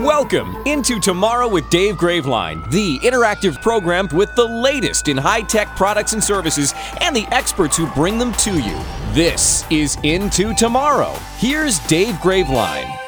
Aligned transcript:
Welcome 0.00 0.56
into 0.64 0.98
Tomorrow 0.98 1.46
with 1.46 1.68
Dave 1.68 1.96
Graveline, 1.96 2.70
the 2.70 2.98
interactive 3.00 3.60
program 3.60 4.08
with 4.14 4.34
the 4.34 4.46
latest 4.46 5.08
in 5.08 5.16
high 5.18 5.42
tech 5.42 5.76
products 5.76 6.14
and 6.14 6.24
services 6.24 6.72
and 7.02 7.14
the 7.14 7.26
experts 7.32 7.76
who 7.76 7.86
bring 7.88 8.16
them 8.16 8.32
to 8.32 8.58
you. 8.58 8.82
This 9.12 9.70
is 9.70 9.98
Into 10.02 10.54
Tomorrow. 10.54 11.12
Here's 11.36 11.80
Dave 11.80 12.14
Graveline. 12.14 12.99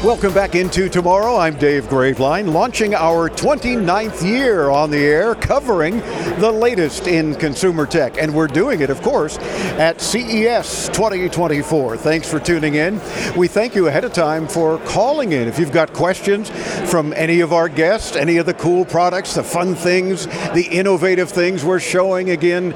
Welcome 0.00 0.34
back 0.34 0.56
into 0.56 0.88
tomorrow. 0.88 1.36
I'm 1.36 1.56
Dave 1.56 1.84
Graveline, 1.84 2.52
launching 2.52 2.92
our 2.92 3.30
29th 3.30 4.26
year 4.26 4.68
on 4.68 4.90
the 4.90 4.98
air, 4.98 5.36
covering 5.36 5.98
the 6.40 6.50
latest 6.50 7.06
in 7.06 7.36
consumer 7.36 7.86
tech. 7.86 8.18
And 8.18 8.34
we're 8.34 8.48
doing 8.48 8.80
it, 8.80 8.90
of 8.90 9.00
course, 9.00 9.38
at 9.78 10.00
CES 10.00 10.88
2024. 10.88 11.98
Thanks 11.98 12.28
for 12.28 12.40
tuning 12.40 12.74
in. 12.74 13.00
We 13.36 13.46
thank 13.46 13.76
you 13.76 13.86
ahead 13.86 14.02
of 14.02 14.12
time 14.12 14.48
for 14.48 14.78
calling 14.78 15.32
in. 15.32 15.46
If 15.46 15.60
you've 15.60 15.70
got 15.70 15.92
questions 15.92 16.50
from 16.90 17.12
any 17.12 17.38
of 17.38 17.52
our 17.52 17.68
guests, 17.68 18.16
any 18.16 18.38
of 18.38 18.46
the 18.46 18.54
cool 18.54 18.84
products, 18.84 19.34
the 19.34 19.44
fun 19.44 19.76
things, 19.76 20.26
the 20.52 20.66
innovative 20.68 21.30
things 21.30 21.64
we're 21.64 21.78
showing 21.78 22.30
again 22.30 22.70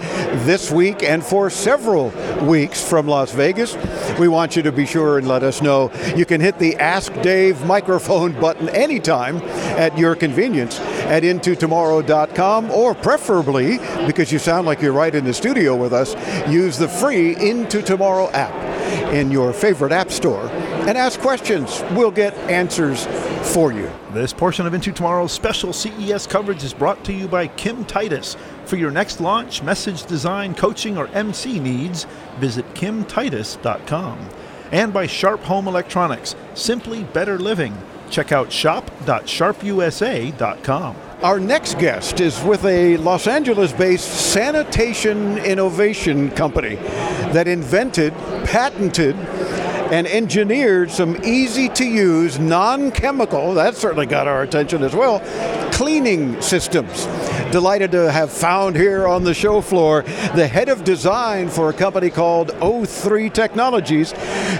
this 0.46 0.70
week 0.70 1.02
and 1.02 1.24
for 1.24 1.50
several 1.50 2.10
weeks 2.46 2.88
from 2.88 3.08
Las 3.08 3.32
Vegas, 3.32 3.76
we 4.16 4.28
want 4.28 4.54
you 4.54 4.62
to 4.62 4.70
be 4.70 4.86
sure 4.86 5.18
and 5.18 5.26
let 5.26 5.42
us 5.42 5.60
know. 5.60 5.90
You 6.14 6.24
can 6.24 6.40
hit 6.40 6.60
the 6.60 6.76
Ask 6.76 7.05
Dave 7.22 7.64
microphone 7.64 8.32
button 8.40 8.68
anytime 8.70 9.36
at 9.78 9.96
your 9.98 10.14
convenience 10.14 10.78
at 10.80 11.22
intotomorrow.com 11.22 12.70
or 12.70 12.94
preferably, 12.94 13.78
because 14.06 14.32
you 14.32 14.38
sound 14.38 14.66
like 14.66 14.80
you're 14.80 14.92
right 14.92 15.14
in 15.14 15.24
the 15.24 15.34
studio 15.34 15.76
with 15.76 15.92
us, 15.92 16.14
use 16.48 16.78
the 16.78 16.88
free 16.88 17.36
Into 17.36 17.82
Tomorrow 17.82 18.30
app 18.30 18.54
in 19.12 19.30
your 19.30 19.52
favorite 19.52 19.92
app 19.92 20.10
store 20.10 20.48
and 20.86 20.96
ask 20.96 21.20
questions. 21.20 21.82
We'll 21.92 22.10
get 22.10 22.34
answers 22.50 23.06
for 23.52 23.72
you. 23.72 23.90
This 24.12 24.32
portion 24.32 24.66
of 24.66 24.74
Into 24.74 24.92
Tomorrow's 24.92 25.32
special 25.32 25.72
CES 25.72 26.26
coverage 26.26 26.64
is 26.64 26.72
brought 26.72 27.04
to 27.04 27.12
you 27.12 27.28
by 27.28 27.48
Kim 27.48 27.84
Titus. 27.84 28.36
For 28.64 28.76
your 28.76 28.90
next 28.90 29.20
launch, 29.20 29.62
message 29.62 30.06
design, 30.06 30.54
coaching, 30.54 30.96
or 30.96 31.08
MC 31.08 31.60
needs, 31.60 32.06
visit 32.38 32.66
kimtitus.com. 32.74 34.18
And 34.72 34.92
by 34.92 35.06
Sharp 35.06 35.42
Home 35.42 35.68
Electronics, 35.68 36.34
simply 36.54 37.04
better 37.04 37.38
living. 37.38 37.76
Check 38.10 38.32
out 38.32 38.50
shop.sharpusa.com. 38.52 40.96
Our 41.22 41.40
next 41.40 41.78
guest 41.78 42.20
is 42.20 42.42
with 42.42 42.62
a 42.66 42.98
Los 42.98 43.26
Angeles 43.26 43.72
based 43.72 44.32
sanitation 44.32 45.38
innovation 45.38 46.30
company 46.30 46.74
that 47.32 47.48
invented, 47.48 48.12
patented, 48.44 49.16
and 49.90 50.06
engineered 50.06 50.90
some 50.90 51.16
easy 51.24 51.68
to 51.70 51.84
use, 51.84 52.38
non 52.38 52.90
chemical, 52.90 53.54
that 53.54 53.76
certainly 53.76 54.06
got 54.06 54.28
our 54.28 54.42
attention 54.42 54.82
as 54.82 54.94
well, 54.94 55.20
cleaning 55.72 56.40
systems. 56.42 57.06
Delighted 57.52 57.92
to 57.92 58.10
have 58.10 58.32
found 58.32 58.76
here 58.76 59.06
on 59.06 59.22
the 59.22 59.32
show 59.32 59.60
floor 59.60 60.02
the 60.34 60.46
head 60.46 60.68
of 60.68 60.82
design 60.84 61.48
for 61.48 61.70
a 61.70 61.72
company 61.72 62.10
called 62.10 62.48
O3 62.54 63.32
Technologies, 63.32 64.12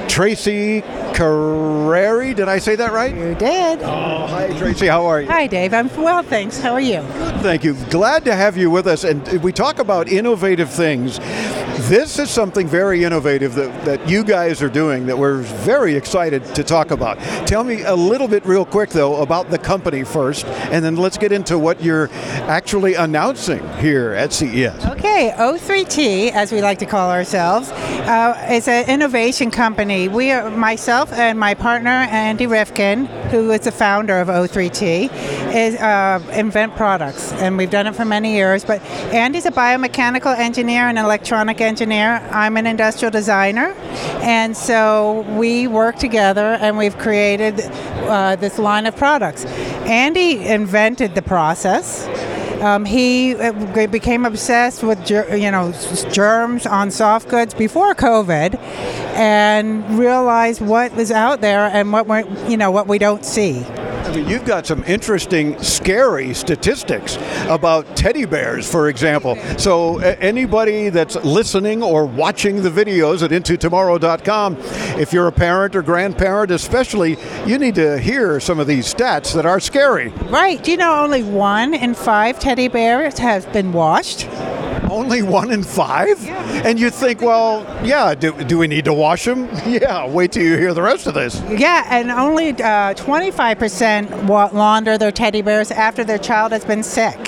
Tracy 0.09 0.83
Carreri. 1.13 2.35
Did 2.35 2.49
I 2.49 2.59
say 2.59 2.77
that 2.77 2.93
right? 2.93 3.15
You 3.15 3.35
did. 3.35 3.83
Oh, 3.83 4.27
hi, 4.29 4.57
Tracy. 4.59 4.87
How 4.87 5.05
are 5.07 5.21
you? 5.21 5.27
Hi, 5.27 5.47
Dave. 5.47 5.75
I'm 5.75 5.95
well, 5.97 6.23
thanks. 6.23 6.61
How 6.61 6.73
are 6.73 6.81
you? 6.81 7.01
Good, 7.01 7.41
Thank 7.41 7.65
you. 7.65 7.75
Glad 7.91 8.25
to 8.27 8.35
have 8.35 8.57
you 8.57 8.71
with 8.71 8.87
us. 8.87 9.05
And 9.05 9.27
we 9.43 9.53
talk 9.53 9.79
about 9.79 10.09
innovative 10.09 10.71
things. 10.71 11.19
This 11.89 12.19
is 12.19 12.31
something 12.31 12.67
very 12.67 13.05
innovative 13.05 13.55
that, 13.55 13.85
that 13.85 14.09
you 14.09 14.25
guys 14.25 14.63
are 14.63 14.69
doing 14.69 15.07
that 15.07 15.19
we're 15.19 15.39
very 15.39 15.95
excited 15.95 16.45
to 16.55 16.65
talk 16.65 16.91
about. 16.91 17.19
Tell 17.47 17.65
me 17.65 17.83
a 17.83 17.95
little 17.95 18.29
bit, 18.29 18.45
real 18.47 18.65
quick, 18.65 18.91
though, 18.91 19.23
about 19.23 19.51
the 19.51 19.59
company 19.59 20.03
first, 20.03 20.47
and 20.47 20.85
then 20.85 20.97
let's 20.97 21.19
get 21.19 21.33
into 21.33 21.59
what 21.59 21.83
you're 21.83 22.09
actually 22.49 22.76
announcing 22.85 23.67
here 23.79 24.13
at 24.13 24.33
CES. 24.33 24.85
Okay, 24.87 25.33
O3T, 25.37 26.31
as 26.33 26.53
we 26.53 26.61
like 26.61 26.79
to 26.81 26.87
call 26.87 27.11
ourselves, 27.11 27.71
uh, 27.71 28.49
is 28.51 28.69
an 28.69 28.89
innovation 28.89 29.51
company. 29.51 30.09
We 30.09 30.31
are 30.31 30.51
myself 30.51 31.13
and 31.13 31.39
my 31.39 31.55
partner 31.55 31.91
Andy 31.91 32.47
Rifkin, 32.47 33.07
who 33.31 33.51
is 33.51 33.61
the 33.61 33.73
founder 33.73 34.21
of 34.21 34.29
O3T, 34.29 35.11
is 35.55 35.77
uh, 35.77 36.21
invent 36.33 36.77
products, 36.77 37.33
and 37.33 37.57
we've 37.57 37.71
done 37.71 37.87
it 37.87 37.95
for 37.95 38.05
many 38.05 38.35
years. 38.35 38.65
But 38.65 38.83
Andy's 39.13 39.47
a 39.47 39.51
biomechanical 39.51 40.37
engineer 40.37 40.83
and 40.83 40.99
electronic 40.99 41.61
engineer. 41.61 42.19
I'm 42.31 42.57
an 42.57 42.67
industrial 42.67 43.11
designer, 43.11 43.75
and 44.23 44.57
so 44.57 45.23
we 45.37 45.67
work 45.67 45.97
together, 45.97 46.59
and 46.61 46.77
we've 46.77 46.99
created 46.99 47.61
uh, 47.61 48.37
this 48.37 48.59
line 48.59 48.87
of 48.87 48.97
products. 48.97 49.45
Andy 49.87 50.47
invented 50.47 51.15
the 51.15 51.23
process. 51.23 52.07
Um, 52.61 52.85
he 52.85 53.35
uh, 53.35 53.87
became 53.87 54.25
obsessed 54.25 54.83
with 54.83 55.11
you 55.11 55.51
know 55.51 55.73
germs 56.11 56.67
on 56.67 56.91
soft 56.91 57.29
goods 57.29 57.55
before 57.55 57.95
COVID, 57.95 58.59
and 59.15 59.99
realized 59.99 60.61
what 60.61 60.95
was 60.95 61.11
out 61.11 61.41
there 61.41 61.67
and 61.67 61.93
what 61.93 62.07
we 62.07 62.25
you 62.51 62.57
know 62.57 62.71
what 62.71 62.87
we 62.87 62.99
don't 62.99 63.25
see. 63.25 63.65
I 64.07 64.15
mean, 64.15 64.29
you've 64.29 64.45
got 64.45 64.67
some 64.67 64.85
interesting, 64.85 65.61
scary 65.61 66.33
statistics 66.33 67.19
about 67.49 67.97
teddy 67.97 68.25
bears, 68.25 68.71
for 68.71 68.89
example. 68.89 69.35
So, 69.59 69.99
anybody 69.99 70.91
that's 70.91 71.17
listening 71.25 71.83
or 71.83 72.07
watching 72.07 72.63
the 72.63 72.71
videos 72.71 73.25
at 73.25 73.33
intotomorrow.com, 73.33 74.59
if 75.01 75.13
you're 75.13 75.27
a 75.27 75.33
parent 75.33 75.75
or 75.75 75.83
grandparent, 75.83 76.53
especially, 76.53 77.17
you 77.47 77.59
need 77.59 77.75
to 77.75 77.99
hear 77.99 78.39
some 78.39 78.61
of 78.61 78.69
these 78.69 78.95
stats 78.95 79.35
that 79.35 79.45
are 79.45 79.59
scary. 79.59 80.11
Right? 80.31 80.63
Do 80.63 80.71
you 80.71 80.77
know 80.77 81.03
only 81.03 81.25
one 81.25 81.75
in 81.75 81.93
five 81.95 82.39
teddy 82.39 82.69
bears 82.69 83.19
has 83.19 83.45
been 83.47 83.73
washed? 83.73 84.29
Only 84.91 85.23
one 85.23 85.51
in 85.51 85.63
five? 85.63 86.23
And 86.65 86.79
you 86.79 86.91
think, 86.91 87.21
well, 87.21 87.65
yeah, 87.85 88.15
do, 88.15 88.33
do 88.45 88.59
we 88.59 88.67
need 88.67 88.85
to 88.87 88.93
wash 88.93 89.25
them? 89.25 89.49
Yeah, 89.67 90.07
wait 90.09 90.33
till 90.33 90.43
you 90.45 90.57
hear 90.57 90.73
the 90.75 90.83
rest 90.83 91.07
of 91.07 91.15
this. 91.15 91.43
Yeah, 91.51 91.85
and 91.91 92.11
only 92.11 92.51
uh, 92.51 92.95
25% 92.95 94.25
wa- 94.25 94.49
launder 94.53 94.97
their 94.97 95.11
teddy 95.13 95.43
bears 95.43 95.71
after 95.71 96.05
their 96.05 96.19
child 96.19 96.53
has 96.53 96.65
been 96.65 96.83
sick. 96.83 97.19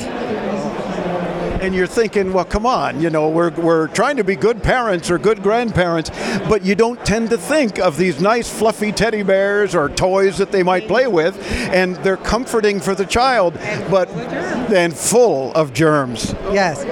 And 1.61 1.75
you're 1.75 1.87
thinking, 1.87 2.33
well, 2.33 2.45
come 2.45 2.67
on, 2.67 3.01
you 3.01 3.11
know, 3.11 3.29
we're, 3.29 3.51
we're 3.51 3.89
trying 3.89 4.17
to 4.17 4.25
be 4.25 4.37
good 4.37 4.63
parents 4.63 5.11
or 5.11 5.19
good 5.19 5.43
grandparents, 5.43 6.11
but 6.49 6.65
you 6.65 6.75
don't 6.75 7.05
tend 7.05 7.31
to 7.31 7.39
think 7.39 7.79
of 7.79 7.97
these 7.97 8.21
nice 8.21 8.49
fluffy 8.51 8.93
teddy 8.93 9.23
bears 9.23 9.75
or 9.75 9.89
toys 9.89 10.39
that 10.39 10.53
they 10.53 10.63
might 10.63 10.87
play 10.89 11.07
with, 11.07 11.37
and 11.73 11.97
they're 11.97 12.17
comforting 12.17 12.81
for 12.81 12.95
the 12.95 13.07
child, 13.07 13.55
but 13.91 14.09
then 14.69 14.91
full 14.91 15.53
of 15.55 15.73
germs. 15.73 16.33
Yes. 16.53 16.83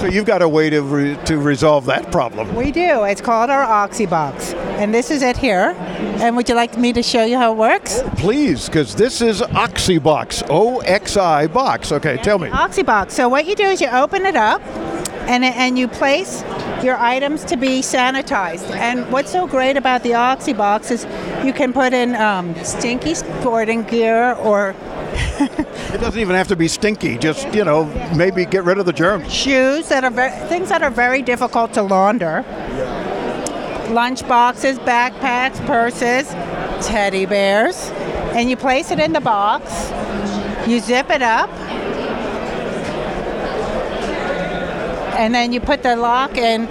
So 0.00 0.06
you've 0.06 0.26
got 0.26 0.42
a 0.42 0.48
way 0.48 0.68
to, 0.70 0.82
re- 0.82 1.16
to 1.24 1.38
resolve 1.38 1.86
that 1.86 2.12
problem. 2.12 2.54
We 2.54 2.70
do. 2.70 3.04
It's 3.04 3.20
called 3.20 3.48
our 3.48 3.64
OxyBox. 3.64 4.54
And 4.76 4.92
this 4.92 5.10
is 5.10 5.22
it 5.22 5.38
here. 5.38 5.74
And 6.20 6.36
would 6.36 6.48
you 6.48 6.54
like 6.54 6.76
me 6.76 6.92
to 6.92 7.02
show 7.02 7.24
you 7.24 7.38
how 7.38 7.52
it 7.52 7.56
works? 7.56 8.02
Please, 8.16 8.66
because 8.66 8.94
this 8.94 9.22
is 9.22 9.40
OxyBox, 9.40 10.48
O-X-I 10.50 11.46
box. 11.46 11.92
Okay, 11.92 12.18
tell 12.18 12.38
me. 12.38 12.50
OxyBox. 12.50 13.12
So 13.12 13.28
what 13.28 13.46
you 13.46 13.54
do 13.54 13.64
is 13.64 13.80
you 13.80 13.85
open 13.86 14.26
it 14.26 14.36
up 14.36 14.62
and, 15.28 15.44
and 15.44 15.78
you 15.78 15.88
place 15.88 16.42
your 16.82 16.96
items 16.96 17.44
to 17.46 17.56
be 17.56 17.80
sanitized. 17.80 18.70
And 18.70 19.10
what's 19.10 19.32
so 19.32 19.46
great 19.46 19.76
about 19.76 20.02
the 20.02 20.10
OxyBox 20.10 20.90
is 20.90 21.06
you 21.44 21.52
can 21.52 21.72
put 21.72 21.92
in 21.92 22.14
um, 22.14 22.54
stinky 22.64 23.14
sporting 23.14 23.82
gear 23.82 24.34
or 24.34 24.74
It 25.96 26.00
doesn't 26.00 26.20
even 26.20 26.34
have 26.34 26.48
to 26.48 26.56
be 26.56 26.68
stinky. 26.68 27.16
Just, 27.16 27.54
you 27.54 27.64
know, 27.64 27.84
maybe 28.14 28.44
get 28.44 28.64
rid 28.64 28.78
of 28.78 28.86
the 28.86 28.92
germs. 28.92 29.32
shoes 29.32 29.88
that 29.88 30.04
are 30.04 30.10
very, 30.10 30.32
things 30.48 30.68
that 30.68 30.82
are 30.82 30.90
very 30.90 31.22
difficult 31.22 31.72
to 31.74 31.82
launder. 31.82 32.44
Lunch 33.90 34.26
boxes, 34.28 34.78
backpacks, 34.80 35.64
purses, 35.64 36.28
teddy 36.86 37.24
bears, 37.24 37.90
and 38.34 38.50
you 38.50 38.56
place 38.56 38.90
it 38.90 38.98
in 38.98 39.12
the 39.12 39.20
box. 39.20 39.90
You 40.68 40.80
zip 40.80 41.08
it 41.08 41.22
up, 41.22 41.48
and 45.16 45.34
then 45.34 45.52
you 45.52 45.60
put 45.60 45.82
the 45.82 45.96
lock 45.96 46.36
in 46.36 46.66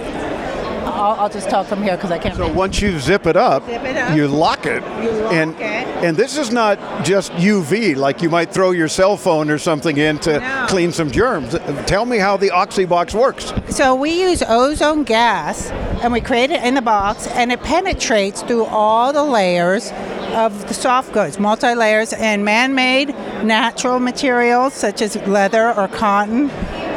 I'll, 0.85 1.19
I'll 1.21 1.29
just 1.29 1.49
talk 1.49 1.67
from 1.67 1.83
here 1.83 1.95
because 1.97 2.11
I 2.11 2.17
can't. 2.19 2.35
So 2.35 2.47
once 2.51 2.79
you 2.81 2.97
zip 2.99 3.25
it 3.25 3.35
up, 3.35 3.65
Zip 3.65 3.83
it 3.83 3.97
up. 3.97 4.15
you 4.15 4.27
lock 4.27 4.65
it. 4.65 4.81
You 5.03 5.11
lock 5.11 5.33
and 5.33 5.51
it. 5.55 5.61
and 5.61 6.15
this 6.15 6.37
is 6.37 6.51
not 6.51 6.79
just 7.03 7.31
UV 7.33 7.95
like 7.97 8.21
you 8.21 8.29
might 8.29 8.51
throw 8.53 8.71
your 8.71 8.87
cell 8.87 9.17
phone 9.17 9.49
or 9.49 9.57
something 9.57 9.97
in 9.97 10.19
to 10.19 10.39
No. 10.39 10.65
clean 10.69 10.91
some 10.93 11.11
germs. 11.11 11.55
Tell 11.85 12.05
me 12.05 12.17
how 12.17 12.37
the 12.37 12.49
OxyBox 12.49 13.13
works. 13.13 13.51
So 13.75 13.93
we 13.93 14.11
use 14.21 14.41
ozone 14.47 15.03
gas 15.03 15.69
and 16.01 16.13
we 16.13 16.21
create 16.21 16.51
it 16.51 16.63
in 16.63 16.75
the 16.75 16.81
box 16.81 17.27
and 17.27 17.51
it 17.51 17.61
penetrates 17.61 18.41
through 18.43 18.65
all 18.65 19.11
the 19.11 19.23
layers 19.23 19.91
of 20.33 20.67
the 20.67 20.73
soft 20.73 21.11
goods, 21.13 21.39
multi 21.39 21.75
layers 21.75 22.13
and 22.13 22.45
man 22.45 22.73
made 22.73 23.09
natural 23.43 23.99
materials 23.99 24.73
such 24.73 25.01
as 25.01 25.15
leather 25.27 25.73
or 25.73 25.87
cotton 25.89 26.49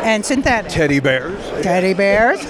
and 0.09 0.25
synthetic 0.25 0.73
Teddy 0.73 1.01
bears. 1.01 1.39
teddy 1.63 1.93
bears. 1.93 2.41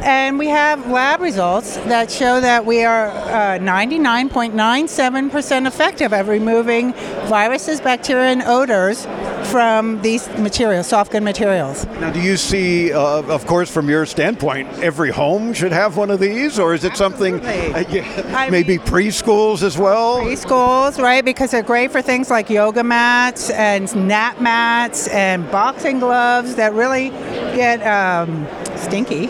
And 0.00 0.36
we 0.36 0.48
have 0.48 0.90
lab 0.90 1.20
results 1.20 1.76
that 1.76 2.10
show 2.10 2.40
that 2.40 2.66
we 2.66 2.84
are 2.84 3.10
uh, 3.10 3.60
99.97% 3.60 5.68
effective 5.68 6.12
at 6.12 6.26
removing 6.26 6.92
viruses, 7.26 7.80
bacteria, 7.80 8.32
and 8.32 8.42
odors 8.42 9.06
from 9.46 10.00
these 10.02 10.28
materials, 10.38 10.86
soft 10.86 11.12
good 11.12 11.22
materials. 11.22 11.86
Now, 12.00 12.10
do 12.10 12.20
you 12.20 12.36
see, 12.36 12.92
uh, 12.92 13.22
of 13.22 13.46
course, 13.46 13.70
from 13.70 13.88
your 13.88 14.06
standpoint, 14.06 14.68
every 14.80 15.10
home 15.10 15.52
should 15.52 15.72
have 15.72 15.96
one 15.96 16.10
of 16.10 16.20
these, 16.20 16.58
or 16.58 16.74
is 16.74 16.84
it 16.84 16.96
something 16.96 17.44
uh, 17.44 17.84
yeah, 17.88 18.48
maybe 18.50 18.78
mean- 18.78 18.86
preschools 18.86 19.62
as 19.62 19.78
well? 19.78 20.20
Preschools, 20.20 21.02
right? 21.02 21.24
Because 21.24 21.50
they're 21.50 21.62
great 21.62 21.90
for 21.90 22.02
things 22.02 22.30
like 22.30 22.50
yoga 22.50 22.84
mats 22.84 23.50
and 23.50 23.94
nap 24.08 24.40
mats 24.40 25.08
and 25.08 25.50
boxing 25.50 25.98
gloves 25.98 26.54
that 26.56 26.72
really 26.74 27.10
get 27.54 27.80
um, 27.86 28.46
stinky, 28.78 29.28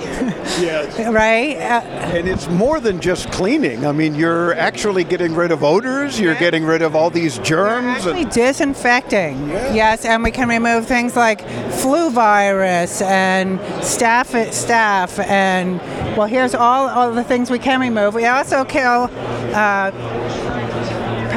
Yes. 0.61 0.99
right? 1.13 1.57
Uh, 1.57 1.81
And 2.17 2.29
it's 2.29 2.49
more 2.49 2.81
than 2.81 3.01
just 3.01 3.31
cleaning. 3.31 3.87
I 3.87 3.93
mean, 3.93 4.15
you're 4.15 4.55
actually 4.55 5.05
getting 5.05 5.35
rid 5.35 5.51
of 5.53 5.63
odors. 5.65 6.19
You're 6.21 6.35
getting 6.37 6.65
rid 6.65 6.83
of 6.83 6.95
all 6.97 7.11
these 7.11 7.39
germs. 7.39 7.97
Actually 8.07 8.25
disinfecting, 8.27 9.49
yes, 9.75 10.05
and 10.05 10.23
we 10.23 10.31
can 10.31 10.49
remove 10.49 10.87
things 10.87 11.17
like 11.17 11.41
flu 11.73 12.11
virus 12.11 13.01
and 13.03 13.59
staph 13.83 14.29
staph 14.51 15.19
and 15.27 15.81
well, 16.17 16.27
here's 16.27 16.55
all 16.55 16.89
all 16.89 17.13
the 17.13 17.25
things 17.25 17.51
we 17.51 17.59
can 17.59 17.81
remove. 17.81 18.15
We 18.15 18.27
also 18.27 18.65
kill 18.65 19.09
uh, 19.55 19.91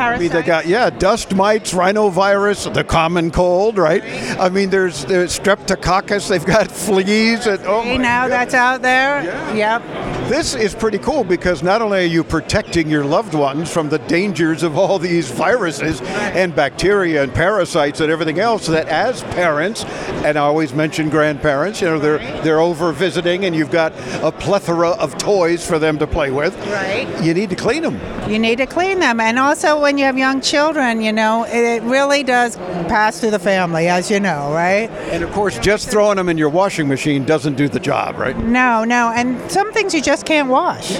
I 0.01 0.17
mean, 0.17 0.29
parasites. 0.29 0.33
they 0.33 0.47
got 0.47 0.67
yeah, 0.67 0.89
dust 0.89 1.33
mites, 1.35 1.73
rhinovirus, 1.73 2.73
the 2.73 2.83
common 2.83 3.31
cold, 3.31 3.77
right? 3.77 4.03
I 4.39 4.49
mean, 4.49 4.69
there's 4.69 5.05
there's 5.05 5.37
streptococcus. 5.37 6.29
They've 6.29 6.45
got 6.45 6.71
fleas. 6.71 7.47
And, 7.47 7.65
oh 7.65 7.97
now 7.97 8.27
that's 8.27 8.53
out 8.53 8.81
there. 8.81 9.23
Yep. 9.55 9.81
This 10.31 10.55
is 10.55 10.73
pretty 10.73 10.97
cool 10.97 11.25
because 11.25 11.61
not 11.61 11.81
only 11.81 11.99
are 11.99 12.07
you 12.07 12.23
protecting 12.23 12.87
your 12.87 13.03
loved 13.03 13.33
ones 13.33 13.69
from 13.69 13.89
the 13.89 13.99
dangers 13.99 14.63
of 14.63 14.77
all 14.77 14.97
these 14.97 15.29
viruses 15.29 15.99
and 15.99 16.55
bacteria 16.55 17.21
and 17.23 17.33
parasites 17.33 17.99
and 17.99 18.09
everything 18.09 18.39
else, 18.39 18.65
that 18.67 18.87
as 18.87 19.23
parents, 19.23 19.83
and 20.23 20.37
I 20.37 20.41
always 20.41 20.73
mention 20.73 21.09
grandparents, 21.09 21.81
you 21.81 21.87
know, 21.87 21.99
they're 21.99 22.19
they're 22.43 22.61
over 22.61 22.93
visiting 22.93 23.43
and 23.43 23.53
you've 23.53 23.71
got 23.71 23.91
a 24.23 24.31
plethora 24.31 24.91
of 24.91 25.17
toys 25.17 25.67
for 25.67 25.77
them 25.77 25.99
to 25.99 26.07
play 26.07 26.31
with. 26.31 26.55
Right. 26.67 27.09
You 27.21 27.33
need 27.33 27.49
to 27.49 27.57
clean 27.57 27.83
them. 27.83 27.99
You 28.31 28.39
need 28.39 28.59
to 28.59 28.65
clean 28.65 28.99
them. 28.99 29.19
And 29.19 29.37
also, 29.37 29.81
when 29.81 29.97
you 29.97 30.05
have 30.05 30.17
young 30.17 30.39
children, 30.39 31.01
you 31.01 31.11
know, 31.11 31.45
it 31.45 31.83
really 31.83 32.23
does 32.23 32.55
pass 32.87 33.19
through 33.19 33.31
the 33.31 33.39
family, 33.39 33.89
as 33.89 34.09
you 34.09 34.21
know, 34.21 34.53
right? 34.53 34.89
And 35.11 35.25
of 35.25 35.31
course, 35.33 35.59
just 35.59 35.89
throwing 35.89 36.15
them 36.15 36.29
in 36.29 36.37
your 36.37 36.47
washing 36.47 36.87
machine 36.87 37.25
doesn't 37.25 37.55
do 37.55 37.67
the 37.67 37.81
job, 37.81 38.17
right? 38.17 38.37
No, 38.37 38.85
no. 38.85 39.11
And 39.13 39.51
some 39.51 39.73
things 39.73 39.93
you 39.93 40.01
just 40.01 40.20
can't 40.23 40.49
wash, 40.49 40.99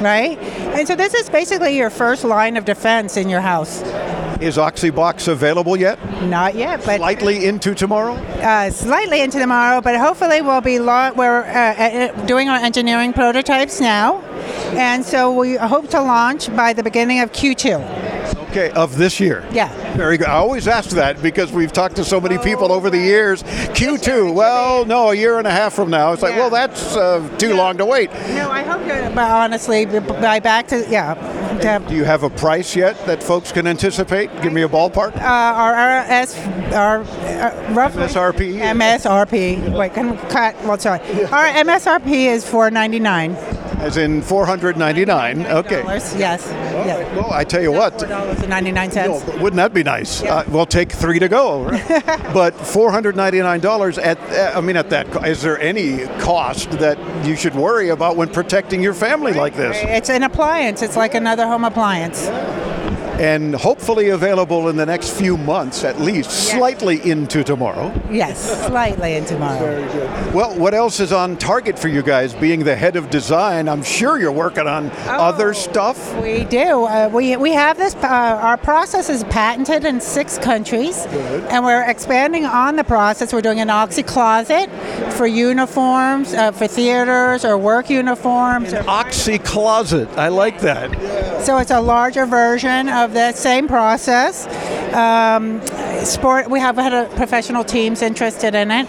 right? 0.00 0.38
And 0.74 0.86
so, 0.86 0.94
this 0.94 1.14
is 1.14 1.28
basically 1.30 1.76
your 1.76 1.90
first 1.90 2.24
line 2.24 2.56
of 2.56 2.64
defense 2.64 3.16
in 3.16 3.28
your 3.28 3.40
house. 3.40 3.82
Is 4.40 4.56
OxyBox 4.56 5.26
available 5.26 5.76
yet? 5.76 5.98
Not 6.22 6.54
yet, 6.54 6.84
but 6.84 7.00
Lightly 7.00 7.46
into 7.46 7.74
tomorrow? 7.74 8.14
uh, 8.14 8.70
slightly 8.70 9.20
into 9.20 9.38
tomorrow. 9.40 9.80
But 9.80 9.96
hopefully, 9.98 10.42
we'll 10.42 10.60
be 10.60 10.78
we're 10.78 11.42
uh, 11.42 12.12
uh, 12.12 12.26
doing 12.26 12.48
our 12.48 12.58
engineering 12.58 13.12
prototypes 13.12 13.80
now, 13.80 14.20
and 14.76 15.04
so 15.04 15.32
we 15.32 15.56
hope 15.56 15.88
to 15.90 16.00
launch 16.00 16.54
by 16.54 16.72
the 16.72 16.82
beginning 16.84 17.20
of 17.20 17.32
Q2. 17.32 18.07
Okay, 18.50 18.70
of 18.70 18.96
this 18.96 19.20
year. 19.20 19.46
Yeah. 19.52 19.68
Very 19.96 20.16
good. 20.16 20.26
I 20.28 20.34
always 20.36 20.66
ask 20.68 20.90
that 20.90 21.20
because 21.22 21.52
we've 21.52 21.72
talked 21.72 21.96
to 21.96 22.04
so 22.04 22.20
many 22.20 22.38
people 22.38 22.72
over 22.72 22.88
the 22.88 22.98
years. 22.98 23.42
Q2, 23.42 24.32
well, 24.34 24.84
no, 24.86 25.10
a 25.10 25.14
year 25.14 25.38
and 25.38 25.46
a 25.46 25.50
half 25.50 25.74
from 25.74 25.90
now. 25.90 26.12
It's 26.12 26.22
like, 26.22 26.32
Yeah. 26.32 26.38
well, 26.40 26.50
that's 26.50 26.96
uh, 26.96 27.28
too 27.38 27.54
long 27.54 27.76
to 27.78 27.84
wait. 27.84 28.10
No, 28.30 28.50
I 28.50 28.62
hope 28.62 28.80
to, 28.82 29.12
but 29.14 29.30
honestly, 29.30 29.84
by 29.86 30.40
back 30.40 30.66
to 30.68 30.86
yeah, 30.88 31.14
Do 31.88 31.94
you 31.94 32.04
have 32.04 32.22
a 32.22 32.30
price 32.30 32.74
yet 32.74 32.96
that 33.06 33.22
folks 33.22 33.52
can 33.52 33.66
anticipate? 33.66 34.30
Give 34.42 34.52
me 34.52 34.62
a 34.62 34.68
ballpark. 34.68 35.14
uh, 35.16 35.20
our 35.20 35.72
RS, 36.22 36.36
our 36.72 37.00
uh, 37.00 37.72
roughly 37.74 38.04
MSRP? 38.04 38.60
MSRP. 38.60 39.76
Wait, 39.76 39.92
can 39.94 40.10
we 40.12 40.16
cut? 40.28 40.56
Well, 40.64 40.78
sorry. 40.78 41.00
Our 41.26 41.46
MSRP 41.64 42.26
is 42.26 42.48
four 42.48 42.70
ninety 42.70 42.98
nine. 43.00 43.36
As 43.80 43.96
in 43.96 44.22
499. 44.22 45.46
Okay. 45.46 45.82
Yes. 45.84 46.14
Yes. 46.18 46.46
Well, 47.16 47.32
I 47.32 47.44
tell 47.44 47.62
you 47.62 47.70
what. 47.72 47.94
$4.99. 47.94 48.94
No, 48.94 49.40
wouldn't 49.42 49.56
that 49.56 49.72
be 49.72 49.82
nice? 49.82 50.22
Uh, 50.22 50.44
we'll 50.48 50.66
take 50.66 50.90
three 50.90 51.18
to 51.18 51.28
go. 51.28 51.64
right? 51.64 51.88
but 52.34 52.54
four 52.54 52.90
hundred 52.90 53.14
ninety-nine 53.16 53.60
dollars 53.60 53.96
at. 53.98 54.18
uh, 54.32 54.58
I 54.58 54.60
mean, 54.60 54.76
at 54.76 54.90
that, 54.90 55.26
is 55.26 55.42
there 55.42 55.58
any 55.60 56.06
cost 56.20 56.70
that 56.72 56.98
you 57.24 57.36
should 57.36 57.54
worry 57.54 57.90
about 57.90 58.16
when 58.16 58.28
protecting 58.28 58.82
your 58.82 58.94
family 58.94 59.32
like 59.32 59.54
this? 59.54 59.76
It's 59.80 60.10
an 60.10 60.22
appliance. 60.24 60.82
It's 60.82 60.96
like 60.96 61.14
another 61.14 61.46
home 61.46 61.64
appliance. 61.64 62.26
And 63.18 63.52
hopefully 63.54 64.10
available 64.10 64.68
in 64.68 64.76
the 64.76 64.86
next 64.86 65.10
few 65.10 65.36
months, 65.36 65.82
at 65.82 66.00
least, 66.00 66.30
slightly 66.30 67.02
into 67.10 67.42
tomorrow. 67.42 67.92
Yes, 68.10 68.64
slightly 68.66 69.14
into 69.14 69.34
tomorrow. 69.34 69.58
Very 69.58 69.92
good. 69.92 70.34
Well, 70.34 70.56
what 70.56 70.72
else 70.72 71.00
is 71.00 71.12
on 71.12 71.36
target 71.36 71.76
for 71.78 71.88
you 71.88 72.02
guys? 72.02 72.32
Being 72.32 72.62
the 72.62 72.76
head 72.76 72.94
of 72.94 73.10
design, 73.10 73.68
I'm 73.68 73.82
sure 73.82 74.20
you're 74.20 74.30
working 74.30 74.68
on 74.68 74.92
other 75.06 75.52
stuff. 75.52 76.16
We 76.22 76.44
do. 76.44 76.84
Uh, 76.84 77.10
we, 77.12 77.36
we 77.36 77.52
have 77.52 77.76
this, 77.76 77.96
uh, 77.96 78.06
our 78.06 78.56
process 78.56 79.08
is 79.10 79.24
patented 79.24 79.84
in 79.84 80.00
six 80.00 80.38
countries, 80.38 81.04
and 81.50 81.64
we're 81.64 81.82
expanding 81.90 82.44
on 82.44 82.76
the 82.76 82.84
process. 82.84 83.32
We're 83.32 83.42
doing 83.42 83.58
an 83.58 83.68
Oxy 83.70 84.04
closet 84.04 84.70
for 85.14 85.26
uniforms, 85.26 86.34
uh, 86.34 86.52
for 86.52 86.68
theaters 86.68 87.44
or 87.44 87.58
work 87.58 87.90
uniforms. 87.90 88.72
or- 88.72 88.84
Oxy 88.88 89.38
Closet, 89.38 90.08
I 90.16 90.28
like 90.28 90.60
that. 90.60 91.44
So 91.44 91.58
it's 91.58 91.70
a 91.72 91.80
larger 91.80 92.26
version 92.26 92.88
of 92.88 93.07
that 93.14 93.36
same 93.36 93.68
process. 93.68 94.46
Um, 94.94 95.60
sport, 96.04 96.50
we 96.50 96.60
have 96.60 96.76
had 96.76 96.92
a 96.92 97.08
professional 97.16 97.64
teams 97.64 98.02
interested 98.02 98.54
in 98.54 98.70
it. 98.70 98.86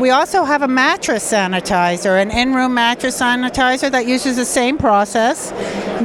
We 0.00 0.10
also 0.10 0.44
have 0.44 0.62
a 0.62 0.68
mattress 0.68 1.32
sanitizer, 1.32 2.22
an 2.22 2.30
in-room 2.30 2.72
mattress 2.72 3.20
sanitizer 3.20 3.90
that 3.90 4.06
uses 4.06 4.36
the 4.36 4.44
same 4.44 4.78
process. 4.78 5.50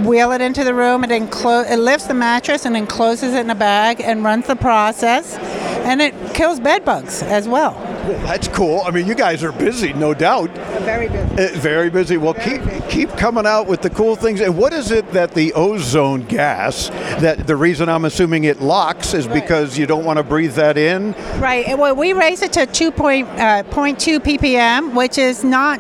Wheel 0.04 0.32
it 0.32 0.42
into 0.42 0.64
the 0.64 0.74
room, 0.74 1.04
it, 1.04 1.12
enclo- 1.12 1.70
it 1.70 1.78
lifts 1.78 2.08
the 2.08 2.16
mattress 2.16 2.66
and 2.66 2.76
encloses 2.76 3.36
it 3.36 3.42
in 3.42 3.50
a 3.52 3.56
bag 3.56 4.02
and 4.02 4.24
runs 4.24 4.48
the 4.48 4.56
process, 4.56 5.36
and 5.86 6.02
it 6.02 6.16
kills 6.34 6.60
bed 6.60 6.84
bugs 6.84 7.22
as 7.22 7.48
well. 7.48 7.93
That's 8.04 8.48
cool. 8.50 8.82
I 8.86 8.92
mean, 8.92 9.08
you 9.08 9.16
guys 9.16 9.44
are 9.44 9.52
busy, 9.52 9.94
no 9.94 10.14
doubt. 10.14 10.50
Very 10.82 11.08
good. 11.08 11.40
Uh, 11.40 11.58
very 11.60 11.90
busy. 11.90 12.18
Well, 12.18 12.34
keep 12.34 12.62
keep 12.90 13.10
coming 13.12 13.46
out 13.46 13.68
with 13.68 13.82
the 13.82 13.90
cool 13.90 14.16
things. 14.16 14.42
And 14.42 14.58
what 14.58 14.74
is 14.74 14.92
it 14.92 15.10
that 15.14 15.34
the 15.34 15.54
ozone 15.54 16.24
gas? 16.24 16.90
That 17.22 17.48
the 17.48 17.56
reason 17.56 17.88
I'm 17.88 18.06
assuming 18.06 18.44
it 18.44 18.62
locks 18.62 19.14
is 19.14 19.28
because 19.28 19.78
you 19.78 19.86
don't 19.86 20.04
want 20.04 20.18
to 20.18 20.24
breathe 20.24 20.54
that 20.56 20.78
in. 20.78 21.14
Right. 21.40 21.66
and 21.68 21.80
Well, 21.80 21.96
we 21.96 22.14
raise 22.14 22.42
it 22.42 22.54
to 22.54 22.62
2.2 22.62 23.24
uh, 23.24 23.64
0.2 23.64 24.20
ppm, 24.20 24.94
which 24.94 25.18
is 25.18 25.44
not 25.44 25.80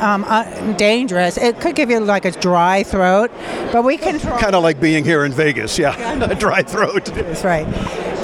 um, 0.00 0.24
uh, 0.24 0.44
dangerous. 0.74 1.36
It 1.36 1.60
could 1.60 1.74
give 1.74 1.90
you 1.90 2.00
like 2.00 2.24
a 2.24 2.30
dry 2.30 2.82
throat, 2.82 3.30
but 3.72 3.84
we 3.84 3.96
control. 3.98 4.38
Kind 4.40 4.54
of 4.54 4.62
like 4.62 4.80
being 4.80 5.04
here 5.04 5.24
in 5.24 5.32
Vegas. 5.32 5.78
Yeah, 5.78 6.22
a 6.30 6.34
dry 6.34 6.62
throat. 6.62 7.04
That's 7.06 7.44
right. 7.44 7.66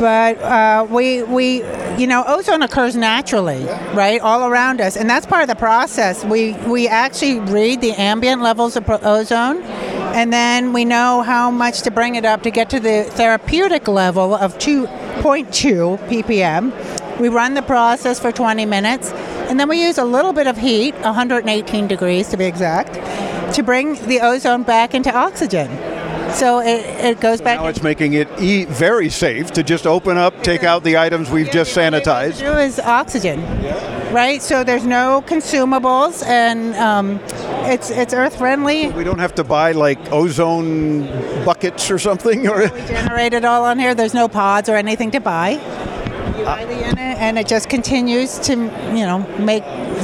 But 0.01 0.39
uh, 0.39 0.87
we 0.91 1.23
we 1.23 1.63
you 1.97 2.07
know 2.07 2.25
ozone 2.27 2.63
occurs 2.63 2.97
naturally, 2.97 3.34
right, 3.43 4.21
all 4.21 4.49
around 4.49 4.81
us, 4.81 4.97
and 4.97 5.11
that's 5.11 5.27
part 5.27 5.43
of 5.43 5.49
the 5.49 5.57
process. 5.57 6.25
We 6.25 6.53
we 6.69 6.87
actually 6.87 7.41
read 7.41 7.81
the 7.81 7.93
ambient 7.93 8.43
levels 8.43 8.77
of 8.77 8.89
ozone, 8.89 9.63
and 10.15 10.33
then 10.33 10.73
we 10.73 10.85
know 10.85 11.23
how 11.23 11.51
much 11.51 11.83
to 11.83 11.91
bring 11.91 12.15
it 12.15 12.25
up 12.25 12.43
to 12.43 12.51
get 12.51 12.71
to 12.71 12.81
the 12.81 13.05
therapeutic 13.05 13.89
level 13.89 14.35
of 14.35 14.57
2.2 14.59 15.99
ppm. 16.09 17.19
We 17.19 17.29
run 17.29 17.55
the 17.55 17.63
process 17.63 18.21
for 18.21 18.31
20 18.31 18.67
minutes, 18.67 19.11
and 19.49 19.59
then 19.59 19.69
we 19.69 19.83
use 19.83 19.99
a 19.99 20.05
little 20.05 20.33
bit 20.33 20.47
of 20.47 20.57
heat, 20.57 20.95
118 20.95 21.89
degrees 21.89 22.29
to 22.29 22.37
be 22.37 22.45
exact, 22.45 22.95
to 23.55 23.63
bring 23.63 23.95
the 24.07 24.21
ozone 24.21 24.63
back 24.63 24.95
into 24.95 25.13
oxygen. 25.15 25.94
So 26.35 26.59
it, 26.61 26.81
it 27.05 27.21
goes 27.21 27.41
back. 27.41 27.61
Now 27.61 27.69
it's 27.69 27.83
making 27.83 28.15
it 28.15 28.29
e- 28.41 28.65
very 28.65 29.09
safe 29.09 29.51
to 29.53 29.63
just 29.63 29.87
open 29.87 30.17
up, 30.19 30.43
take 30.43 30.65
out 30.65 30.83
the 30.83 30.99
items 30.99 31.31
we've 31.31 31.51
just 31.51 31.75
sanitized. 31.77 32.39
do 32.41 32.53
is 32.59 32.79
oxygen, 32.81 33.41
right? 34.13 34.43
So 34.43 34.65
there's 34.65 34.85
no 34.85 35.23
consumables, 35.27 36.25
and 36.27 36.75
um, 36.77 37.21
It's 37.67 37.89
it's 37.91 38.13
earth 38.13 38.37
friendly. 38.37 38.89
We 38.91 39.05
don't 39.05 39.21
have 39.21 39.35
to 39.37 39.45
buy 39.45 39.73
like 39.73 39.99
ozone 40.13 41.07
buckets 41.45 41.91
or 41.91 41.99
something, 41.99 42.47
or 42.49 42.59
We 42.63 42.81
generate 42.87 43.33
it 43.33 43.45
all 43.45 43.65
on 43.65 43.79
here. 43.79 43.95
There's 43.95 44.15
no 44.15 44.29
pods 44.29 44.69
or 44.69 44.77
anything 44.77 45.11
to 45.13 45.21
buy. 45.21 45.51
You 46.39 46.45
buy 46.45 46.65
the 46.67 46.75
unit, 46.75 46.99
and 46.99 47.39
it 47.39 47.47
just 47.47 47.69
continues 47.71 48.39
to, 48.41 48.53
you 48.93 49.07
know, 49.07 49.21
make 49.39 49.63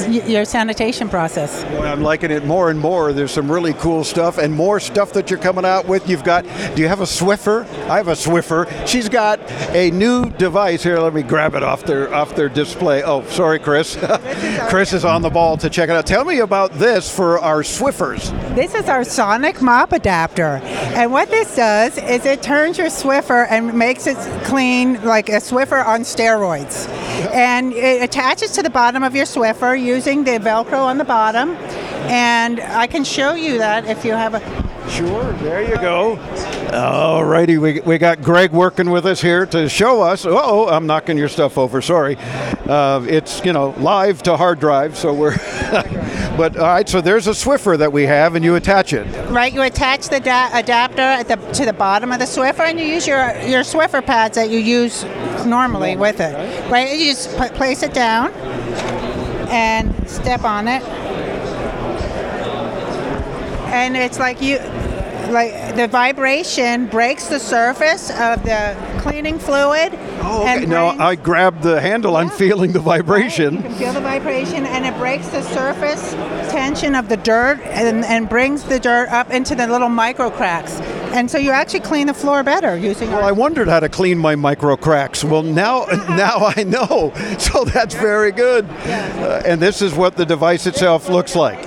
your 0.09 0.45
sanitation 0.45 1.09
process. 1.09 1.65
Boy, 1.65 1.87
I'm 1.87 2.03
liking 2.03 2.31
it 2.31 2.45
more 2.45 2.71
and 2.71 2.79
more. 2.79 3.13
There's 3.13 3.31
some 3.31 3.51
really 3.51 3.75
cool 3.75 4.05
stuff 4.05 4.39
and 4.39 4.53
more 4.53 4.81
stuff 4.81 5.13
that 5.13 5.31
you're 5.31 5.39
coming 5.39 5.65
out 5.65 5.87
with. 5.87 6.09
You've 6.09 6.25
got, 6.25 6.45
do 6.75 6.83
you 6.83 6.89
have 6.89 7.01
a 7.01 7.05
Swiffer? 7.05 7.67
I 7.89 7.97
have 7.97 8.09
a 8.09 8.13
Swiffer. 8.13 8.67
She's 8.87 9.09
got 9.09 9.41
a 9.75 9.91
new 9.91 10.31
device 10.31 10.83
here. 10.83 10.99
Let 10.99 11.15
me 11.15 11.23
grab 11.23 11.55
it 11.55 11.63
off 11.63 11.85
their 11.85 12.13
off 12.15 12.35
their 12.35 12.49
display. 12.49 13.03
Oh, 13.03 13.25
sorry, 13.29 13.59
Chris. 13.59 13.97
Chris 14.69 14.93
is 14.93 15.05
on 15.05 15.23
the 15.23 15.31
ball 15.31 15.57
to 15.59 15.71
check 15.71 15.89
it 15.89 15.97
out. 15.97 16.07
Tell 16.07 16.25
me 16.25 16.41
about 16.41 16.73
this 16.73 17.15
for 17.15 17.39
our 17.41 17.63
Swiffers. 17.63 18.31
This 18.55 18.75
is 18.75 18.89
our 18.89 19.05
sonic 19.05 19.61
mop 19.63 19.93
adapter. 19.93 20.61
And 20.95 21.13
what 21.13 21.31
this 21.31 21.57
does 21.57 21.99
is 21.99 22.27
it 22.27 22.43
turns 22.43 22.79
your 22.79 22.89
Swiffer 22.89 23.47
and 23.49 23.75
makes 23.75 24.07
it 24.07 24.17
clean 24.45 25.03
like 25.05 25.29
a 25.29 25.41
Swiffer 25.41 25.85
on 25.85 26.01
steroids. 26.01 26.89
And 27.21 27.73
it 27.73 28.03
attaches 28.03 28.53
to 28.53 28.63
the 28.63 28.71
bottom 28.71 29.03
of 29.03 29.15
your 29.15 29.27
Swiffer 29.27 29.81
using 29.81 30.25
the 30.25 30.39
Velcro 30.39 30.81
on 30.81 30.99
the 30.99 31.05
bottom. 31.05 31.51
And 32.09 32.61
I 32.61 32.87
can 32.87 33.05
show 33.05 33.35
you 33.35 33.59
that 33.59 33.87
if 33.87 34.05
you 34.05 34.13
have 34.13 34.35
a. 34.35 34.70
Sure, 34.91 35.33
there 35.35 35.63
you 35.63 35.77
go. 35.77 36.19
All 36.73 37.25
righty, 37.25 37.59
we, 37.59 37.81
we 37.81 37.97
got 37.97 38.23
Greg 38.23 38.53
working 38.53 38.91
with 38.91 39.07
us 39.07 39.21
here 39.21 39.47
to 39.47 39.69
show 39.69 40.03
us. 40.03 40.27
Oh, 40.27 40.69
I'm 40.69 40.87
knocking 40.87 41.17
your 41.17 41.29
stuff 41.29 41.57
over. 41.59 41.81
Sorry, 41.81 42.17
uh, 42.69 43.05
it's 43.09 43.45
you 43.45 43.53
know 43.53 43.71
live 43.79 44.23
to 44.25 44.37
hard 44.37 44.61
drive, 44.61 44.97
so 44.97 45.15
we're. 45.15 45.37
but 46.37 46.57
all 46.57 46.67
right, 46.67 46.89
so 46.89 47.01
there's 47.01 47.27
a 47.27 47.33
Swiffer 47.33 47.79
that 47.79 47.93
we 47.93 48.05
have, 48.05 48.35
and 48.35 48.45
you 48.45 48.57
attach 48.57 48.93
it. 48.93 49.05
Right, 49.31 49.53
you 49.53 49.63
attach 49.63 50.09
the 50.09 50.21
da- 50.21 50.51
adapter 50.53 51.23
the, 51.25 51.37
to 51.53 51.65
the 51.65 51.73
bottom 51.73 52.13
of 52.13 52.19
the 52.19 52.25
Swiffer, 52.25 52.61
and 52.61 52.79
you 52.79 52.87
use 52.87 53.07
your 53.07 53.19
your 53.43 53.63
Swiffer 53.63 54.05
pads 54.05 54.37
that 54.37 54.51
you 54.51 54.59
use 54.59 55.05
normally 55.47 55.97
with 55.97 56.21
it. 56.21 56.35
Right, 56.71 56.99
you 56.99 57.07
just 57.07 57.37
put, 57.37 57.55
place 57.55 57.83
it 57.83 57.95
down 57.95 58.33
and 59.51 60.09
step 60.09 60.45
on 60.45 60.69
it, 60.69 60.83
and 63.73 63.97
it's 63.97 64.19
like 64.19 64.41
you. 64.41 64.59
Like 65.31 65.77
the 65.77 65.89
vibration 65.89 66.87
breaks 66.87 67.29
the 67.29 67.39
surface 67.39 68.11
of 68.11 68.43
the 68.43 68.77
cleaning 69.01 69.39
fluid. 69.39 69.97
Oh, 70.23 70.43
okay. 70.43 70.67
Now 70.67 70.89
I 70.99 71.15
grab 71.15 71.61
the 71.63 71.81
handle. 71.81 72.17
I'm 72.17 72.31
feeling 72.31 72.73
the 72.73 72.81
Right, 72.81 73.39
You 73.39 73.63
can 73.63 73.75
feel 73.75 73.93
the 73.93 74.01
vibration, 74.01 74.67
and 74.67 74.85
it 74.85 74.97
breaks 74.99 75.29
the 75.29 75.43
surface 75.43 76.13
tension 76.51 76.95
of 76.95 77.09
the 77.09 77.17
dirt 77.17 77.61
and, 77.61 78.05
and 78.05 78.29
brings 78.29 78.65
the 78.65 78.81
dirt 78.81 79.09
up 79.11 79.31
into 79.31 79.55
the 79.55 79.67
little 79.67 79.89
micro 79.89 80.29
cracks. 80.31 80.73
And 81.13 81.31
so 81.31 81.39
you 81.39 81.51
actually 81.51 81.81
clean 81.81 82.09
the 82.09 82.15
floor 82.15 82.43
better 82.43 82.77
using 82.77 83.11
Well, 83.11 83.25
I 83.25 83.33
wondered 83.33 83.69
how 83.69 83.81
to 83.81 83.89
clean 83.89 84.19
my 84.19 84.35
micro 84.35 84.77
cracks. 84.77 85.23
Well, 85.23 85.43
now 85.43 85.85
now 86.09 86.53
I 86.57 86.65
know. 86.65 87.13
So 87.41 87.65
that's 87.65 87.95
very 87.95 88.33
good. 88.33 88.69
Uh, 88.69 89.43
and 89.47 89.61
this 89.61 89.83
is 89.83 89.95
what 89.95 90.17
the 90.17 90.27
device 90.27 90.67
itself 90.67 91.09
looks 91.09 91.35
like. 91.35 91.59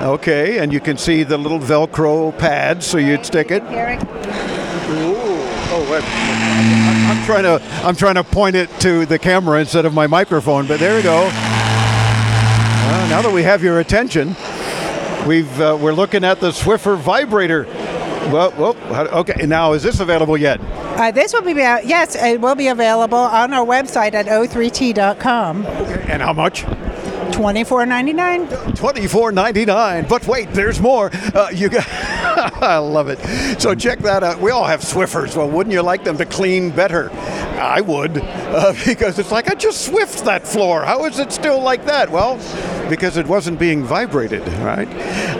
Okay, 0.00 0.58
and 0.58 0.72
you 0.72 0.80
can 0.80 0.96
see 0.96 1.24
the 1.24 1.36
little 1.36 1.58
Velcro 1.58 2.36
pads, 2.38 2.86
so 2.86 2.98
you'd 2.98 3.26
stick 3.26 3.50
it. 3.50 3.62
Oh, 5.70 5.88
wait. 5.90 6.04
I'm 6.04 7.24
trying 7.26 7.42
to 7.42 7.60
I'm 7.86 7.96
trying 7.96 8.14
to 8.14 8.24
point 8.24 8.56
it 8.56 8.70
to 8.80 9.06
the 9.06 9.18
camera 9.18 9.60
instead 9.60 9.84
of 9.84 9.92
my 9.94 10.06
microphone, 10.06 10.66
but 10.66 10.78
there 10.80 10.96
we 10.96 11.02
go. 11.02 11.28
Now 13.08 13.22
that 13.22 13.32
we 13.32 13.42
have 13.42 13.62
your 13.62 13.80
attention, 13.80 14.36
we've 15.26 15.60
uh, 15.60 15.76
we're 15.80 15.92
looking 15.92 16.24
at 16.24 16.40
the 16.40 16.50
Swiffer 16.50 16.96
vibrator. 16.96 17.64
Well, 18.30 18.52
well, 18.58 18.76
okay. 19.20 19.46
Now, 19.46 19.72
is 19.72 19.82
this 19.82 20.00
available 20.00 20.36
yet? 20.36 20.60
Uh, 20.60 21.10
this 21.10 21.32
will 21.32 21.42
be 21.42 21.52
yes, 21.52 22.14
it 22.14 22.40
will 22.40 22.54
be 22.54 22.68
available 22.68 23.16
on 23.16 23.52
our 23.52 23.64
website 23.64 24.14
at 24.14 24.26
o3t.com. 24.26 25.66
And 25.66 26.22
how 26.22 26.34
much? 26.34 26.64
Twenty-four 27.38 27.86
ninety-nine. 27.86 28.48
Twenty-four 28.74 29.30
ninety-nine. 29.30 30.06
But 30.08 30.26
wait, 30.26 30.50
there's 30.54 30.80
more. 30.80 31.08
Uh, 31.32 31.50
you 31.54 31.68
got. 31.68 31.86
I 32.60 32.78
love 32.78 33.06
it. 33.08 33.20
So 33.60 33.76
check 33.76 34.00
that 34.00 34.24
out. 34.24 34.40
We 34.40 34.50
all 34.50 34.64
have 34.64 34.80
Swiffers. 34.80 35.36
Well, 35.36 35.48
wouldn't 35.48 35.72
you 35.72 35.82
like 35.82 36.02
them 36.02 36.18
to 36.18 36.26
clean 36.26 36.70
better? 36.70 37.12
I 37.12 37.80
would, 37.80 38.18
uh, 38.18 38.74
because 38.84 39.20
it's 39.20 39.30
like 39.30 39.48
I 39.48 39.54
just 39.54 39.86
swift 39.86 40.24
that 40.24 40.48
floor. 40.48 40.84
How 40.84 41.04
is 41.04 41.20
it 41.20 41.30
still 41.30 41.60
like 41.62 41.84
that? 41.84 42.10
Well, 42.10 42.38
because 42.88 43.16
it 43.16 43.26
wasn't 43.26 43.58
being 43.58 43.84
vibrated. 43.84 44.46
Right. 44.58 44.88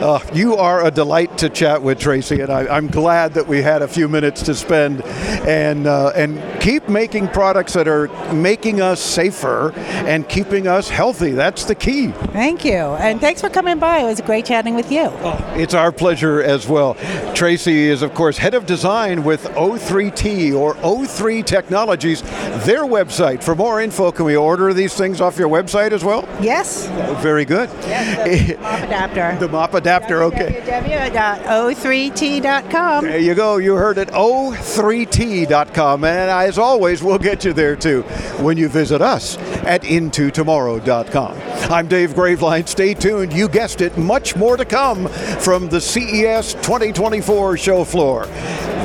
Uh, 0.01 0.21
you 0.33 0.57
are 0.57 0.87
a 0.87 0.91
delight 0.91 1.37
to 1.39 1.49
chat 1.49 1.83
with, 1.83 1.99
Tracy, 1.99 2.41
and 2.41 2.51
I, 2.51 2.67
I'm 2.67 2.89
glad 2.89 3.35
that 3.35 3.47
we 3.47 3.63
had 3.63 3.83
a 3.83 3.89
few 3.89 4.09
minutes 4.09 4.43
to 4.43 4.55
spend, 4.55 5.03
and 5.03 5.87
uh, 5.87 6.13
and 6.15 6.39
keep 6.61 6.89
making 6.89 7.29
products 7.29 7.73
that 7.73 7.89
are 7.89 8.09
making 8.33 8.81
us 8.81 9.01
safer 9.01 9.73
and 9.73 10.29
keeping 10.29 10.67
us 10.67 10.89
healthy. 10.89 11.33
That's 11.33 11.65
the 11.65 11.75
key. 11.75 12.09
Thank 12.33 12.65
you. 12.65 12.73
And 12.73 13.21
thanks 13.21 13.41
for 13.41 13.49
coming 13.49 13.79
by. 13.79 14.01
It 14.01 14.05
was 14.05 14.21
great 14.21 14.47
chatting 14.47 14.75
with 14.75 14.91
you. 14.93 15.11
It's 15.55 15.75
our 15.75 15.93
pleasure 15.93 16.43
as 16.43 16.69
well. 16.69 16.95
Tracy 17.35 17.89
is, 17.89 18.03
of 18.03 18.15
course, 18.15 18.39
head 18.39 18.55
of 18.55 18.67
design 18.67 19.25
with 19.25 19.45
O3T 19.45 20.55
or 20.55 20.75
O3 20.77 21.45
Technologies, 21.45 22.23
their 22.65 22.85
website. 22.85 23.43
For 23.43 23.55
more 23.55 23.81
info, 23.81 24.13
can 24.13 24.25
we 24.25 24.37
order 24.37 24.73
these 24.73 24.95
things 24.95 25.21
off 25.21 25.39
your 25.39 25.49
website 25.49 25.93
as 25.93 26.05
well? 26.05 26.29
Yes? 26.41 26.87
Very 27.23 27.38
good. 27.45 27.69
Yes, 27.83 28.49
the 28.49 28.57
mop 28.61 28.83
adapter. 28.83 29.37
The 29.49 29.49
mop 29.49 29.75
adapter, 29.75 30.23
okay. 30.25 30.63
www.o3t.com. 30.67 33.05
There 33.05 33.19
you 33.19 33.35
go. 33.35 33.57
You 33.59 33.75
heard 33.75 33.99
it. 33.99 34.09
O3T.com. 34.09 36.05
And 36.05 36.31
as 36.31 36.59
always, 36.59 37.03
we'll 37.03 37.19
get 37.19 37.45
you 37.45 37.53
there 37.53 37.77
too 37.77 38.03
when 38.41 38.57
you 38.57 38.69
visit 38.69 39.01
us 39.01 39.39
at 39.65 39.83
IntoTomorrow.com. 39.83 41.39
I'm 41.71 41.89
Dave 41.89 42.15
Graveline. 42.15 42.69
Stay 42.69 42.95
tuned. 42.95 43.33
You 43.33 43.49
guessed 43.49 43.81
it. 43.81 43.97
Much 43.97 44.37
more 44.37 44.57
to 44.57 44.65
come 44.65 45.09
from 45.09 45.69
the 45.69 45.81
CES 45.81 46.55
2024 46.55 47.57
show 47.57 47.85
floor 47.85 48.25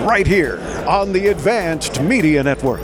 right 0.06 0.28
here 0.28 0.60
on 0.88 1.14
the 1.14 1.28
Advanced 1.28 2.02
Media 2.02 2.44
Network. 2.44 2.82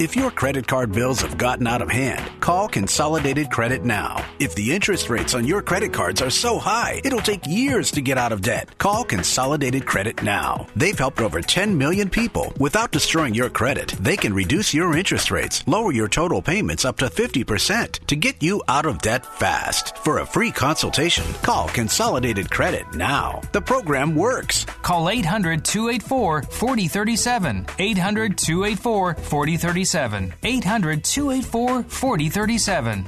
If 0.00 0.16
your 0.16 0.30
credit 0.30 0.66
card 0.66 0.92
bills 0.92 1.20
have 1.20 1.36
gotten 1.36 1.66
out 1.66 1.82
of 1.82 1.90
hand, 1.90 2.26
call 2.40 2.68
Consolidated 2.68 3.50
Credit 3.50 3.84
now. 3.84 4.24
If 4.38 4.54
the 4.54 4.72
interest 4.72 5.10
rates 5.10 5.34
on 5.34 5.46
your 5.46 5.60
credit 5.60 5.92
cards 5.92 6.22
are 6.22 6.30
so 6.30 6.58
high, 6.58 7.02
it'll 7.04 7.20
take 7.20 7.46
years 7.46 7.90
to 7.90 8.00
get 8.00 8.16
out 8.16 8.32
of 8.32 8.40
debt. 8.40 8.78
Call 8.78 9.04
Consolidated 9.04 9.84
Credit 9.84 10.22
now. 10.22 10.66
They've 10.74 10.98
helped 10.98 11.20
over 11.20 11.42
10 11.42 11.76
million 11.76 12.08
people 12.08 12.54
without 12.58 12.92
destroying 12.92 13.34
your 13.34 13.50
credit. 13.50 13.90
They 14.00 14.16
can 14.16 14.32
reduce 14.32 14.72
your 14.72 14.96
interest 14.96 15.30
rates, 15.30 15.62
lower 15.66 15.92
your 15.92 16.08
total 16.08 16.40
payments 16.40 16.86
up 16.86 16.96
to 17.00 17.10
50% 17.10 18.06
to 18.06 18.16
get 18.16 18.42
you 18.42 18.62
out 18.68 18.86
of 18.86 19.02
debt 19.02 19.26
fast. 19.26 19.98
For 19.98 20.20
a 20.20 20.26
free 20.26 20.50
consultation, 20.50 21.26
call 21.42 21.68
Consolidated 21.68 22.50
Credit 22.50 22.86
now. 22.94 23.42
The 23.52 23.60
program 23.60 24.14
works. 24.14 24.64
Call 24.80 25.10
800 25.10 25.62
284 25.62 26.44
4037. 26.44 27.66
800 27.78 28.38
284 28.38 29.14
4037. 29.14 29.89
800 29.94 31.04
284 31.04 31.82
4037. 31.84 33.06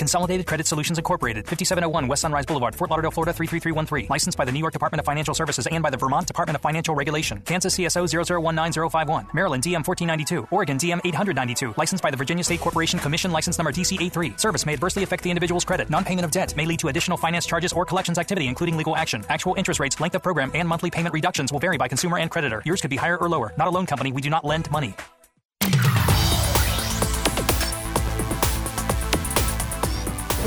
Consolidated 0.00 0.46
Credit 0.46 0.66
Solutions 0.66 0.96
Incorporated, 0.96 1.46
5701 1.46 2.08
West 2.08 2.22
Sunrise 2.22 2.46
Boulevard, 2.46 2.74
Fort 2.74 2.88
Lauderdale, 2.88 3.10
Florida 3.10 3.34
33313. 3.34 4.06
Licensed 4.08 4.38
by 4.38 4.46
the 4.46 4.50
New 4.50 4.58
York 4.58 4.72
Department 4.72 4.98
of 4.98 5.04
Financial 5.04 5.34
Services 5.34 5.66
and 5.66 5.82
by 5.82 5.90
the 5.90 5.98
Vermont 5.98 6.26
Department 6.26 6.56
of 6.56 6.62
Financial 6.62 6.94
Regulation. 6.94 7.42
Kansas 7.42 7.76
CSO 7.76 8.06
0019051. 8.08 9.34
Maryland 9.34 9.62
DM 9.62 9.86
1492. 9.86 10.48
Oregon 10.50 10.78
DM 10.78 11.02
892. 11.04 11.74
Licensed 11.76 12.02
by 12.02 12.10
the 12.10 12.16
Virginia 12.16 12.42
State 12.42 12.60
Corporation 12.60 12.98
Commission 12.98 13.30
license 13.30 13.58
number 13.58 13.72
DC83. 13.72 14.40
Service 14.40 14.64
may 14.64 14.72
adversely 14.72 15.02
affect 15.02 15.22
the 15.22 15.30
individual's 15.30 15.66
credit. 15.66 15.90
Non-payment 15.90 16.24
of 16.24 16.30
debt 16.30 16.56
may 16.56 16.64
lead 16.64 16.78
to 16.78 16.88
additional 16.88 17.18
finance 17.18 17.44
charges 17.44 17.74
or 17.74 17.84
collections 17.84 18.16
activity, 18.16 18.48
including 18.48 18.78
legal 18.78 18.96
action. 18.96 19.22
Actual 19.28 19.54
interest 19.56 19.80
rates, 19.80 20.00
length 20.00 20.14
of 20.14 20.22
program, 20.22 20.50
and 20.54 20.66
monthly 20.66 20.90
payment 20.90 21.12
reductions 21.12 21.52
will 21.52 21.60
vary 21.60 21.76
by 21.76 21.88
consumer 21.88 22.16
and 22.16 22.30
creditor. 22.30 22.62
Yours 22.64 22.80
could 22.80 22.88
be 22.88 22.96
higher 22.96 23.18
or 23.18 23.28
lower. 23.28 23.52
Not 23.58 23.68
a 23.68 23.70
loan 23.70 23.84
company. 23.84 24.12
We 24.12 24.22
do 24.22 24.30
not 24.30 24.46
lend 24.46 24.70
money. 24.70 24.94
Psycho. 25.70 25.99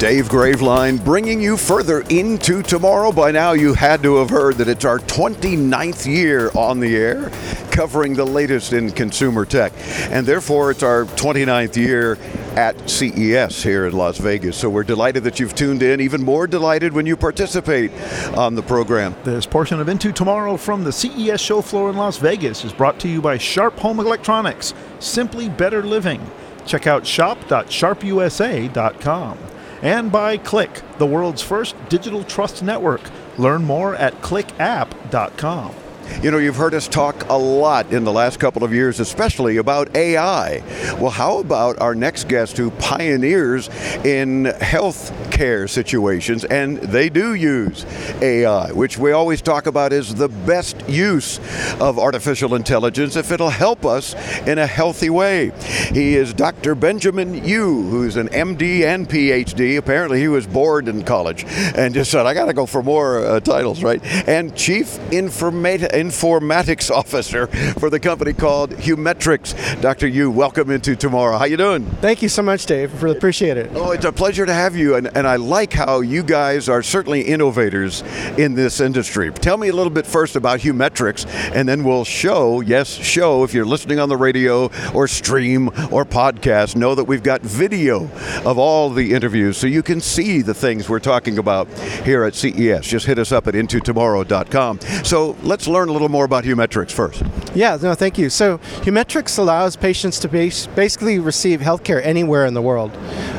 Dave 0.04 0.28
Graveline 0.28 1.02
bringing 1.06 1.42
you 1.42 1.56
further 1.56 2.02
into 2.10 2.62
tomorrow. 2.62 3.14
By 3.14 3.32
now, 3.32 3.54
you 3.54 3.74
had 3.74 4.04
to 4.04 4.18
have 4.18 4.30
heard 4.30 4.56
that 4.56 4.68
it's 4.68 4.84
our 4.84 5.00
29th 5.00 6.06
year 6.06 6.52
on 6.54 6.82
the 6.82 6.94
air, 6.94 7.32
covering 7.72 8.14
the 8.14 8.26
latest 8.26 8.74
in 8.74 8.92
consumer 8.92 9.46
tech. 9.46 9.72
And 10.12 10.28
therefore, 10.28 10.72
it's 10.72 10.84
our 10.84 11.06
29th 11.06 11.78
year 11.78 12.18
at 12.58 12.90
CES 12.90 13.64
here 13.64 13.88
in 13.88 13.94
Las 13.94 14.18
Vegas. 14.18 14.58
So 14.58 14.70
we're 14.70 14.84
delighted 14.84 15.24
that 15.24 15.40
you've 15.40 15.56
tuned 15.56 15.82
in, 15.82 16.02
even 16.02 16.22
more 16.22 16.48
delighted 16.48 16.92
when 16.92 17.06
you 17.06 17.16
participate 17.16 17.94
on 18.36 18.56
the 18.56 18.62
program. 18.62 19.16
This 19.24 19.46
portion 19.46 19.80
of 19.80 19.88
Into 19.88 20.12
Tomorrow 20.12 20.58
from 20.58 20.84
the 20.84 20.92
CES 20.92 21.40
show 21.40 21.62
floor 21.62 21.90
in 21.90 21.96
Las 21.96 22.18
Vegas 22.18 22.66
is 22.66 22.74
brought 22.74 23.00
to 23.00 23.08
you 23.08 23.22
by 23.22 23.38
Sharp 23.38 23.80
Home 23.80 24.02
Electronics, 24.02 24.74
simply 25.00 25.48
better 25.48 25.82
living. 25.82 26.20
Check 26.66 26.88
out 26.88 27.08
shop.sharpusa.com. 27.08 29.38
and 29.84 30.12
by 30.12 30.38
Click, 30.38 30.82
the 30.98 31.06
world's 31.06 31.42
first 31.44 31.76
digital 31.90 32.24
trust 32.24 32.64
network. 32.64 33.02
Learn 33.38 33.64
more 33.64 33.96
at 33.96 34.14
clickapp.com. 34.22 35.83
You 36.22 36.32
know, 36.32 36.38
you've 36.38 36.56
heard 36.56 36.74
us 36.74 36.88
talk 36.88 37.30
a 37.30 37.38
lot 37.38 37.92
in 37.92 38.04
the 38.04 38.12
last 38.12 38.40
couple 38.40 38.64
of 38.64 38.74
years, 38.74 39.00
especially 39.00 39.58
about 39.58 39.96
AI. 39.96 40.64
Well, 41.00 41.12
how 41.12 41.40
about 41.40 41.80
our 41.80 41.96
next 41.96 42.28
guest 42.28 42.58
who 42.58 42.72
pioneers 42.72 43.70
in 44.06 44.46
health 44.46 45.12
care 45.32 45.68
situations, 45.68 46.46
and 46.46 46.78
they 46.78 47.10
do 47.10 47.34
use 47.34 47.86
AI, 48.22 48.72
which 48.72 48.98
we 48.98 49.12
always 49.12 49.42
talk 49.42 49.66
about 49.66 49.92
is 49.94 50.16
the 50.16 50.30
best 50.30 50.88
use 50.88 51.40
of 51.80 52.00
artificial 52.00 52.56
intelligence 52.56 53.16
if 53.16 53.32
it'll 53.32 53.50
help 53.50 53.86
us 53.86 54.14
in 54.48 54.58
a 54.58 54.68
healthy 54.68 55.10
way. 55.10 55.52
He 55.92 56.16
is 56.16 56.34
Dr. 56.34 56.76
Benjamin 56.76 57.46
Yu, 57.46 57.84
who's 57.90 58.16
an 58.16 58.30
MD 58.30 58.84
and 58.84 59.10
PhD. 59.10 59.78
Apparently, 59.78 60.20
he 60.20 60.28
was 60.28 60.48
bored 60.48 60.88
in 60.88 61.04
college 61.04 61.46
and 61.76 61.94
just 61.94 62.12
said, 62.12 62.26
I 62.26 62.34
got 62.34 62.46
to 62.46 62.54
go 62.54 62.66
for 62.66 62.84
more 62.84 63.26
uh, 63.26 63.40
titles, 63.40 63.84
right? 63.84 64.04
And 64.28 64.56
Chief 64.56 64.88
Informata- 65.12 65.93
Informatics 65.94 66.92
Officer 66.92 67.48
for 67.80 67.90
the 67.90 68.00
company 68.00 68.34
called 68.34 68.72
Humetrix. 68.72 69.82
Dr. 69.82 70.08
Yu, 70.08 70.30
welcome 70.30 70.70
into 70.72 70.96
tomorrow. 70.96 71.38
How 71.38 71.46
you 71.46 71.58
doing? 71.58 71.86
Thank 72.02 72.22
you 72.22 72.30
so 72.30 72.42
much, 72.42 72.66
Dave. 72.66 73.02
Really 73.02 73.18
appreciate 73.18 73.58
it. 73.58 73.72
Oh, 73.74 73.92
it's 73.92 74.06
a 74.06 74.12
pleasure 74.12 74.46
to 74.46 74.54
have 74.54 74.76
you, 74.76 74.96
and, 74.96 75.16
and 75.16 75.28
I 75.28 75.38
like 75.38 75.74
how 75.74 76.02
you 76.02 76.24
guys 76.24 76.68
are 76.70 76.84
certainly 76.84 77.22
innovators 77.22 78.02
in 78.38 78.56
this 78.56 78.80
industry. 78.80 79.32
Tell 79.32 79.58
me 79.58 79.70
a 79.70 79.74
little 79.74 79.92
bit 79.92 80.06
first 80.06 80.36
about 80.36 80.60
Humetrix, 80.60 81.26
and 81.54 81.68
then 81.68 81.84
we'll 81.84 82.06
show, 82.06 82.62
yes, 82.62 82.90
show, 82.90 83.44
if 83.44 83.54
you're 83.54 83.66
listening 83.66 84.00
on 84.00 84.10
the 84.10 84.18
radio 84.18 84.70
or 84.94 85.08
stream 85.08 85.68
or 85.92 86.06
podcast, 86.06 86.76
know 86.76 86.96
that 86.96 87.06
we've 87.06 87.24
got 87.24 87.42
video 87.42 88.10
of 88.46 88.58
all 88.58 88.90
the 88.90 89.14
interviews 89.14 89.58
so 89.58 89.68
you 89.68 89.84
can 89.84 90.02
see 90.02 90.42
the 90.42 90.54
things 90.54 90.90
we're 90.90 91.00
talking 91.00 91.38
about 91.38 91.68
here 92.04 92.24
at 92.24 92.36
CES. 92.36 92.86
Just 92.88 93.06
hit 93.06 93.20
us 93.20 93.32
up 93.32 93.48
at 93.48 93.54
intotomorrow.com. 93.54 94.80
So 95.04 95.38
let's 95.44 95.68
learn 95.68 95.83
a 95.90 95.94
little 95.94 96.10
more 96.10 96.26
about 96.26 96.44
Humetrix 96.44 96.92
first. 96.92 97.24
Yeah, 97.56 97.78
no, 97.82 97.94
thank 97.94 98.18
you. 98.18 98.30
So, 98.30 98.58
Humetrix 98.84 99.38
allows 99.38 99.76
patients 99.76 100.20
to 100.20 100.28
base, 100.28 100.68
basically 100.68 101.20
receive 101.20 101.60
healthcare 101.60 102.04
anywhere 102.04 102.46
in 102.46 102.54
the 102.54 102.62
world. 102.62 102.92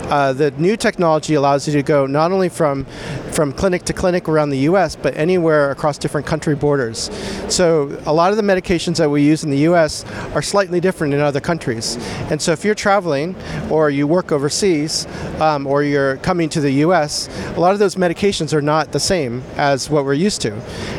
Uh, 0.04 0.32
the 0.32 0.50
new 0.52 0.76
technology 0.76 1.34
allows 1.34 1.66
you 1.66 1.72
to 1.72 1.82
go 1.82 2.06
not 2.06 2.30
only 2.30 2.48
from 2.48 2.86
from 3.32 3.52
clinic 3.52 3.82
to 3.84 3.92
clinic 3.92 4.28
around 4.28 4.50
the 4.50 4.58
U.S., 4.58 4.94
but 4.94 5.16
anywhere 5.16 5.72
across 5.72 5.98
different 5.98 6.26
country 6.26 6.54
borders. 6.54 7.10
So, 7.48 8.00
a 8.06 8.12
lot 8.12 8.30
of 8.30 8.36
the 8.36 8.42
medications 8.42 8.98
that 8.98 9.10
we 9.10 9.22
use 9.22 9.42
in 9.42 9.50
the 9.50 9.58
U.S. 9.58 10.04
are 10.34 10.42
slightly 10.42 10.80
different 10.80 11.14
in 11.14 11.20
other 11.20 11.40
countries. 11.40 11.96
And 12.30 12.40
so, 12.40 12.52
if 12.52 12.64
you're 12.64 12.74
traveling 12.74 13.34
or 13.70 13.90
you 13.90 14.06
work 14.06 14.30
overseas 14.30 15.06
um, 15.40 15.66
or 15.66 15.82
you're 15.82 16.18
coming 16.18 16.48
to 16.50 16.60
the 16.60 16.70
U.S., 16.86 17.28
a 17.56 17.60
lot 17.60 17.72
of 17.72 17.78
those 17.78 17.96
medications 17.96 18.52
are 18.52 18.62
not 18.62 18.92
the 18.92 19.00
same 19.00 19.42
as 19.56 19.90
what 19.90 20.04
we're 20.04 20.14
used 20.14 20.40
to. 20.42 20.54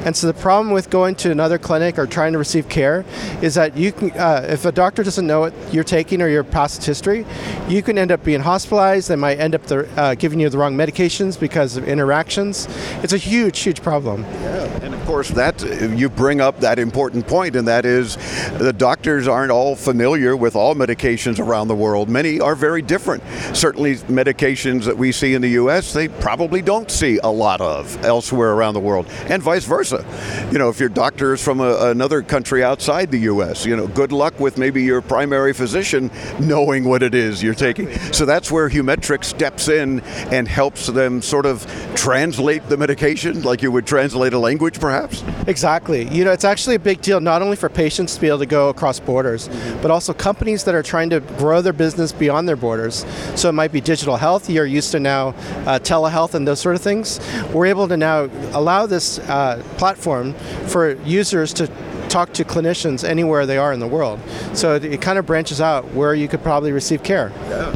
And 0.05 0.15
so, 0.15 0.27
the 0.27 0.33
problem 0.33 0.73
with 0.73 0.89
going 0.89 1.15
to 1.15 1.34
another 1.35 1.57
clinic 1.57 1.99
or 1.99 2.07
trying 2.07 2.31
to 2.31 2.37
receive 2.37 2.69
care 2.69 3.03
is 3.41 3.55
that 3.55 3.75
you 3.75 3.91
can, 3.91 4.09
uh, 4.11 4.45
if 4.49 4.63
a 4.63 4.71
doctor 4.71 5.03
doesn't 5.03 5.27
know 5.27 5.41
what 5.41 5.53
you're 5.73 5.83
taking 5.83 6.21
or 6.21 6.29
your 6.29 6.45
past 6.45 6.85
history, 6.85 7.25
you 7.67 7.83
can 7.83 7.97
end 7.97 8.09
up 8.09 8.23
being 8.23 8.39
hospitalized. 8.39 9.09
They 9.09 9.17
might 9.17 9.37
end 9.37 9.53
up 9.53 9.63
the, 9.63 9.85
uh, 9.99 10.15
giving 10.15 10.39
you 10.39 10.49
the 10.49 10.57
wrong 10.57 10.75
medications 10.77 11.37
because 11.37 11.75
of 11.75 11.85
interactions. 11.87 12.67
It's 13.03 13.11
a 13.11 13.17
huge, 13.17 13.59
huge 13.59 13.81
problem. 13.81 14.21
Yeah. 14.23 14.65
And 14.85 14.93
of 14.93 15.03
course, 15.05 15.29
that 15.31 15.63
you 15.97 16.09
bring 16.09 16.41
up 16.41 16.59
that 16.59 16.77
important 16.77 17.27
point, 17.27 17.55
and 17.55 17.67
that 17.67 17.85
is 17.85 18.17
the 18.59 18.71
doctors 18.71 19.27
aren't 19.27 19.51
all 19.51 19.75
familiar 19.75 20.37
with 20.37 20.55
all 20.55 20.75
medications 20.75 21.39
around 21.39 21.69
the 21.69 21.75
world. 21.75 22.07
Many 22.07 22.39
are 22.39 22.53
very 22.53 22.83
different. 22.83 23.23
Certainly, 23.53 23.95
medications 23.95 24.83
that 24.85 24.95
we 24.95 25.11
see 25.11 25.33
in 25.33 25.41
the 25.41 25.49
U.S., 25.61 25.91
they 25.91 26.07
probably 26.07 26.61
don't 26.61 26.91
see 26.91 27.17
a 27.23 27.29
lot 27.29 27.61
of 27.61 28.03
elsewhere 28.05 28.51
around 28.51 28.75
the 28.75 28.79
world, 28.79 29.07
and 29.27 29.41
vice 29.41 29.65
versa. 29.65 30.05
You 30.51 30.59
know, 30.59 30.69
if 30.69 30.79
your 30.79 30.89
doctor 30.89 31.24
from 31.35 31.59
a, 31.59 31.89
another 31.89 32.21
country 32.21 32.63
outside 32.63 33.11
the 33.11 33.19
U.S., 33.33 33.65
you 33.65 33.75
know, 33.75 33.87
good 33.87 34.11
luck 34.11 34.39
with 34.39 34.57
maybe 34.57 34.83
your 34.83 35.01
primary 35.01 35.53
physician 35.53 36.11
knowing 36.39 36.83
what 36.83 37.01
it 37.01 37.15
is 37.15 37.41
you're 37.41 37.53
taking. 37.53 37.91
So 38.13 38.25
that's 38.25 38.51
where 38.51 38.69
Humetrix 38.69 39.25
steps 39.25 39.67
in 39.67 40.01
and 40.31 40.47
helps 40.47 40.87
them 40.87 41.21
sort 41.21 41.45
of 41.45 41.65
translate 41.95 42.67
the 42.69 42.77
medication 42.77 43.41
like 43.41 43.61
you 43.61 43.71
would 43.71 43.85
translate 43.85 44.33
a 44.33 44.39
language, 44.39 44.79
perhaps? 44.79 45.23
Exactly. 45.47 46.07
You 46.09 46.25
know, 46.25 46.31
it's 46.31 46.45
actually 46.45 46.75
a 46.75 46.79
big 46.79 47.01
deal 47.01 47.19
not 47.19 47.41
only 47.41 47.55
for 47.55 47.69
patients 47.69 48.15
to 48.15 48.21
be 48.21 48.27
able 48.27 48.39
to 48.39 48.45
go 48.45 48.69
across 48.69 48.99
borders, 48.99 49.49
but 49.81 49.91
also 49.91 50.13
companies 50.13 50.63
that 50.65 50.75
are 50.75 50.83
trying 50.83 51.09
to 51.09 51.19
grow 51.19 51.61
their 51.61 51.73
business 51.73 52.11
beyond 52.11 52.47
their 52.47 52.55
borders. 52.55 53.05
So 53.35 53.49
it 53.49 53.53
might 53.53 53.71
be 53.71 53.81
digital 53.81 54.17
health. 54.17 54.49
You're 54.49 54.65
used 54.65 54.91
to 54.91 54.99
now 54.99 55.29
uh, 55.65 55.79
telehealth 55.79 56.33
and 56.33 56.47
those 56.47 56.59
sort 56.59 56.75
of 56.75 56.81
things. 56.81 57.19
We're 57.53 57.67
able 57.67 57.87
to 57.87 57.97
now 57.97 58.29
allow 58.53 58.85
this 58.85 59.19
uh, 59.19 59.63
platform 59.77 60.33
for 60.67 60.93
users 61.15 61.53
to 61.53 61.67
talk 62.09 62.33
to 62.33 62.43
clinicians 62.43 63.07
anywhere 63.07 63.45
they 63.45 63.57
are 63.57 63.73
in 63.73 63.79
the 63.79 63.87
world. 63.87 64.19
So 64.53 64.75
it, 64.75 64.85
it 64.85 65.01
kind 65.01 65.17
of 65.17 65.25
branches 65.25 65.59
out 65.59 65.83
where 65.93 66.13
you 66.13 66.27
could 66.27 66.43
probably 66.43 66.71
receive 66.71 67.03
care. 67.03 67.29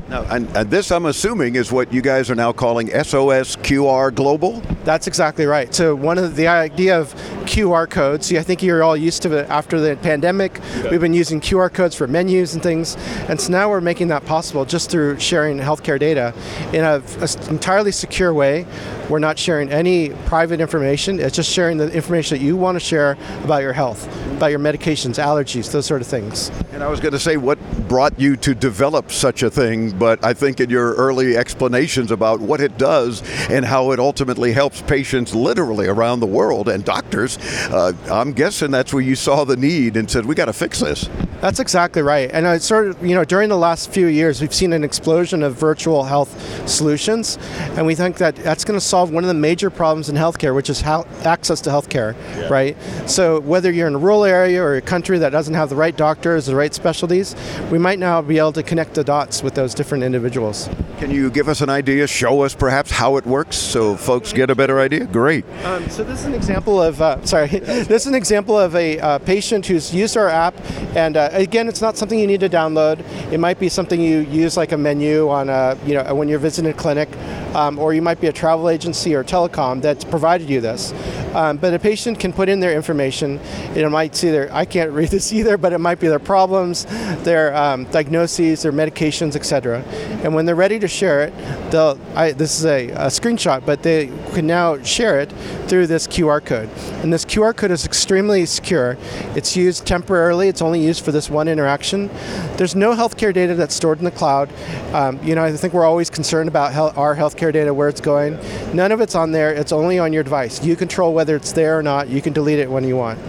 Now, 0.10 0.23
and, 0.30 0.47
and 0.56 0.69
this, 0.69 0.91
I'm 0.91 1.06
assuming, 1.06 1.56
is 1.56 1.71
what 1.71 1.91
you 1.91 2.02
guys 2.02 2.30
are 2.30 2.36
now 2.36 2.52
calling 2.52 2.88
SOS 2.89 3.56
QR 3.58 4.13
Global? 4.13 4.62
That's 4.84 5.08
exactly 5.08 5.46
right. 5.46 5.74
So 5.74 5.94
one 5.96 6.18
of 6.18 6.36
the 6.36 6.48
idea 6.48 7.00
of 7.00 7.13
QR 7.46 7.89
codes, 7.89 8.32
I 8.34 8.42
think 8.42 8.63
you're 8.63 8.84
all 8.84 8.96
used 8.96 9.22
to 9.24 9.38
it 9.38 9.50
after 9.50 9.80
the 9.80 9.98
pandemic. 9.98 10.60
We've 10.89 11.02
been 11.02 11.13
using 11.13 11.42
QR 11.42 11.72
codes 11.72 11.96
for 11.96 12.08
menus 12.08 12.54
and 12.54 12.63
things, 12.63 12.96
and 13.28 13.39
so 13.39 13.52
now 13.52 13.70
we're 13.70 13.82
making 13.82 14.08
that 14.10 14.26
possible 14.26 14.65
just 14.65 14.89
through 14.89 15.20
sharing 15.20 15.58
healthcare 15.58 16.00
data 16.00 16.34
in 16.74 16.84
an 16.84 17.04
entirely 17.50 17.92
secure 17.92 18.34
way. 18.34 18.65
We're 19.10 19.20
not 19.20 19.39
sharing 19.39 19.70
any 19.70 20.10
private 20.28 20.62
information. 20.62 21.20
It's 21.20 21.36
just 21.36 21.52
sharing 21.52 21.78
the 21.78 21.92
information 21.92 22.38
that 22.38 22.44
you 22.44 22.56
want 22.56 22.76
to 22.76 22.80
share 22.80 23.18
about 23.44 23.63
your 23.63 23.74
health, 23.74 24.08
about 24.34 24.52
your 24.52 24.60
medications, 24.60 25.22
allergies, 25.22 25.72
those 25.72 25.88
sort 25.88 26.02
of 26.02 26.08
things. 26.08 26.52
And 26.72 26.84
I 26.84 26.88
was 26.88 27.00
going 27.00 27.13
to 27.13 27.20
say, 27.20 27.36
what 27.36 27.60
brought 27.88 28.20
you 28.20 28.36
to 28.38 28.54
develop 28.54 29.12
such 29.12 29.42
a 29.42 29.50
thing? 29.50 29.98
But 29.98 30.24
I 30.24 30.34
think 30.34 30.60
in 30.60 30.70
your 30.70 30.94
early 30.94 31.36
explanations 31.36 32.12
about 32.12 32.39
what 32.39 32.62
it 32.62 32.78
does 32.78 33.24
and 33.50 33.65
how 33.65 33.92
it 33.92 34.00
ultimately 34.00 34.54
helps 34.54 34.69
patients 34.88 35.36
literally 35.36 35.88
around 35.88 36.20
the 36.20 36.28
world 36.28 36.70
and 36.70 36.84
doctors, 36.84 37.38
uh, 37.70 37.94
I'm 38.12 38.34
guessing 38.34 38.72
that's 38.72 38.94
where 38.94 39.04
you 39.04 39.16
saw 39.16 39.44
the 39.44 39.58
need 39.58 39.98
and 39.98 40.10
said, 40.10 40.26
we 40.26 40.36
got 40.36 40.46
to 40.46 40.54
fix 40.54 40.80
this. 40.80 41.10
That's 41.42 41.60
exactly 41.60 42.02
right. 42.02 42.30
And 42.34 42.46
I 42.46 42.58
sort 42.58 42.88
of, 42.88 43.06
you 43.06 43.16
know, 43.16 43.24
during 43.24 43.48
the 43.48 43.58
last 43.58 43.92
few 43.92 44.08
years, 44.08 44.42
we've 44.42 44.54
seen 44.54 44.74
an 44.74 44.84
explosion 44.84 45.42
of 45.42 45.56
virtual 45.56 46.04
health 46.04 46.70
solutions, 46.70 47.38
and 47.78 47.86
we 47.86 47.96
think 47.96 48.18
that 48.18 48.36
that's 48.36 48.66
going 48.66 48.78
to 48.78 48.86
solve 48.86 49.12
one 49.12 49.24
of 49.24 49.30
the 49.30 49.34
major 49.34 49.70
problems 49.70 50.10
in 50.10 50.16
healthcare, 50.16 50.54
which 50.54 50.70
is 50.70 50.82
how 50.82 51.06
access 51.24 51.62
to 51.62 51.70
healthcare, 51.70 52.14
yeah. 52.36 52.50
right? 52.50 52.78
So 53.06 53.40
whether 53.40 53.72
you're 53.72 53.88
in 53.88 53.96
a 53.96 54.00
rural 54.00 54.26
area 54.26 54.62
or 54.62 54.76
a 54.76 54.82
country 54.82 55.18
that 55.20 55.30
doesn't 55.30 55.54
have 55.54 55.70
the 55.70 55.78
right 55.78 55.96
doctors, 55.96 56.46
the 56.46 56.56
right 56.56 56.74
specialties, 56.74 57.36
we 57.72 57.78
might 57.78 58.00
now 58.00 58.22
be 58.22 58.38
able 58.38 58.54
to 58.54 58.64
connect 58.64 58.96
the 58.96 59.04
dots 59.04 59.42
with 59.42 59.56
those 59.56 59.74
different 59.74 60.04
individuals. 60.04 60.70
Can 60.98 61.10
you 61.10 61.32
give 61.32 61.48
us 61.48 61.62
an 61.62 61.70
idea, 61.70 62.06
show 62.06 62.42
us 62.42 62.54
perhaps 62.54 62.92
how 62.92 63.16
it 63.16 63.26
works 63.26 63.56
so 63.56 63.96
folks 63.96 64.34
get 64.34 64.50
a 64.50 64.56
better 64.60 64.80
idea? 64.80 65.06
Great. 65.06 65.45
Um, 65.63 65.89
so 65.89 66.04
this 66.04 66.19
is 66.19 66.26
an 66.26 66.34
example 66.34 66.82
of, 66.82 67.02
uh, 67.02 67.26
sorry, 67.26 67.48
this 67.48 68.02
is 68.04 68.08
an 68.08 68.13
example 68.13 68.60
of 68.60 68.76
a 68.76 69.00
uh, 69.00 69.19
patient 69.19 69.65
who's 69.65 69.95
used 69.95 70.17
our 70.17 70.28
app, 70.28 70.54
and 70.95 71.15
uh, 71.15 71.30
again, 71.32 71.69
it's 71.69 71.82
not 71.82 71.98
something 71.98 72.19
you 72.19 72.28
need 72.28 72.41
to 72.41 72.50
download. 72.50 73.00
It 73.32 73.39
might 73.39 73.58
be 73.58 73.69
something 73.69 74.02
you 74.02 74.19
use 74.19 74.58
like 74.58 74.74
a 74.74 74.78
menu 74.78 75.30
on 75.30 75.48
a, 75.50 75.78
you 75.86 75.93
know, 75.93 76.13
when 76.13 76.28
you're 76.28 76.39
visiting 76.39 76.72
a 76.72 76.74
clinic, 76.74 77.10
um, 77.56 77.80
or 77.80 77.93
you 77.93 78.02
might 78.02 78.19
be 78.19 78.28
a 78.28 78.34
travel 78.34 78.69
agency 78.69 79.15
or 79.15 79.24
telecom 79.24 79.82
that's 79.82 80.04
provided 80.04 80.50
you 80.50 80.60
this. 80.60 80.93
Um, 81.34 81.58
but 81.58 81.74
a 81.74 81.80
patient 81.80 82.19
can 82.19 82.34
put 82.34 82.50
in 82.50 82.60
their 82.60 82.76
information. 82.76 83.39
It 83.76 83.89
might 83.89 84.15
see 84.15 84.30
their, 84.30 84.54
I 84.54 84.65
can't 84.65 84.91
read 85.00 85.10
this 85.10 85.32
either, 85.32 85.58
but 85.58 85.72
it 85.72 85.78
might 85.78 86.00
be 86.00 86.08
their 86.08 86.19
problems, 86.19 86.86
their 87.24 87.56
um, 87.56 87.86
diagnoses, 87.86 88.63
their 88.63 88.74
medications, 88.74 89.36
etc. 89.36 89.84
And 90.24 90.36
when 90.36 90.45
they're 90.45 90.56
ready 90.56 90.80
to 90.80 90.88
share 90.88 91.24
it, 91.24 91.34
they'll, 91.72 91.98
I, 92.13 92.34
this 92.34 92.60
is 92.60 92.65
a, 92.65 92.89
a 92.89 93.08
screenshot, 93.08 93.65
but 93.65 93.84
they 93.84 94.08
can 94.34 94.49
now 94.50 94.82
share 94.84 95.20
it 95.20 95.32
through 95.70 95.88
this 95.88 96.08
QR 96.08 96.44
code. 96.44 96.70
And 97.04 97.14
this 97.14 97.24
QR 97.24 97.56
code 97.56 97.72
is 97.72 97.86
extremely 97.86 98.46
secure. 98.46 98.98
It's 99.36 99.56
used 99.56 99.86
temporarily. 99.86 100.50
It's 100.50 100.62
only 100.62 100.84
used 100.84 101.06
for 101.06 101.14
this 101.14 101.30
one 101.30 101.48
interaction. 101.48 102.10
There's 102.58 102.76
no 102.76 102.94
healthcare 102.94 103.34
data 103.34 103.56
that's 103.56 103.76
stored 103.76 104.00
in 104.00 104.06
the 104.06 104.12
cloud. 104.12 104.50
Um, 104.94 105.24
you 105.24 105.36
know, 105.36 105.44
I 105.44 105.56
think 105.56 105.74
we're 105.74 105.86
always 105.86 106.10
concerned 106.10 106.50
about 106.50 106.76
our 106.98 107.16
healthcare 107.16 107.54
data, 107.54 107.74
where 107.74 107.88
it's 107.88 108.02
going. 108.02 108.38
None 108.74 108.92
of 108.92 109.00
it's 109.00 109.16
on 109.16 109.32
there. 109.32 109.54
It's 109.54 109.72
only 109.72 110.00
on 110.00 110.12
your 110.12 110.24
device. 110.24 110.64
You 110.64 110.76
control 110.76 111.14
whether 111.14 111.36
it's 111.36 111.54
there 111.54 111.78
or 111.78 111.84
not. 111.84 112.10
You 112.10 112.22
can 112.22 112.34
delete 112.34 112.60
it 112.60 112.70
when 112.70 112.84
you 112.84 112.98
want. 112.98 113.20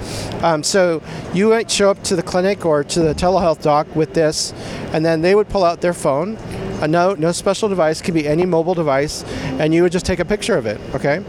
Um, 0.42 0.62
so 0.62 1.02
you 1.34 1.50
might 1.50 1.70
show 1.70 1.90
up 1.90 2.02
to 2.04 2.16
the 2.16 2.22
clinic 2.22 2.64
or 2.64 2.82
to 2.82 3.00
the 3.00 3.14
telehealth 3.14 3.60
doc 3.62 3.94
with 3.94 4.14
this, 4.14 4.52
and 4.92 5.04
then 5.04 5.20
they 5.20 5.34
would 5.34 5.48
pull 5.48 5.64
out 5.64 5.82
their 5.82 5.92
phone. 5.92 6.38
A 6.80 6.88
no, 6.88 7.14
no 7.14 7.32
special 7.32 7.68
device, 7.68 8.00
could 8.00 8.14
be 8.14 8.26
any 8.26 8.46
mobile 8.46 8.74
device, 8.74 9.22
and 9.58 9.74
you 9.74 9.82
would 9.82 9.92
just 9.92 10.06
take 10.06 10.18
a 10.18 10.24
picture 10.24 10.56
of 10.56 10.66
it, 10.66 10.80
okay? 10.94 11.22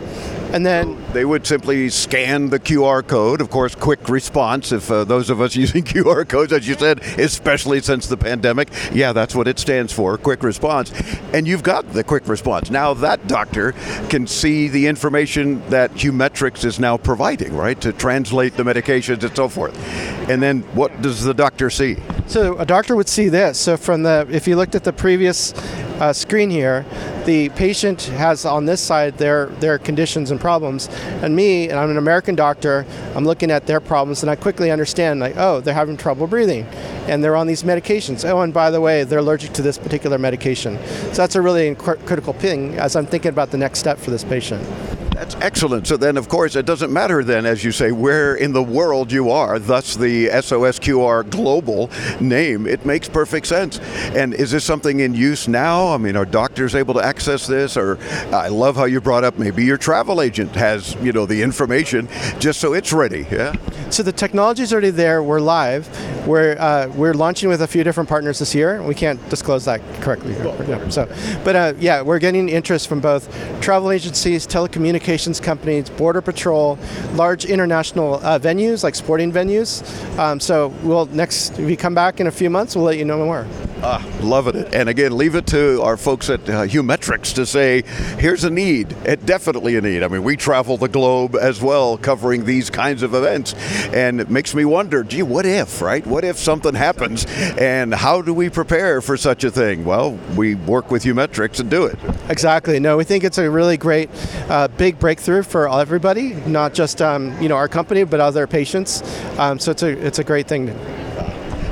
And 0.54 0.66
then 0.66 1.02
they 1.14 1.24
would 1.24 1.48
simply 1.48 1.90
scan 1.90 2.50
the 2.50 2.60
QR 2.60 3.08
code. 3.08 3.40
Of 3.40 3.50
course, 3.50 3.74
quick 3.74 4.10
response. 4.10 4.72
If 4.72 4.92
uh, 4.92 5.06
those 5.06 5.30
of 5.30 5.40
us 5.40 5.56
using 5.64 5.84
QR 5.84 6.28
codes, 6.28 6.52
as 6.52 6.68
you 6.68 6.76
said, 6.76 7.00
especially 7.18 7.80
since 7.82 8.08
the 8.08 8.18
pandemic, 8.18 8.70
yeah, 8.92 9.14
that's 9.14 9.34
what 9.34 9.48
it 9.48 9.60
stands 9.60 9.94
for, 9.94 10.18
quick 10.18 10.44
response. 10.44 10.92
And 11.34 11.48
you've 11.48 11.64
got 11.64 11.94
the 11.94 12.04
quick 12.04 12.28
response. 12.28 12.70
Now 12.70 12.94
that 12.96 13.28
doctor 13.28 13.72
can 14.10 14.28
see 14.28 14.68
the 14.68 14.88
information 14.88 15.68
that 15.70 15.92
Humetrix 15.92 16.66
is 16.66 16.80
now 16.80 16.98
providing, 16.98 17.56
right, 17.56 17.80
to 17.82 17.94
translate 17.94 18.58
the 18.58 18.64
medications 18.64 19.24
and 19.24 19.36
so 19.36 19.48
forth. 19.48 19.78
And 20.30 20.42
then 20.44 20.62
what 20.74 21.02
does 21.02 21.24
the 21.24 21.34
doctor 21.34 21.70
see? 21.70 21.98
So 22.28 22.58
a 22.58 22.66
doctor 22.66 22.96
would 22.96 23.10
see 23.10 23.30
this. 23.30 23.60
So 23.60 23.78
from 23.78 24.04
the, 24.04 24.28
if 24.30 24.48
you 24.48 24.56
looked 24.56 24.76
at 24.76 24.84
the 24.84 24.94
previous 24.94 25.54
uh, 26.02 26.12
screen 26.12 26.50
here, 26.50 26.84
the 27.26 27.50
patient 27.50 28.02
has 28.02 28.44
on 28.44 28.66
this 28.66 28.82
side 28.82 29.20
their 29.20 29.46
their 29.62 29.78
conditions 29.78 30.32
and 30.32 30.40
problems, 30.40 30.90
and 31.22 31.36
me, 31.36 31.70
and 31.70 31.80
I'm 31.80 31.92
an 31.92 31.98
American 31.98 32.34
doctor, 32.34 32.88
I'm 33.16 33.24
looking 33.24 33.52
at 33.52 33.68
their 33.68 33.80
problems, 33.80 34.24
and 34.24 34.30
I 34.30 34.36
quickly 34.36 34.72
understand 34.72 35.20
like, 35.20 35.36
oh, 35.38 35.62
they're 35.62 35.76
having 35.76 35.98
trouble 35.98 36.26
breathing, 36.26 36.66
and 37.08 37.24
they're 37.24 37.36
on 37.36 37.46
these 37.46 37.62
medications. 37.62 38.28
Oh, 38.28 38.42
and 38.42 38.52
by 38.52 38.72
the 38.72 38.82
way, 38.82 39.04
they're 39.04 39.20
allergic 39.20 39.54
to 39.54 39.62
this 39.62 39.78
particular 39.78 40.18
medication. 40.18 40.80
So 41.14 41.22
that's 41.22 41.36
a 41.36 41.42
really 41.42 41.76
critical 41.76 42.34
thing 42.34 42.80
as 42.80 42.96
I'm 42.96 43.06
thinking 43.06 43.30
about 43.30 43.52
the 43.52 43.58
next 43.58 43.78
step 43.78 44.00
for 44.00 44.10
this 44.10 44.24
patient. 44.24 44.68
That's 45.22 45.36
excellent. 45.36 45.86
So 45.86 45.98
then, 45.98 46.18
of 46.18 46.28
course, 46.30 46.56
it 46.56 46.66
doesn't 46.66 46.92
matter 46.92 47.24
then, 47.24 47.46
as 47.46 47.64
you 47.64 47.72
say, 47.72 47.92
where 47.92 48.34
in 48.34 48.54
the 48.54 48.64
world 48.64 49.12
you 49.12 49.30
are, 49.30 49.60
thus 49.60 49.96
the 49.96 50.30
SOSQR 50.30 51.30
global 51.30 51.92
name. 52.20 52.66
It 52.66 52.88
makes 52.88 53.08
perfect 53.08 53.46
sense. 53.46 53.78
And 54.16 54.34
is 54.34 54.50
this 54.50 54.64
something 54.64 55.00
in 55.00 55.14
use 55.14 55.48
now? 55.48 55.90
I 55.90 55.98
mean, 55.98 56.16
are 56.16 56.26
doctors 56.26 56.74
able 56.74 56.96
to 56.96 57.06
access 57.06 57.46
this? 57.46 57.78
Or 57.78 58.00
I 58.32 58.48
love 58.48 58.76
how 58.76 58.86
you 58.86 59.00
brought 59.00 59.24
up 59.24 59.38
maybe 59.38 59.64
your 59.64 59.78
travel 59.78 60.22
agent 60.22 60.56
has, 60.56 60.96
you 61.04 61.12
know, 61.12 61.28
the 61.28 61.44
information 61.44 62.08
just 62.40 62.60
so 62.60 62.74
it's 62.74 62.92
ready. 62.92 63.28
Yeah. 63.32 63.54
So 63.92 64.02
the 64.02 64.12
technology 64.12 64.64
is 64.64 64.74
already 64.74 64.90
there. 64.90 65.22
We're 65.22 65.40
live. 65.40 65.88
We're 66.28 66.58
uh, 66.58 66.88
we're 66.96 67.14
launching 67.14 67.48
with 67.48 67.62
a 67.62 67.68
few 67.68 67.84
different 67.84 68.10
partners 68.10 68.40
this 68.40 68.56
year. 68.56 68.82
We 68.82 68.96
can't 68.96 69.20
disclose 69.30 69.66
that 69.66 69.82
correctly. 70.02 70.34
Here, 70.34 70.90
so, 70.90 71.08
but 71.44 71.56
uh, 71.56 71.74
yeah, 71.78 72.02
we're 72.02 72.20
getting 72.20 72.50
interest 72.50 72.88
from 72.88 73.02
both 73.02 73.30
travel 73.62 73.92
agencies, 73.92 74.48
telecommunications 74.48 75.11
telecommunications 75.12 75.42
companies, 75.42 75.90
Border 75.90 76.22
Patrol, 76.22 76.78
large 77.14 77.46
international 77.46 78.16
uh, 78.16 78.40
venues 78.40 78.84
like 78.84 78.96
sporting 78.96 79.32
venues. 79.32 79.82
Um, 80.18 80.40
so 80.40 80.68
we'll 80.84 81.06
next, 81.08 81.58
if 81.60 81.70
you 81.70 81.78
come 81.78 81.96
back 81.96 82.20
in 82.20 82.28
a 82.28 82.32
few 82.32 82.50
months, 82.50 82.76
we'll 82.76 82.86
let 82.86 82.98
you 82.98 83.06
know 83.06 83.18
more. 83.18 83.46
Ah, 83.84 84.06
loving 84.22 84.56
it. 84.58 84.76
And 84.76 84.90
again, 84.90 85.18
leave 85.18 85.34
it 85.34 85.48
to 85.48 85.82
our 85.82 85.98
folks 85.98 86.30
at 86.30 86.42
uh, 86.42 86.68
Humetrix 86.68 87.34
to 87.34 87.48
say, 87.48 87.82
here's 88.20 88.44
a 88.44 88.50
need. 88.52 88.92
It 89.06 89.26
definitely 89.26 89.76
a 89.76 89.82
need. 89.82 90.04
I 90.04 90.08
mean, 90.08 90.24
we 90.24 90.38
travel 90.38 90.78
the 90.78 90.88
globe 90.88 91.36
as 91.36 91.64
well, 91.64 91.98
covering 91.98 92.46
these 92.46 92.70
kinds 92.70 93.02
of 93.02 93.16
events, 93.16 93.56
and 93.92 94.22
it 94.22 94.30
makes 94.30 94.54
me 94.54 94.66
wonder, 94.66 95.04
gee, 95.04 95.24
what 95.24 95.48
if, 95.48 95.82
right? 95.82 96.06
What 96.06 96.24
if 96.24 96.38
something 96.38 96.76
happens, 96.76 97.26
and 97.60 97.92
how 97.92 98.22
do 98.22 98.36
we 98.36 98.52
prepare 98.52 99.02
for 99.02 99.18
such 99.18 99.44
a 99.44 99.50
thing? 99.50 99.84
Well, 99.84 100.20
we 100.36 100.54
work 100.54 100.92
with 100.92 101.04
Humetrix 101.04 101.60
and 101.60 101.68
do 101.70 101.86
it. 101.86 101.98
Exactly. 102.30 102.80
No, 102.80 102.98
we 102.98 103.04
think 103.04 103.24
it's 103.24 103.40
a 103.40 103.50
really 103.50 103.78
great, 103.78 104.12
uh, 104.48 104.68
big 104.68 105.00
breakthrough 105.00 105.42
for 105.42 105.68
everybody, 105.68 106.34
not 106.46 106.76
just 106.76 107.02
um, 107.02 107.40
you 107.42 107.50
know 107.50 107.56
our 107.56 107.68
company, 107.68 108.04
but 108.04 108.20
other 108.20 108.46
patients. 108.46 109.02
Um, 109.40 109.58
so 109.58 109.72
it's 109.72 109.82
a 109.82 109.90
it's 110.06 110.20
a 110.20 110.24
great 110.24 110.48
thing. 110.48 110.68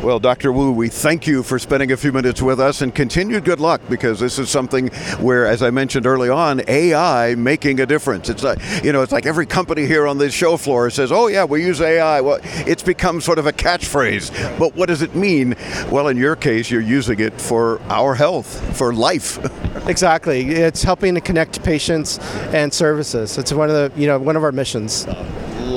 Well, 0.01 0.17
Dr. 0.17 0.53
Wu, 0.53 0.71
we 0.71 0.88
thank 0.88 1.27
you 1.27 1.43
for 1.43 1.59
spending 1.59 1.91
a 1.91 1.97
few 1.97 2.13
minutes 2.13 2.41
with 2.41 2.57
us 2.62 2.81
and 2.81 2.95
continued 2.95 3.43
good 3.43 3.59
luck 3.59 3.81
because 3.89 4.17
this 4.17 4.39
is 4.39 4.49
something 4.49 4.88
where, 5.19 5.45
as 5.45 5.62
I 5.62 5.71
mentioned 5.71 6.07
early 6.07 6.29
on, 6.29 6.62
AI 6.69 7.35
making 7.35 7.81
a 7.81 7.85
difference. 7.85 8.29
It's 8.29 8.41
like, 8.41 8.59
you 8.81 8.93
know, 8.93 9.01
it's 9.01 9.12
like 9.12 9.25
every 9.25 9.45
company 9.45 9.85
here 9.85 10.07
on 10.07 10.17
this 10.17 10.33
show 10.33 10.55
floor 10.55 10.89
says, 10.89 11.12
oh, 11.12 11.27
yeah, 11.27 11.43
we 11.43 11.65
use 11.65 11.81
AI. 11.81 12.21
Well, 12.21 12.39
it's 12.43 12.81
become 12.81 13.19
sort 13.19 13.39
of 13.39 13.45
a 13.45 13.51
catchphrase. 13.51 14.57
But 14.57 14.73
what 14.73 14.85
does 14.85 15.01
it 15.01 15.15
mean? 15.15 15.55
Well, 15.91 16.07
in 16.07 16.15
your 16.15 16.38
case, 16.38 16.71
you're 16.71 16.79
using 16.79 17.19
it 17.19 17.39
for 17.39 17.81
our 17.89 18.15
health, 18.15 18.77
for 18.77 18.93
life. 18.93 19.38
exactly. 19.89 20.47
It's 20.47 20.81
helping 20.81 21.13
to 21.15 21.21
connect 21.21 21.62
patients 21.62 22.19
and 22.53 22.73
services. 22.73 23.38
It's 23.38 23.51
one 23.51 23.69
of 23.69 23.75
the, 23.75 23.99
you 23.99 24.07
know, 24.07 24.17
one 24.17 24.38
of 24.38 24.45
our 24.45 24.53
missions. 24.53 25.05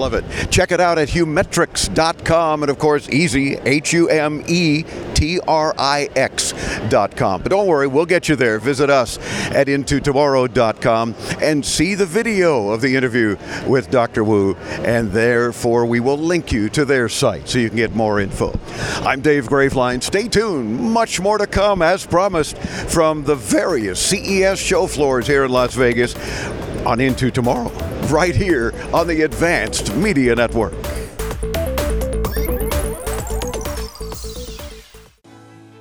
Love 0.02 0.14
it. 0.14 0.50
Check 0.50 0.72
it 0.72 0.80
out 0.80 0.98
at 0.98 1.10
humetrix.com 1.10 2.64
and, 2.64 2.70
of 2.70 2.76
course, 2.80 3.08
easy, 3.10 3.54
H 3.58 3.92
U 3.92 4.08
M 4.08 4.42
E 4.48 4.82
T 5.14 5.38
R 5.46 5.72
I 5.78 6.08
X.com. 6.16 7.42
But 7.42 7.50
don't 7.50 7.68
worry, 7.68 7.86
we'll 7.86 8.04
get 8.04 8.28
you 8.28 8.34
there. 8.34 8.58
Visit 8.58 8.90
us 8.90 9.18
at 9.52 9.68
intotomorrow.com 9.68 11.14
and 11.40 11.64
see 11.64 11.94
the 11.94 12.04
video 12.04 12.70
of 12.70 12.80
the 12.80 12.96
interview 12.96 13.36
with 13.68 13.92
Dr. 13.92 14.24
Wu, 14.24 14.56
and 14.80 15.12
therefore 15.12 15.86
we 15.86 16.00
will 16.00 16.18
link 16.18 16.50
you 16.50 16.68
to 16.70 16.84
their 16.84 17.08
site 17.08 17.48
so 17.48 17.60
you 17.60 17.68
can 17.68 17.76
get 17.76 17.94
more 17.94 18.18
info. 18.18 18.58
I'm 19.04 19.20
Dave 19.20 19.46
Graveline. 19.46 20.02
Stay 20.02 20.26
tuned. 20.26 20.80
Much 20.80 21.20
more 21.20 21.38
to 21.38 21.46
come, 21.46 21.80
as 21.80 22.04
promised, 22.04 22.58
from 22.58 23.22
the 23.22 23.36
various 23.36 24.04
CES 24.04 24.58
show 24.58 24.88
floors 24.88 25.28
here 25.28 25.44
in 25.44 25.52
Las 25.52 25.74
Vegas 25.74 26.16
on 26.86 27.00
Into 27.00 27.30
Tomorrow 27.30 27.70
right 28.08 28.34
here 28.34 28.72
on 28.92 29.06
the 29.06 29.22
Advanced 29.22 29.94
Media 29.96 30.34
Network. 30.34 30.74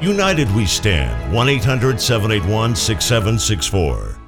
United 0.00 0.52
we 0.54 0.66
stand. 0.66 1.32
1 1.32 1.48
800 1.48 2.00
781 2.00 2.76
6764. 2.76 4.18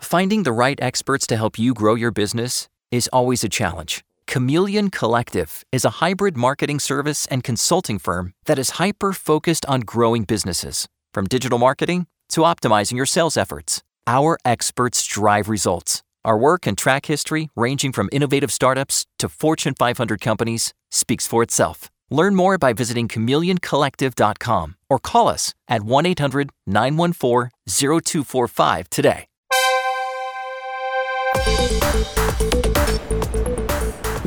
Finding 0.00 0.42
the 0.42 0.52
right 0.52 0.78
experts 0.82 1.26
to 1.26 1.36
help 1.36 1.58
you 1.58 1.72
grow 1.72 1.94
your 1.94 2.10
business 2.10 2.68
is 2.90 3.08
always 3.12 3.42
a 3.42 3.48
challenge. 3.48 4.04
Chameleon 4.26 4.90
Collective 4.90 5.64
is 5.72 5.84
a 5.84 6.04
hybrid 6.04 6.36
marketing 6.36 6.78
service 6.78 7.26
and 7.26 7.42
consulting 7.42 7.98
firm 7.98 8.34
that 8.44 8.58
is 8.58 8.70
hyper 8.70 9.12
focused 9.12 9.64
on 9.66 9.80
growing 9.80 10.24
businesses, 10.24 10.88
from 11.12 11.26
digital 11.26 11.58
marketing 11.58 12.06
to 12.28 12.42
optimizing 12.42 12.96
your 12.96 13.06
sales 13.06 13.36
efforts. 13.36 13.82
Our 14.06 14.36
experts 14.44 15.06
drive 15.06 15.48
results. 15.48 16.02
Our 16.24 16.38
work 16.38 16.66
and 16.66 16.76
track 16.76 17.06
history, 17.06 17.48
ranging 17.56 17.92
from 17.92 18.08
innovative 18.12 18.52
startups 18.52 19.06
to 19.18 19.28
Fortune 19.28 19.74
500 19.78 20.20
companies, 20.20 20.74
speaks 20.90 21.26
for 21.26 21.42
itself. 21.42 21.90
Learn 22.14 22.36
more 22.36 22.58
by 22.58 22.72
visiting 22.72 23.08
chameleoncollective.com 23.08 24.76
or 24.88 24.98
call 25.00 25.26
us 25.28 25.52
at 25.66 25.82
1 25.82 26.06
800 26.06 26.50
914 26.64 27.50
0245 27.66 28.88
today. 28.88 29.26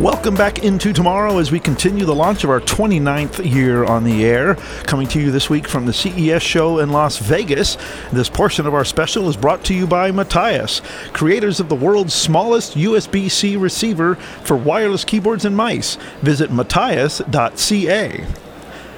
Welcome 0.08 0.36
back 0.36 0.64
into 0.64 0.94
tomorrow 0.94 1.38
as 1.38 1.52
we 1.52 1.60
continue 1.60 2.06
the 2.06 2.16
launch 2.16 2.46
of 2.46 2.50
our 2.50 2.62
29th 2.62 3.44
year 3.44 3.84
on 3.84 4.06
the 4.06 4.24
air. 4.24 4.56
Coming 4.86 5.06
to 5.10 5.20
you 5.20 5.32
this 5.32 5.50
week 5.50 5.68
from 5.68 5.86
the 5.86 5.92
CES 5.92 6.42
show 6.42 6.80
in 6.80 6.92
Las 6.92 7.18
Vegas. 7.18 7.76
This 8.14 8.30
portion 8.30 8.66
of 8.66 8.74
our 8.74 8.86
special 8.86 9.28
is 9.28 9.36
brought 9.36 9.66
to 9.66 9.74
you 9.74 9.86
by 9.86 10.12
Matias, 10.12 10.82
creators 11.12 11.60
of 11.60 11.68
the 11.68 11.76
world's 11.76 12.14
smallest 12.14 12.76
USB 12.76 13.30
C 13.30 13.58
receiver 13.58 14.16
for 14.16 14.56
wireless 14.56 15.04
keyboards 15.04 15.44
and 15.44 15.58
mice. 15.58 15.98
Visit 16.22 16.52
matias.ca 16.52 18.26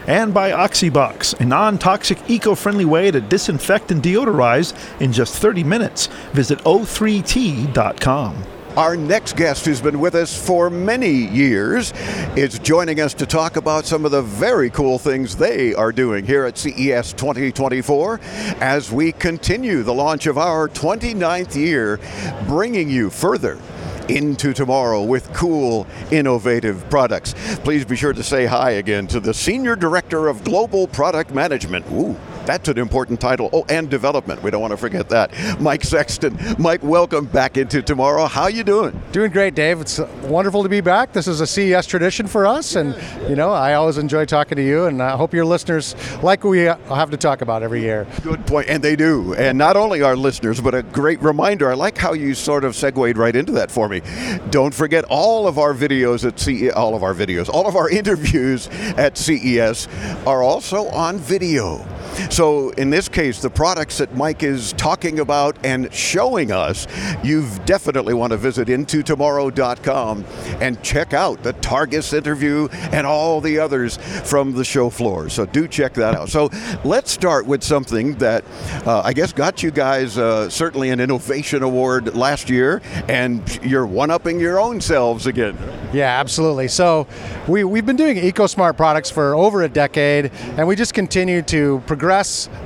and 0.05 0.31
by 0.31 0.51
Oxybox, 0.51 1.39
a 1.39 1.45
non 1.45 1.79
toxic, 1.79 2.19
eco 2.29 2.53
friendly 2.53 2.85
way 2.85 3.09
to 3.09 3.19
disinfect 3.19 3.89
and 3.89 4.03
deodorize 4.03 4.75
in 5.01 5.11
just 5.11 5.33
30 5.33 5.63
minutes. 5.63 6.05
Visit 6.33 6.59
o3t.com. 6.59 8.43
Our 8.77 8.95
next 8.95 9.35
guest, 9.35 9.65
who's 9.65 9.81
been 9.81 9.99
with 9.99 10.15
us 10.15 10.45
for 10.45 10.69
many 10.69 11.09
years, 11.09 11.91
is 12.37 12.59
joining 12.59 13.01
us 13.01 13.13
to 13.15 13.25
talk 13.25 13.55
about 13.55 13.85
some 13.85 14.05
of 14.05 14.11
the 14.11 14.21
very 14.21 14.69
cool 14.69 14.99
things 14.99 15.35
they 15.35 15.73
are 15.73 15.91
doing 15.91 16.25
here 16.25 16.45
at 16.45 16.57
CES 16.57 17.13
2024 17.13 18.19
as 18.61 18.91
we 18.91 19.11
continue 19.11 19.81
the 19.81 19.93
launch 19.93 20.27
of 20.27 20.37
our 20.37 20.69
29th 20.69 21.55
year, 21.55 21.99
bringing 22.47 22.89
you 22.89 23.09
further 23.09 23.59
into 24.07 24.53
tomorrow 24.53 25.03
with 25.03 25.33
cool, 25.33 25.87
innovative 26.11 26.87
products. 26.89 27.33
Please 27.63 27.85
be 27.85 27.95
sure 27.95 28.13
to 28.13 28.23
say 28.23 28.45
hi 28.45 28.71
again 28.71 29.07
to 29.07 29.19
the 29.19 29.33
Senior 29.33 29.75
Director 29.75 30.27
of 30.27 30.43
Global 30.43 30.87
Product 30.87 31.31
Management. 31.31 31.85
Ooh. 31.91 32.15
That's 32.49 32.67
an 32.67 32.79
important 32.79 33.21
title. 33.21 33.51
Oh, 33.53 33.63
and 33.69 33.91
development. 33.91 34.41
We 34.41 34.49
don't 34.49 34.59
want 34.59 34.71
to 34.71 34.77
forget 34.77 35.07
that. 35.09 35.31
Mike 35.61 35.83
Sexton. 35.83 36.35
Mike, 36.57 36.81
welcome 36.81 37.25
back 37.25 37.57
into 37.57 37.83
tomorrow. 37.83 38.25
How 38.25 38.47
you 38.47 38.63
doing? 38.63 38.99
Doing 39.11 39.31
great, 39.31 39.53
Dave. 39.53 39.79
It's 39.81 39.99
uh, 39.99 40.09
wonderful 40.23 40.63
to 40.63 40.69
be 40.69 40.81
back. 40.81 41.13
This 41.13 41.27
is 41.27 41.41
a 41.41 41.45
CES 41.45 41.85
tradition 41.85 42.25
for 42.25 42.47
us, 42.47 42.75
and 42.75 42.95
you 43.29 43.35
know 43.35 43.51
I 43.51 43.75
always 43.75 43.99
enjoy 43.99 44.25
talking 44.25 44.55
to 44.55 44.65
you, 44.65 44.85
and 44.85 44.99
I 44.99 45.15
hope 45.15 45.31
your 45.31 45.45
listeners 45.45 45.93
like 46.23 46.43
what 46.43 46.49
we 46.49 46.67
uh, 46.67 46.75
have 46.87 47.11
to 47.11 47.17
talk 47.17 47.43
about 47.43 47.61
every 47.61 47.81
year. 47.81 48.07
Good 48.23 48.47
point, 48.47 48.67
and 48.67 48.83
they 48.83 48.95
do. 48.95 49.35
And 49.35 49.55
not 49.55 49.77
only 49.77 50.01
our 50.01 50.15
listeners, 50.15 50.59
but 50.59 50.73
a 50.73 50.81
great 50.81 51.21
reminder. 51.21 51.69
I 51.69 51.75
like 51.75 51.99
how 51.99 52.13
you 52.13 52.33
sort 52.33 52.63
of 52.63 52.75
segued 52.75 53.15
right 53.15 53.35
into 53.35 53.51
that 53.51 53.69
for 53.69 53.87
me. 53.87 54.01
Don't 54.49 54.73
forget 54.73 55.05
all 55.07 55.45
of 55.45 55.59
our 55.59 55.75
videos 55.75 56.27
at 56.27 56.39
CES, 56.39 56.73
all 56.73 56.95
of 56.95 57.03
our 57.03 57.13
videos, 57.13 57.47
all 57.47 57.67
of 57.67 57.75
our 57.75 57.89
interviews 58.01 58.69
at 58.97 59.19
CES 59.19 59.87
are 60.25 60.41
also 60.41 60.87
on 60.87 61.19
video. 61.19 61.85
So, 62.29 62.69
in 62.71 62.89
this 62.89 63.07
case, 63.07 63.41
the 63.41 63.49
products 63.49 63.99
that 63.99 64.15
Mike 64.15 64.43
is 64.43 64.73
talking 64.73 65.19
about 65.19 65.57
and 65.63 65.91
showing 65.93 66.51
us, 66.51 66.85
you 67.23 67.47
definitely 67.65 68.13
want 68.13 68.31
to 68.31 68.37
visit 68.37 68.67
intotomorrow.com 68.67 70.25
and 70.59 70.81
check 70.83 71.13
out 71.13 71.41
the 71.43 71.53
Targus 71.53 72.13
interview 72.13 72.67
and 72.91 73.07
all 73.07 73.41
the 73.41 73.59
others 73.59 73.97
from 73.97 74.53
the 74.53 74.65
show 74.65 74.89
floor. 74.89 75.29
So, 75.29 75.45
do 75.45 75.67
check 75.67 75.93
that 75.93 76.15
out. 76.15 76.29
So, 76.29 76.49
let's 76.83 77.11
start 77.11 77.45
with 77.45 77.63
something 77.63 78.15
that 78.15 78.43
uh, 78.85 79.01
I 79.03 79.13
guess 79.13 79.31
got 79.31 79.63
you 79.63 79.71
guys 79.71 80.17
uh, 80.17 80.49
certainly 80.49 80.89
an 80.89 80.99
innovation 80.99 81.63
award 81.63 82.15
last 82.15 82.49
year, 82.49 82.81
and 83.07 83.41
you're 83.63 83.87
one 83.87 84.11
upping 84.11 84.39
your 84.39 84.59
own 84.59 84.81
selves 84.81 85.25
again. 85.25 85.57
Yeah, 85.93 86.19
absolutely. 86.19 86.67
So, 86.67 87.07
we, 87.47 87.63
we've 87.63 87.85
been 87.85 87.95
doing 87.95 88.17
EcoSmart 88.17 88.75
products 88.75 89.09
for 89.09 89.35
over 89.35 89.63
a 89.63 89.69
decade, 89.69 90.31
and 90.57 90.67
we 90.67 90.75
just 90.75 90.93
continue 90.93 91.41
to 91.43 91.81
progress 91.87 91.98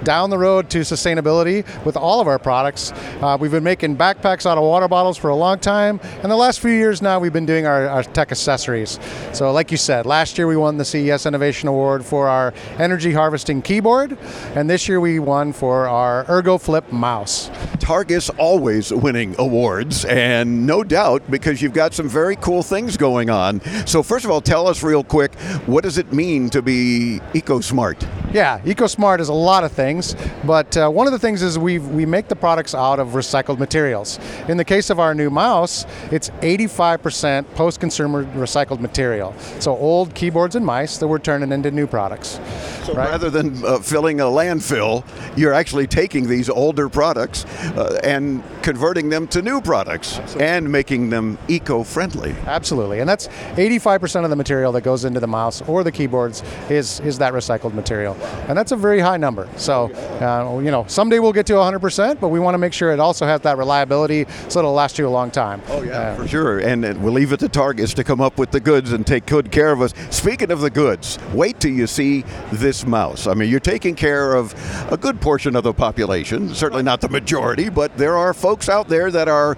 down 0.04 0.30
the 0.30 0.38
road 0.38 0.69
to 0.69 0.80
sustainability 0.80 1.65
with 1.86 1.98
all 1.98 2.22
of 2.22 2.28
our 2.28 2.39
products. 2.39 2.91
Uh, 3.22 3.38
we've 3.39 3.52
been 3.52 3.63
making 3.63 3.98
backpacks 3.98 4.46
out 4.46 4.58
of 4.58 4.63
water 4.63 4.88
bottles 4.88 5.17
for 5.17 5.30
a 5.30 5.36
long 5.36 5.60
time, 5.60 6.00
and 6.22 6.32
the 6.32 6.36
last 6.36 6.60
few 6.60 6.72
years 6.72 7.02
now 7.02 7.19
we've 7.19 7.34
been 7.34 7.46
doing 7.46 7.65
our, 7.65 7.88
our 7.88 8.04
tech 8.04 8.32
accessories. 8.32 9.00
So, 9.34 9.52
like 9.52 9.72
you 9.72 9.78
said, 9.78 10.06
last 10.06 10.38
year 10.38 10.48
we 10.48 10.58
won 10.58 10.78
the 10.78 10.86
CES 10.86 11.26
Innovation 11.26 11.67
Award 11.69 12.06
for 12.06 12.28
our 12.28 12.54
energy 12.78 13.12
harvesting 13.12 13.62
keyboard, 13.62 14.17
and 14.56 14.69
this 14.69 14.88
year 14.88 15.00
we 15.00 15.19
won 15.19 15.54
for 15.54 15.88
our 15.88 16.26
Ergo 16.30 16.58
Flip 16.58 16.91
mouse. 16.91 17.50
Targus 17.84 18.30
always 18.38 18.93
winning 18.93 19.36
awards, 19.38 20.06
and 20.06 20.65
no 20.65 20.86
doubt 20.86 21.30
because 21.30 21.62
you've 21.62 21.74
got 21.74 21.93
some 21.93 22.08
very 22.08 22.38
cool 22.38 22.63
things 22.63 22.96
going 22.96 23.30
on. 23.30 23.60
So, 23.86 24.02
first 24.02 24.24
of 24.24 24.32
all, 24.32 24.39
tell 24.39 24.67
us 24.67 24.84
real 24.84 25.04
quick 25.04 25.36
what 25.65 25.84
does 25.84 25.98
it 25.98 26.13
mean 26.13 26.50
to 26.52 26.62
be 26.62 27.19
EcoSmart? 27.34 28.02
Yeah, 28.34 28.60
EcoSmart 28.60 29.19
is 29.19 29.28
a 29.28 29.34
lot 29.34 29.65
of 29.65 29.74
things, 29.74 30.15
but 30.46 30.78
uh, 30.78 30.89
one 30.89 31.08
of 31.08 31.12
the 31.12 31.19
things 31.19 31.41
is 31.41 31.60
we 31.60 31.78
we 31.80 32.06
make 32.06 32.30
the 32.30 32.38
products 32.38 32.74
out 32.74 33.00
of 33.00 33.10
recycled 33.10 33.60
materials. 33.60 34.17
In 34.48 34.56
the 34.56 34.63
case 34.63 34.89
of 34.89 34.98
our 35.02 35.13
new 35.13 35.30
mouse, 35.30 35.86
it's 36.10 36.30
85% 36.41 37.54
post-consumer 37.54 38.24
recycled 38.34 38.80
material. 38.80 39.36
So 39.60 39.76
old 39.76 40.15
keyboards 40.15 40.56
and 40.56 40.65
mice 40.65 41.00
that 41.00 41.08
we're 41.10 41.19
turning 41.19 41.52
into 41.52 41.69
new 41.69 41.88
products. 41.88 42.39
So 42.86 42.93
right? 42.93 43.10
rather 43.10 43.30
than 43.30 43.63
uh, 43.65 43.80
filling 43.80 44.22
a 44.22 44.26
landfill, 44.26 45.06
you're 45.38 45.54
actually 45.54 45.88
taking 45.88 46.28
these 46.28 46.50
older 46.50 46.88
products 46.88 47.46
Uh, 47.75 47.99
and 48.03 48.43
converting 48.63 49.10
them 49.10 49.28
to 49.28 49.41
new 49.41 49.62
products 49.62 50.17
Absolutely. 50.17 50.47
and 50.47 50.71
making 50.71 51.10
them 51.10 51.38
eco-friendly. 51.47 52.32
Absolutely, 52.45 52.99
and 52.99 53.08
that's 53.08 53.28
85% 53.28 54.23
of 54.23 54.30
the 54.30 54.36
material 54.36 54.71
that 54.71 54.82
goes 54.82 55.06
into 55.06 55.19
the 55.19 55.28
mouse 55.28 55.62
or 55.63 55.84
the 55.84 55.91
keyboards 55.91 56.41
is 56.69 56.99
is 57.02 57.17
that 57.19 57.34
recycled 57.34 57.73
material, 57.73 58.15
and 58.47 58.58
that's 58.58 58.71
a 58.71 58.76
very 58.76 58.99
high 58.99 59.17
number. 59.17 59.47
So, 59.58 59.91
uh, 59.93 60.60
you 60.60 60.71
know, 60.71 60.86
someday 60.88 61.19
we'll 61.19 61.34
get 61.34 61.45
to 61.47 61.54
100%, 61.54 62.19
but 62.19 62.30
we 62.30 62.39
want 62.39 62.56
to 62.56 62.58
make 62.58 62.73
sure 62.73 62.91
it 62.91 62.99
also 62.99 63.26
has 63.26 63.41
that 63.41 63.58
reliability 63.58 64.26
so 64.47 64.60
it'll 64.60 64.73
last 64.73 64.97
you 64.97 65.08
a 65.08 65.10
long 65.10 65.32
time. 65.32 65.62
Oh 65.69 65.84
yeah, 65.84 65.99
uh, 65.99 66.15
for 66.15 66.28
sure. 66.28 66.60
And, 66.60 66.86
and 66.86 67.04
we'll 67.04 67.13
leave 67.13 67.34
it 67.34 67.39
to 67.41 67.49
Targus 67.49 67.93
to 67.95 68.04
come 68.04 68.21
up 68.21 68.38
with 68.38 68.52
the 68.52 68.60
goods 68.60 68.91
and 68.91 69.06
take 69.06 69.26
good 69.26 69.52
care 69.52 69.71
of 69.71 69.82
us. 69.82 69.93
Speaking 70.10 70.52
of 70.52 70.62
the 70.62 70.69
goods, 70.69 71.19
wait 71.34 71.60
till 71.60 71.71
you 71.71 71.88
see 71.88 72.23
this 72.52 72.86
mouse. 72.86 73.28
I 73.28 73.34
mean, 73.34 73.49
you're 73.49 73.60
taking 73.60 73.95
care 73.95 74.36
of 74.36 74.54
a 74.91 74.97
good 74.97 75.19
portion 75.19 75.56
of 75.56 75.63
the 75.63 75.73
population. 75.73 76.54
Certainly 76.54 76.84
not 76.84 77.02
the 77.02 77.10
majority, 77.10 77.69
but 77.69 77.95
there 77.97 78.17
are 78.17 78.34
folks 78.34 78.52
out 78.69 78.87
there 78.87 79.11
that 79.11 79.27
are 79.27 79.57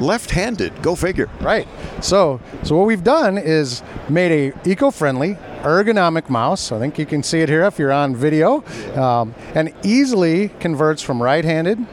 left-handed. 0.00 0.82
Go 0.82 0.94
figure. 0.94 1.28
Right. 1.40 1.66
So, 2.00 2.40
so 2.62 2.76
what 2.76 2.86
we've 2.86 3.04
done 3.04 3.38
is 3.38 3.82
made 4.08 4.32
a 4.32 4.68
eco-friendly 4.68 5.36
ergonomic 5.62 6.28
mouse. 6.28 6.70
I 6.70 6.78
think 6.78 6.98
you 6.98 7.06
can 7.06 7.22
see 7.22 7.40
it 7.40 7.48
here 7.48 7.64
if 7.64 7.78
you're 7.78 7.92
on 7.92 8.14
video, 8.14 8.62
um, 8.94 9.34
and 9.54 9.74
easily 9.84 10.50
converts 10.60 11.02
from 11.02 11.22
right-handed 11.22 11.84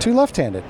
to 0.00 0.12
left-handed. 0.12 0.62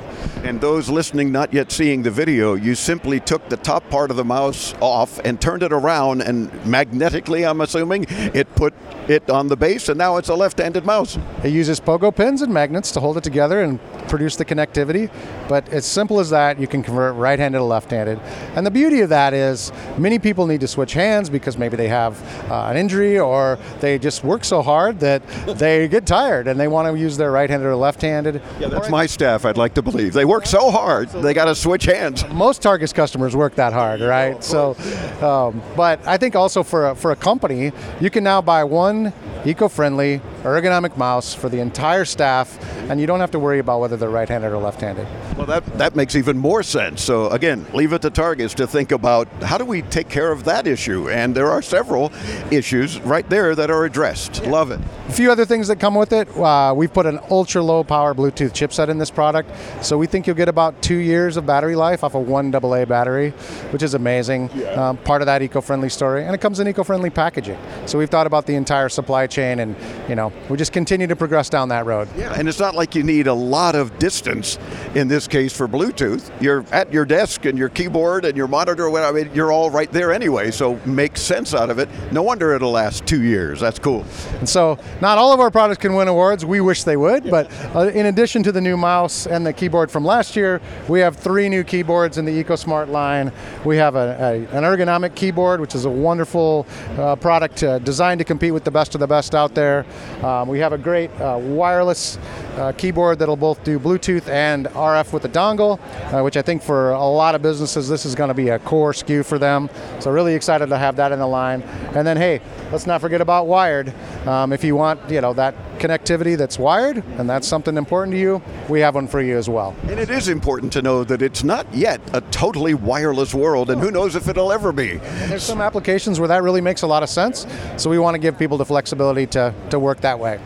And 0.44 0.60
those 0.60 0.88
listening 0.88 1.32
not 1.32 1.52
yet 1.52 1.72
seeing 1.72 2.02
the 2.02 2.10
video, 2.10 2.54
you 2.54 2.74
simply 2.74 3.20
took 3.20 3.48
the 3.48 3.56
top 3.56 3.88
part 3.90 4.10
of 4.10 4.16
the 4.16 4.24
mouse 4.24 4.74
off 4.80 5.18
and 5.24 5.40
turned 5.40 5.62
it 5.62 5.72
around, 5.72 6.22
and 6.22 6.52
magnetically, 6.66 7.44
I'm 7.44 7.60
assuming, 7.60 8.06
it 8.08 8.54
put 8.54 8.74
it 9.08 9.28
on 9.30 9.48
the 9.48 9.56
base, 9.56 9.88
and 9.88 9.98
now 9.98 10.16
it's 10.16 10.28
a 10.28 10.34
left 10.34 10.58
handed 10.58 10.84
mouse. 10.84 11.18
It 11.42 11.50
uses 11.50 11.80
pogo 11.80 12.14
pins 12.14 12.42
and 12.42 12.52
magnets 12.52 12.90
to 12.92 13.00
hold 13.00 13.16
it 13.16 13.24
together 13.24 13.62
and 13.62 13.80
produce 14.08 14.36
the 14.36 14.44
connectivity. 14.44 15.10
But 15.48 15.68
as 15.70 15.84
simple 15.84 16.20
as 16.20 16.30
that, 16.30 16.58
you 16.58 16.66
can 16.66 16.82
convert 16.82 17.14
right 17.16 17.38
handed 17.38 17.58
to 17.58 17.64
left 17.64 17.90
handed. 17.90 18.18
And 18.54 18.66
the 18.66 18.70
beauty 18.70 19.00
of 19.00 19.10
that 19.10 19.34
is 19.34 19.72
many 19.98 20.18
people 20.18 20.46
need 20.46 20.60
to 20.60 20.68
switch 20.68 20.94
hands 20.94 21.28
because 21.28 21.58
maybe 21.58 21.76
they 21.76 21.88
have 21.88 22.20
uh, 22.50 22.66
an 22.66 22.76
injury 22.76 23.18
or 23.18 23.58
they 23.80 23.98
just 23.98 24.24
work 24.24 24.44
so 24.44 24.62
hard 24.62 25.00
that 25.00 25.26
they 25.58 25.88
get 25.88 26.06
tired 26.06 26.48
and 26.48 26.58
they 26.58 26.68
want 26.68 26.92
to 26.92 26.98
use 26.98 27.16
their 27.16 27.30
right 27.30 27.50
handed 27.50 27.66
or 27.66 27.76
left 27.76 28.00
handed. 28.00 28.40
Yeah, 28.58 28.68
that's 28.68 28.88
my 28.88 29.06
staff, 29.06 29.44
I'd 29.44 29.58
like 29.58 29.74
to 29.74 29.82
believe. 29.82 30.13
They 30.14 30.24
work 30.24 30.46
so 30.46 30.70
hard, 30.70 31.08
they 31.08 31.34
got 31.34 31.46
to 31.46 31.54
switch 31.56 31.84
hands. 31.84 32.24
Most 32.28 32.62
Targus 32.62 32.94
customers 32.94 33.34
work 33.34 33.56
that 33.56 33.72
hard, 33.72 34.00
right? 34.00 34.42
So, 34.42 34.76
um, 35.20 35.60
but 35.76 36.06
I 36.06 36.16
think 36.16 36.36
also 36.36 36.62
for 36.62 36.90
a, 36.90 36.94
for 36.94 37.10
a 37.10 37.16
company, 37.16 37.72
you 38.00 38.10
can 38.10 38.22
now 38.22 38.40
buy 38.40 38.62
one 38.62 39.12
eco-friendly 39.44 40.20
ergonomic 40.44 40.96
mouse 40.96 41.34
for 41.34 41.48
the 41.48 41.58
entire 41.58 42.04
staff, 42.04 42.58
and 42.90 43.00
you 43.00 43.06
don't 43.06 43.20
have 43.20 43.30
to 43.32 43.38
worry 43.38 43.58
about 43.58 43.80
whether 43.80 43.96
they're 43.96 44.10
right-handed 44.10 44.52
or 44.52 44.58
left-handed. 44.58 45.06
Well, 45.36 45.46
that 45.46 45.64
that 45.78 45.96
makes 45.96 46.14
even 46.14 46.38
more 46.38 46.62
sense. 46.62 47.02
So 47.02 47.28
again, 47.30 47.66
leave 47.72 47.92
it 47.92 48.02
to 48.02 48.10
Targus 48.10 48.54
to 48.56 48.66
think 48.66 48.92
about 48.92 49.26
how 49.42 49.58
do 49.58 49.64
we 49.64 49.82
take 49.82 50.08
care 50.08 50.30
of 50.30 50.44
that 50.44 50.66
issue, 50.66 51.08
and 51.08 51.34
there 51.34 51.50
are 51.50 51.62
several 51.62 52.12
issues 52.50 53.00
right 53.00 53.28
there 53.28 53.54
that 53.54 53.70
are 53.70 53.84
addressed. 53.84 54.42
Yeah. 54.42 54.50
Love 54.50 54.70
it. 54.70 54.80
A 55.08 55.12
few 55.12 55.30
other 55.30 55.44
things 55.44 55.68
that 55.68 55.80
come 55.80 55.94
with 55.94 56.12
it. 56.12 56.28
Uh, 56.36 56.72
we've 56.76 56.92
put 56.92 57.06
an 57.06 57.18
ultra-low 57.30 57.84
power 57.84 58.14
Bluetooth 58.14 58.52
chipset 58.52 58.88
in 58.88 58.98
this 58.98 59.10
product, 59.10 59.50
so 59.82 59.96
we 59.98 60.06
think 60.06 60.26
you'll 60.26 60.36
get 60.36 60.48
about 60.48 60.80
two 60.82 60.96
years 60.96 61.36
of 61.36 61.46
battery 61.46 61.76
life 61.76 62.04
off 62.04 62.14
of 62.14 62.28
one 62.28 62.54
AA 62.54 62.84
battery, 62.84 63.30
which 63.70 63.82
is 63.82 63.94
amazing. 63.94 64.50
Yeah. 64.54 64.88
Um, 64.88 64.96
part 64.98 65.22
of 65.22 65.26
that 65.26 65.42
eco-friendly 65.42 65.88
story, 65.88 66.24
and 66.24 66.34
it 66.34 66.40
comes 66.40 66.60
in 66.60 66.68
eco-friendly 66.68 67.10
packaging. 67.10 67.58
So 67.86 67.98
we've 67.98 68.10
thought 68.10 68.26
about 68.26 68.46
the 68.46 68.54
entire 68.54 68.88
supply 68.88 69.26
chain, 69.26 69.60
and 69.60 69.74
you 70.08 70.14
know 70.14 70.32
we 70.48 70.56
just 70.56 70.72
continue 70.72 71.06
to 71.06 71.16
progress 71.16 71.48
down 71.48 71.68
that 71.70 71.86
road. 71.86 72.08
Yeah, 72.16 72.34
and 72.36 72.48
it's 72.48 72.58
not 72.58 72.74
like 72.74 72.94
you 72.94 73.02
need 73.02 73.26
a 73.26 73.34
lot 73.34 73.74
of 73.74 73.98
distance 73.98 74.58
in 74.94 75.08
this 75.08 75.26
case 75.26 75.56
for 75.56 75.66
Bluetooth. 75.66 76.30
You're 76.40 76.64
at 76.70 76.92
your 76.92 77.04
desk 77.04 77.44
and 77.46 77.58
your 77.58 77.68
keyboard 77.68 78.24
and 78.24 78.36
your 78.36 78.46
monitor. 78.46 78.90
I 78.90 79.12
mean, 79.12 79.30
you're 79.34 79.52
all 79.52 79.70
right 79.70 79.90
there 79.90 80.12
anyway, 80.12 80.50
so 80.50 80.78
make 80.84 81.16
sense 81.16 81.54
out 81.54 81.70
of 81.70 81.78
it. 81.78 81.88
No 82.12 82.22
wonder 82.22 82.52
it'll 82.52 82.70
last 82.70 83.06
two 83.06 83.22
years. 83.22 83.60
That's 83.60 83.78
cool. 83.78 84.04
And 84.38 84.48
so, 84.48 84.78
not 85.00 85.18
all 85.18 85.32
of 85.32 85.40
our 85.40 85.50
products 85.50 85.80
can 85.80 85.94
win 85.94 86.08
awards. 86.08 86.44
We 86.44 86.60
wish 86.60 86.84
they 86.84 86.96
would, 86.96 87.30
but 87.30 87.50
uh, 87.74 87.88
in 87.88 88.06
addition 88.06 88.42
to 88.42 88.52
the 88.52 88.60
new 88.60 88.76
mouse 88.76 89.26
and 89.26 89.46
the 89.46 89.52
keyboard 89.52 89.90
from 89.90 90.04
last 90.04 90.36
year, 90.36 90.60
we 90.88 91.00
have 91.00 91.16
three 91.16 91.48
new 91.48 91.64
keyboards 91.64 92.18
in 92.18 92.24
the 92.24 92.44
EcoSmart 92.44 92.88
line. 92.88 93.32
We 93.64 93.76
have 93.78 93.94
a, 93.94 94.16
a, 94.20 94.56
an 94.56 94.64
ergonomic 94.64 95.14
keyboard, 95.14 95.60
which 95.60 95.74
is 95.74 95.84
a 95.84 95.90
wonderful 95.90 96.66
uh, 96.98 97.16
product 97.16 97.62
uh, 97.62 97.78
designed 97.78 98.18
to 98.18 98.24
compete 98.24 98.52
with 98.52 98.64
the 98.64 98.70
best 98.70 98.94
of 98.94 99.00
the 99.00 99.06
best 99.06 99.34
out 99.34 99.54
there. 99.54 99.86
Um, 100.24 100.48
we 100.48 100.58
have 100.60 100.72
a 100.72 100.78
great 100.78 101.10
uh, 101.20 101.36
wireless 101.38 102.16
uh, 102.56 102.72
keyboard 102.72 103.18
that'll 103.18 103.36
both 103.36 103.62
do 103.62 103.78
Bluetooth 103.78 104.26
and 104.26 104.64
RF 104.68 105.12
with 105.12 105.22
the 105.22 105.28
dongle, 105.28 105.78
uh, 106.14 106.22
which 106.22 106.38
I 106.38 106.42
think 106.42 106.62
for 106.62 106.92
a 106.92 107.04
lot 107.04 107.34
of 107.34 107.42
businesses 107.42 107.90
this 107.90 108.06
is 108.06 108.14
going 108.14 108.28
to 108.28 108.34
be 108.34 108.48
a 108.48 108.58
core 108.58 108.92
SKU 108.92 109.22
for 109.22 109.38
them. 109.38 109.68
So 110.00 110.10
really 110.10 110.34
excited 110.34 110.70
to 110.70 110.78
have 110.78 110.96
that 110.96 111.12
in 111.12 111.18
the 111.18 111.26
line. 111.26 111.60
And 111.94 112.06
then 112.06 112.16
hey, 112.16 112.40
let's 112.72 112.86
not 112.86 113.02
forget 113.02 113.20
about 113.20 113.48
wired. 113.48 113.92
Um, 114.26 114.54
if 114.54 114.64
you 114.64 114.74
want, 114.76 114.98
you 115.10 115.20
know, 115.20 115.34
that 115.34 115.54
connectivity 115.78 116.36
that's 116.36 116.58
wired, 116.58 116.98
and 117.18 117.28
that's 117.28 117.46
something 117.46 117.76
important 117.76 118.14
to 118.14 118.18
you, 118.18 118.42
we 118.68 118.80
have 118.80 118.94
one 118.94 119.06
for 119.06 119.20
you 119.20 119.36
as 119.36 119.48
well. 119.48 119.74
And 119.84 119.98
it 119.98 120.10
is 120.10 120.28
important 120.28 120.72
to 120.74 120.82
know 120.82 121.04
that 121.04 121.22
it's 121.22 121.44
not 121.44 121.72
yet 121.74 122.00
a 122.12 122.20
totally 122.20 122.74
wireless 122.74 123.34
world, 123.34 123.70
and 123.70 123.80
who 123.80 123.90
knows 123.90 124.16
if 124.16 124.28
it'll 124.28 124.52
ever 124.52 124.72
be. 124.72 124.92
And 124.92 125.30
there's 125.30 125.42
some 125.42 125.60
applications 125.60 126.18
where 126.18 126.28
that 126.28 126.42
really 126.42 126.60
makes 126.60 126.82
a 126.82 126.86
lot 126.86 127.02
of 127.02 127.08
sense, 127.08 127.46
so 127.76 127.90
we 127.90 127.98
want 127.98 128.14
to 128.14 128.18
give 128.18 128.38
people 128.38 128.56
the 128.56 128.64
flexibility 128.64 129.26
to, 129.28 129.54
to 129.70 129.78
work 129.78 130.00
that 130.00 130.18
way. 130.18 130.40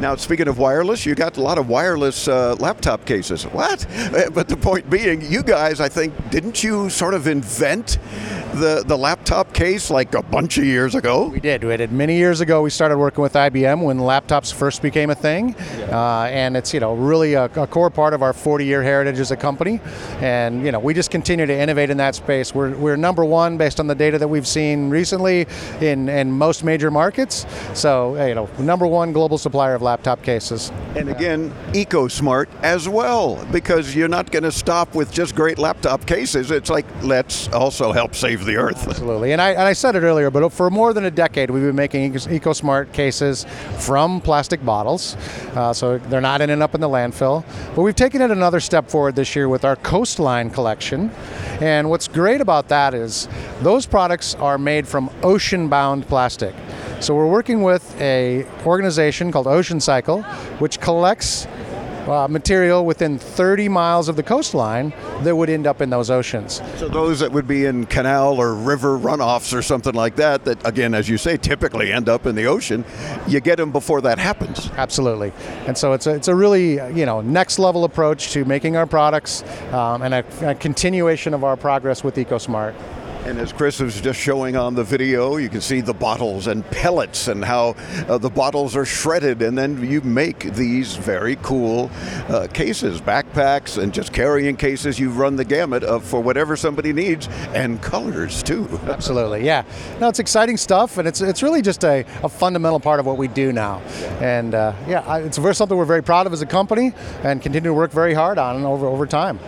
Now, 0.00 0.16
speaking 0.16 0.48
of 0.48 0.58
wireless, 0.58 1.06
you 1.06 1.14
got 1.14 1.36
a 1.36 1.40
lot 1.40 1.58
of 1.58 1.68
wireless 1.68 2.26
uh, 2.26 2.56
laptop 2.58 3.04
cases. 3.04 3.44
What? 3.44 3.86
But 4.32 4.48
the 4.48 4.56
point 4.56 4.88
being, 4.88 5.20
you 5.22 5.42
guys, 5.42 5.80
I 5.80 5.88
think, 5.88 6.14
didn't 6.30 6.64
you 6.64 6.88
sort 6.90 7.14
of 7.14 7.26
invent 7.26 7.98
the, 8.54 8.84
the 8.86 8.96
laptop 8.96 9.52
case 9.52 9.90
like 9.90 10.14
a 10.14 10.22
bunch 10.22 10.58
of 10.58 10.64
years 10.64 10.94
ago? 10.94 11.28
We 11.28 11.40
did. 11.40 11.64
We 11.64 11.76
did. 11.76 11.92
Many 11.92 12.16
years 12.16 12.40
ago, 12.40 12.62
we 12.62 12.70
started 12.70 12.98
working 12.98 13.22
with 13.22 13.32
IBM 13.32 13.82
when 13.82 13.98
laptops 13.98 14.52
first 14.52 14.82
became 14.82 15.10
a 15.10 15.14
thing. 15.14 15.54
Uh, 15.90 16.28
and 16.30 16.56
it's, 16.56 16.74
you 16.74 16.80
know, 16.80 16.94
really 16.94 17.34
a, 17.34 17.44
a 17.44 17.66
core 17.66 17.90
part 17.90 18.14
of 18.14 18.22
our 18.22 18.32
40 18.32 18.64
year 18.64 18.82
heritage 18.82 19.18
as 19.18 19.30
a 19.30 19.36
company. 19.36 19.80
And, 20.20 20.64
you 20.64 20.72
know, 20.72 20.80
we 20.80 20.94
just 20.94 21.10
continue 21.10 21.46
to 21.46 21.54
innovate 21.54 21.90
in 21.90 21.96
that 21.96 22.14
space. 22.14 22.54
We're, 22.54 22.76
we're 22.76 22.96
number 22.96 23.24
one 23.24 23.56
based 23.56 23.80
on 23.80 23.86
the 23.86 23.94
data 23.94 24.18
that 24.18 24.28
we've 24.28 24.46
seen 24.46 24.90
recently 24.90 25.46
in, 25.80 26.08
in 26.08 26.30
most 26.30 26.62
major 26.64 26.90
markets. 26.90 27.46
So, 27.74 28.22
you 28.26 28.34
know, 28.34 28.48
number 28.58 28.86
one 28.86 29.12
global 29.12 29.38
supplier 29.38 29.74
of 29.74 29.82
laptop 29.82 30.22
cases. 30.22 30.70
And 30.96 31.08
again, 31.08 31.52
EcoSmart 31.72 32.48
as 32.62 32.88
well, 32.88 33.44
because 33.50 33.96
you're 33.96 34.08
not 34.08 34.30
going 34.30 34.42
to 34.42 34.52
stop 34.52 34.94
with 34.94 35.10
just 35.10 35.34
great 35.34 35.58
laptop 35.58 36.06
cases. 36.06 36.50
It's 36.50 36.68
like, 36.68 36.86
let's 37.02 37.48
also 37.48 37.92
help 37.92 38.14
save 38.14 38.41
the 38.44 38.56
earth. 38.56 38.86
Absolutely. 38.88 39.32
And 39.32 39.40
I, 39.40 39.50
and 39.50 39.62
I 39.62 39.72
said 39.72 39.96
it 39.96 40.02
earlier, 40.02 40.30
but 40.30 40.48
for 40.50 40.70
more 40.70 40.92
than 40.92 41.04
a 41.04 41.10
decade, 41.10 41.50
we've 41.50 41.62
been 41.62 41.76
making 41.76 42.12
EcoSmart 42.12 42.92
cases 42.92 43.46
from 43.78 44.20
plastic 44.20 44.64
bottles. 44.64 45.16
Uh, 45.54 45.72
so 45.72 45.98
they're 45.98 46.20
not 46.20 46.40
ending 46.40 46.62
up 46.62 46.74
in 46.74 46.80
the 46.80 46.88
landfill. 46.88 47.44
But 47.74 47.82
we've 47.82 47.96
taken 47.96 48.22
it 48.22 48.30
another 48.30 48.60
step 48.60 48.88
forward 48.88 49.16
this 49.16 49.34
year 49.36 49.48
with 49.48 49.64
our 49.64 49.76
Coastline 49.76 50.50
collection. 50.50 51.10
And 51.60 51.90
what's 51.90 52.08
great 52.08 52.40
about 52.40 52.68
that 52.68 52.94
is 52.94 53.28
those 53.60 53.86
products 53.86 54.34
are 54.36 54.58
made 54.58 54.86
from 54.86 55.10
ocean 55.22 55.68
bound 55.68 56.06
plastic. 56.06 56.54
So 57.00 57.14
we're 57.14 57.26
working 57.26 57.62
with 57.62 58.00
a 58.00 58.46
organization 58.64 59.32
called 59.32 59.48
Ocean 59.48 59.80
Cycle, 59.80 60.22
which 60.60 60.80
collects 60.80 61.46
uh, 62.08 62.26
material 62.28 62.84
within 62.84 63.18
30 63.18 63.68
miles 63.68 64.08
of 64.08 64.16
the 64.16 64.22
coastline 64.22 64.92
that 65.22 65.36
would 65.36 65.50
end 65.50 65.66
up 65.66 65.80
in 65.80 65.90
those 65.90 66.10
oceans. 66.10 66.60
So 66.76 66.88
those 66.88 67.20
that 67.20 67.32
would 67.32 67.46
be 67.46 67.64
in 67.64 67.86
canal 67.86 68.40
or 68.40 68.54
river 68.54 68.98
runoffs 68.98 69.56
or 69.56 69.62
something 69.62 69.94
like 69.94 70.16
that, 70.16 70.44
that 70.44 70.66
again, 70.66 70.94
as 70.94 71.08
you 71.08 71.18
say, 71.18 71.36
typically 71.36 71.92
end 71.92 72.08
up 72.08 72.26
in 72.26 72.34
the 72.34 72.46
ocean, 72.46 72.84
you 73.26 73.40
get 73.40 73.56
them 73.56 73.72
before 73.72 74.00
that 74.02 74.18
happens. 74.18 74.70
Absolutely. 74.76 75.32
And 75.66 75.76
so 75.76 75.92
it's 75.92 76.06
a, 76.06 76.14
it's 76.14 76.28
a 76.28 76.34
really, 76.34 76.74
you 76.96 77.06
know, 77.06 77.20
next 77.20 77.58
level 77.58 77.84
approach 77.84 78.32
to 78.32 78.44
making 78.44 78.76
our 78.76 78.86
products 78.86 79.42
um, 79.72 80.02
and 80.02 80.14
a, 80.14 80.50
a 80.50 80.54
continuation 80.54 81.34
of 81.34 81.44
our 81.44 81.56
progress 81.56 82.02
with 82.02 82.16
EcoSmart. 82.16 82.74
And 83.24 83.38
as 83.38 83.52
Chris 83.52 83.78
was 83.78 84.00
just 84.00 84.18
showing 84.18 84.56
on 84.56 84.74
the 84.74 84.82
video, 84.82 85.36
you 85.36 85.48
can 85.48 85.60
see 85.60 85.80
the 85.80 85.94
bottles 85.94 86.48
and 86.48 86.68
pellets 86.72 87.28
and 87.28 87.44
how 87.44 87.76
uh, 88.08 88.18
the 88.18 88.28
bottles 88.28 88.74
are 88.74 88.84
shredded, 88.84 89.42
and 89.42 89.56
then 89.56 89.88
you 89.88 90.00
make 90.00 90.52
these 90.54 90.96
very 90.96 91.36
cool 91.36 91.88
uh, 92.28 92.48
cases, 92.52 93.00
backpacks, 93.00 93.80
and 93.80 93.94
just 93.94 94.12
carrying 94.12 94.56
cases. 94.56 94.98
You 94.98 95.10
run 95.10 95.36
the 95.36 95.44
gamut 95.44 95.84
of 95.84 96.04
for 96.04 96.20
whatever 96.20 96.56
somebody 96.56 96.92
needs, 96.92 97.28
and 97.54 97.80
colors 97.80 98.42
too. 98.42 98.68
Absolutely, 98.86 99.44
yeah. 99.44 99.62
No, 100.00 100.08
it's 100.08 100.18
exciting 100.18 100.56
stuff, 100.56 100.98
and 100.98 101.06
it's 101.06 101.20
it's 101.20 101.44
really 101.44 101.62
just 101.62 101.84
a, 101.84 102.04
a 102.24 102.28
fundamental 102.28 102.80
part 102.80 102.98
of 102.98 103.06
what 103.06 103.18
we 103.18 103.28
do 103.28 103.52
now. 103.52 103.78
And 104.20 104.52
uh, 104.52 104.74
yeah, 104.88 105.18
it's 105.18 105.36
something 105.56 105.78
we're 105.78 105.84
very 105.84 106.02
proud 106.02 106.26
of 106.26 106.32
as 106.32 106.42
a 106.42 106.46
company, 106.46 106.92
and 107.22 107.40
continue 107.40 107.70
to 107.70 107.74
work 107.74 107.92
very 107.92 108.14
hard 108.14 108.38
on 108.38 108.64
over 108.64 108.86
over 108.86 109.06
time. 109.06 109.38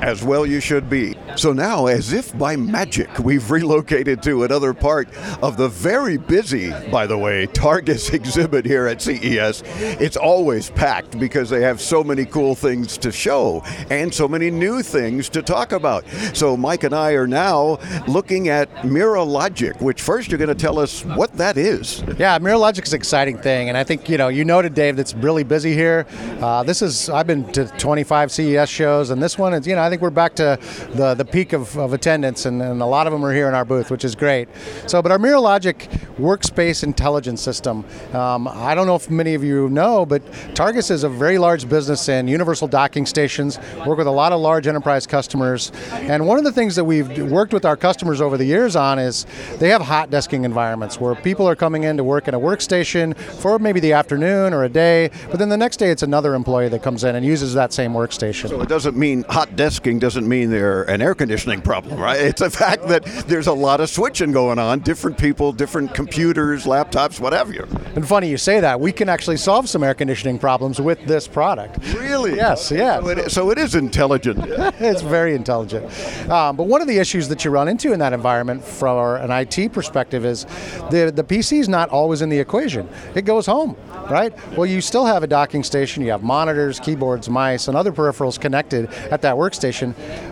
As 0.00 0.24
well, 0.24 0.46
you 0.46 0.60
should 0.60 0.88
be. 0.88 1.14
So 1.36 1.52
now, 1.52 1.86
as 1.86 2.14
if 2.14 2.36
by 2.38 2.56
magic, 2.56 3.18
we've 3.18 3.50
relocated 3.50 4.22
to 4.22 4.44
another 4.44 4.72
part 4.72 5.08
of 5.42 5.58
the 5.58 5.68
very 5.68 6.16
busy, 6.16 6.70
by 6.90 7.06
the 7.06 7.18
way, 7.18 7.46
Targus 7.46 8.12
exhibit 8.14 8.64
here 8.64 8.86
at 8.86 9.02
CES. 9.02 9.62
It's 10.00 10.16
always 10.16 10.70
packed 10.70 11.18
because 11.18 11.50
they 11.50 11.60
have 11.60 11.82
so 11.82 12.02
many 12.02 12.24
cool 12.24 12.54
things 12.54 12.96
to 12.98 13.12
show 13.12 13.62
and 13.90 14.12
so 14.12 14.26
many 14.26 14.50
new 14.50 14.82
things 14.82 15.28
to 15.30 15.42
talk 15.42 15.72
about. 15.72 16.06
So 16.32 16.56
Mike 16.56 16.84
and 16.84 16.94
I 16.94 17.12
are 17.12 17.26
now 17.26 17.78
looking 18.08 18.48
at 18.48 18.74
Miralogic, 18.76 19.82
which 19.82 20.00
first 20.00 20.30
you're 20.30 20.38
going 20.38 20.48
to 20.48 20.54
tell 20.54 20.78
us 20.78 21.04
what 21.04 21.36
that 21.36 21.58
is. 21.58 22.02
Yeah, 22.16 22.38
Miralogic 22.38 22.84
is 22.84 22.94
an 22.94 22.96
exciting 22.96 23.36
thing, 23.36 23.68
and 23.68 23.76
I 23.76 23.84
think 23.84 24.08
you 24.08 24.16
know 24.16 24.28
you 24.28 24.46
noted 24.46 24.72
Dave 24.72 24.96
that's 24.96 25.14
really 25.14 25.44
busy 25.44 25.74
here. 25.74 26.06
Uh, 26.40 26.62
this 26.62 26.80
is 26.80 27.10
I've 27.10 27.26
been 27.26 27.50
to 27.52 27.66
25 27.66 28.32
CES 28.32 28.68
shows, 28.70 29.10
and 29.10 29.22
this 29.22 29.36
one 29.36 29.52
is 29.52 29.66
you 29.66 29.74
know 29.74 29.89
I 29.90 29.92
think 29.92 30.02
we're 30.02 30.10
back 30.10 30.36
to 30.36 30.56
the 30.94 31.14
the 31.14 31.24
peak 31.24 31.52
of, 31.52 31.76
of 31.76 31.92
attendance, 31.92 32.46
and, 32.46 32.62
and, 32.62 32.80
a 32.80 32.86
lot 32.86 33.08
of 33.08 33.12
them 33.12 33.24
are 33.24 33.32
here 33.32 33.48
in 33.48 33.54
our 33.54 33.64
booth, 33.64 33.90
which 33.90 34.04
is 34.04 34.14
great. 34.14 34.48
So, 34.86 35.02
but 35.02 35.10
our 35.10 35.18
Miralogic 35.18 35.88
workspace 36.16 36.84
intelligence 36.84 37.42
system, 37.42 37.84
um, 38.12 38.46
I 38.46 38.76
don't 38.76 38.86
know 38.86 38.94
if 38.94 39.10
many 39.10 39.34
of 39.34 39.42
you 39.42 39.68
know, 39.68 40.06
but 40.06 40.24
Targus 40.54 40.92
is 40.92 41.02
a 41.02 41.08
very 41.08 41.38
large 41.38 41.68
business 41.68 42.08
in 42.08 42.28
universal 42.28 42.68
docking 42.68 43.04
stations, 43.04 43.58
work 43.84 43.98
with 43.98 44.06
a 44.06 44.12
lot 44.12 44.30
of 44.30 44.40
large 44.40 44.68
enterprise 44.68 45.08
customers. 45.08 45.72
And 45.90 46.24
one 46.24 46.38
of 46.38 46.44
the 46.44 46.52
things 46.52 46.76
that 46.76 46.84
we've 46.84 47.18
worked 47.28 47.52
with 47.52 47.64
our 47.64 47.76
customers 47.76 48.20
over 48.20 48.36
the 48.36 48.44
years 48.44 48.76
on 48.76 49.00
is 49.00 49.26
they 49.58 49.70
have 49.70 49.82
hot 49.82 50.10
desking 50.10 50.44
environments 50.44 51.00
where 51.00 51.16
people 51.16 51.48
are 51.48 51.56
coming 51.56 51.82
in 51.82 51.96
to 51.96 52.04
work 52.04 52.28
in 52.28 52.34
a 52.34 52.38
workstation 52.38 53.16
for 53.16 53.58
maybe 53.58 53.80
the 53.80 53.92
afternoon 53.92 54.54
or 54.54 54.62
a 54.62 54.68
day, 54.68 55.10
but 55.30 55.40
then 55.40 55.48
the 55.48 55.56
next 55.56 55.78
day 55.78 55.90
it's 55.90 56.04
another 56.04 56.36
employee 56.36 56.68
that 56.68 56.84
comes 56.84 57.02
in 57.02 57.16
and 57.16 57.26
uses 57.26 57.54
that 57.54 57.72
same 57.72 57.92
workstation. 57.92 58.48
So 58.50 58.60
it 58.60 58.68
doesn't 58.68 58.96
mean 58.96 59.24
hot 59.28 59.56
doesn't 59.82 60.28
mean 60.28 60.50
they're 60.50 60.82
an 60.84 61.02
air 61.02 61.14
conditioning 61.14 61.60
problem, 61.60 61.98
right? 61.98 62.20
It's 62.20 62.40
a 62.40 62.50
fact 62.50 62.88
that 62.88 63.04
there's 63.26 63.46
a 63.46 63.52
lot 63.52 63.80
of 63.80 63.88
switching 63.88 64.32
going 64.32 64.58
on, 64.58 64.80
different 64.80 65.18
people, 65.18 65.52
different 65.52 65.94
computers, 65.94 66.64
laptops, 66.64 67.20
whatever. 67.20 67.66
And 67.94 68.06
funny 68.06 68.28
you 68.28 68.36
say 68.36 68.60
that. 68.60 68.78
We 68.78 68.92
can 68.92 69.08
actually 69.08 69.38
solve 69.38 69.68
some 69.68 69.82
air 69.82 69.94
conditioning 69.94 70.38
problems 70.38 70.80
with 70.80 71.04
this 71.06 71.26
product. 71.26 71.78
Really? 71.94 72.36
Yes, 72.36 72.70
yes. 72.70 73.02
So 73.02 73.08
it, 73.08 73.30
so 73.30 73.50
it 73.50 73.58
is 73.58 73.74
intelligent. 73.74 74.38
it's 74.80 75.02
very 75.02 75.34
intelligent. 75.34 75.84
Um, 76.30 76.56
but 76.56 76.64
one 76.64 76.80
of 76.80 76.88
the 76.88 76.98
issues 76.98 77.28
that 77.28 77.44
you 77.44 77.50
run 77.50 77.68
into 77.68 77.92
in 77.92 77.98
that 78.00 78.12
environment 78.12 78.62
from 78.62 78.98
an 79.16 79.30
IT 79.30 79.72
perspective 79.72 80.24
is 80.24 80.44
the, 80.90 81.12
the 81.14 81.24
PC 81.24 81.60
is 81.60 81.68
not 81.68 81.88
always 81.88 82.22
in 82.22 82.28
the 82.28 82.38
equation. 82.38 82.88
It 83.14 83.24
goes 83.24 83.46
home, 83.46 83.76
right? 84.10 84.32
Well, 84.56 84.66
you 84.66 84.80
still 84.80 85.06
have 85.06 85.22
a 85.22 85.26
docking 85.26 85.64
station, 85.64 86.04
you 86.04 86.10
have 86.10 86.22
monitors, 86.22 86.78
keyboards, 86.78 87.28
mice, 87.28 87.68
and 87.68 87.76
other 87.76 87.92
peripherals 87.92 88.38
connected 88.38 88.86
at 89.10 89.22
that 89.22 89.36
workstation, 89.36 89.69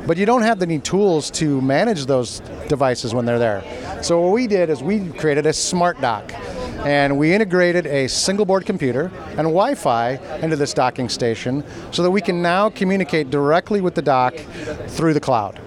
but 0.06 0.16
you 0.16 0.26
don't 0.26 0.42
have 0.42 0.62
any 0.62 0.78
tools 0.78 1.30
to 1.30 1.60
manage 1.60 2.06
those 2.06 2.40
devices 2.68 3.14
when 3.14 3.24
they're 3.24 3.38
there. 3.38 3.62
So 4.02 4.20
what 4.20 4.32
we 4.32 4.46
did 4.46 4.70
is 4.70 4.82
we 4.82 5.10
created 5.12 5.46
a 5.46 5.52
smart 5.52 6.00
dock 6.00 6.32
and 6.86 7.18
we 7.18 7.32
integrated 7.32 7.86
a 7.86 8.08
single 8.08 8.44
board 8.46 8.64
computer 8.64 9.10
and 9.30 9.38
Wi-Fi 9.38 10.12
into 10.42 10.56
this 10.56 10.72
docking 10.72 11.08
station 11.08 11.64
so 11.92 12.02
that 12.02 12.10
we 12.10 12.20
can 12.20 12.40
now 12.40 12.70
communicate 12.70 13.30
directly 13.30 13.80
with 13.80 13.94
the 13.94 14.02
dock 14.02 14.34
through 14.88 15.14
the 15.14 15.20
cloud. 15.20 15.60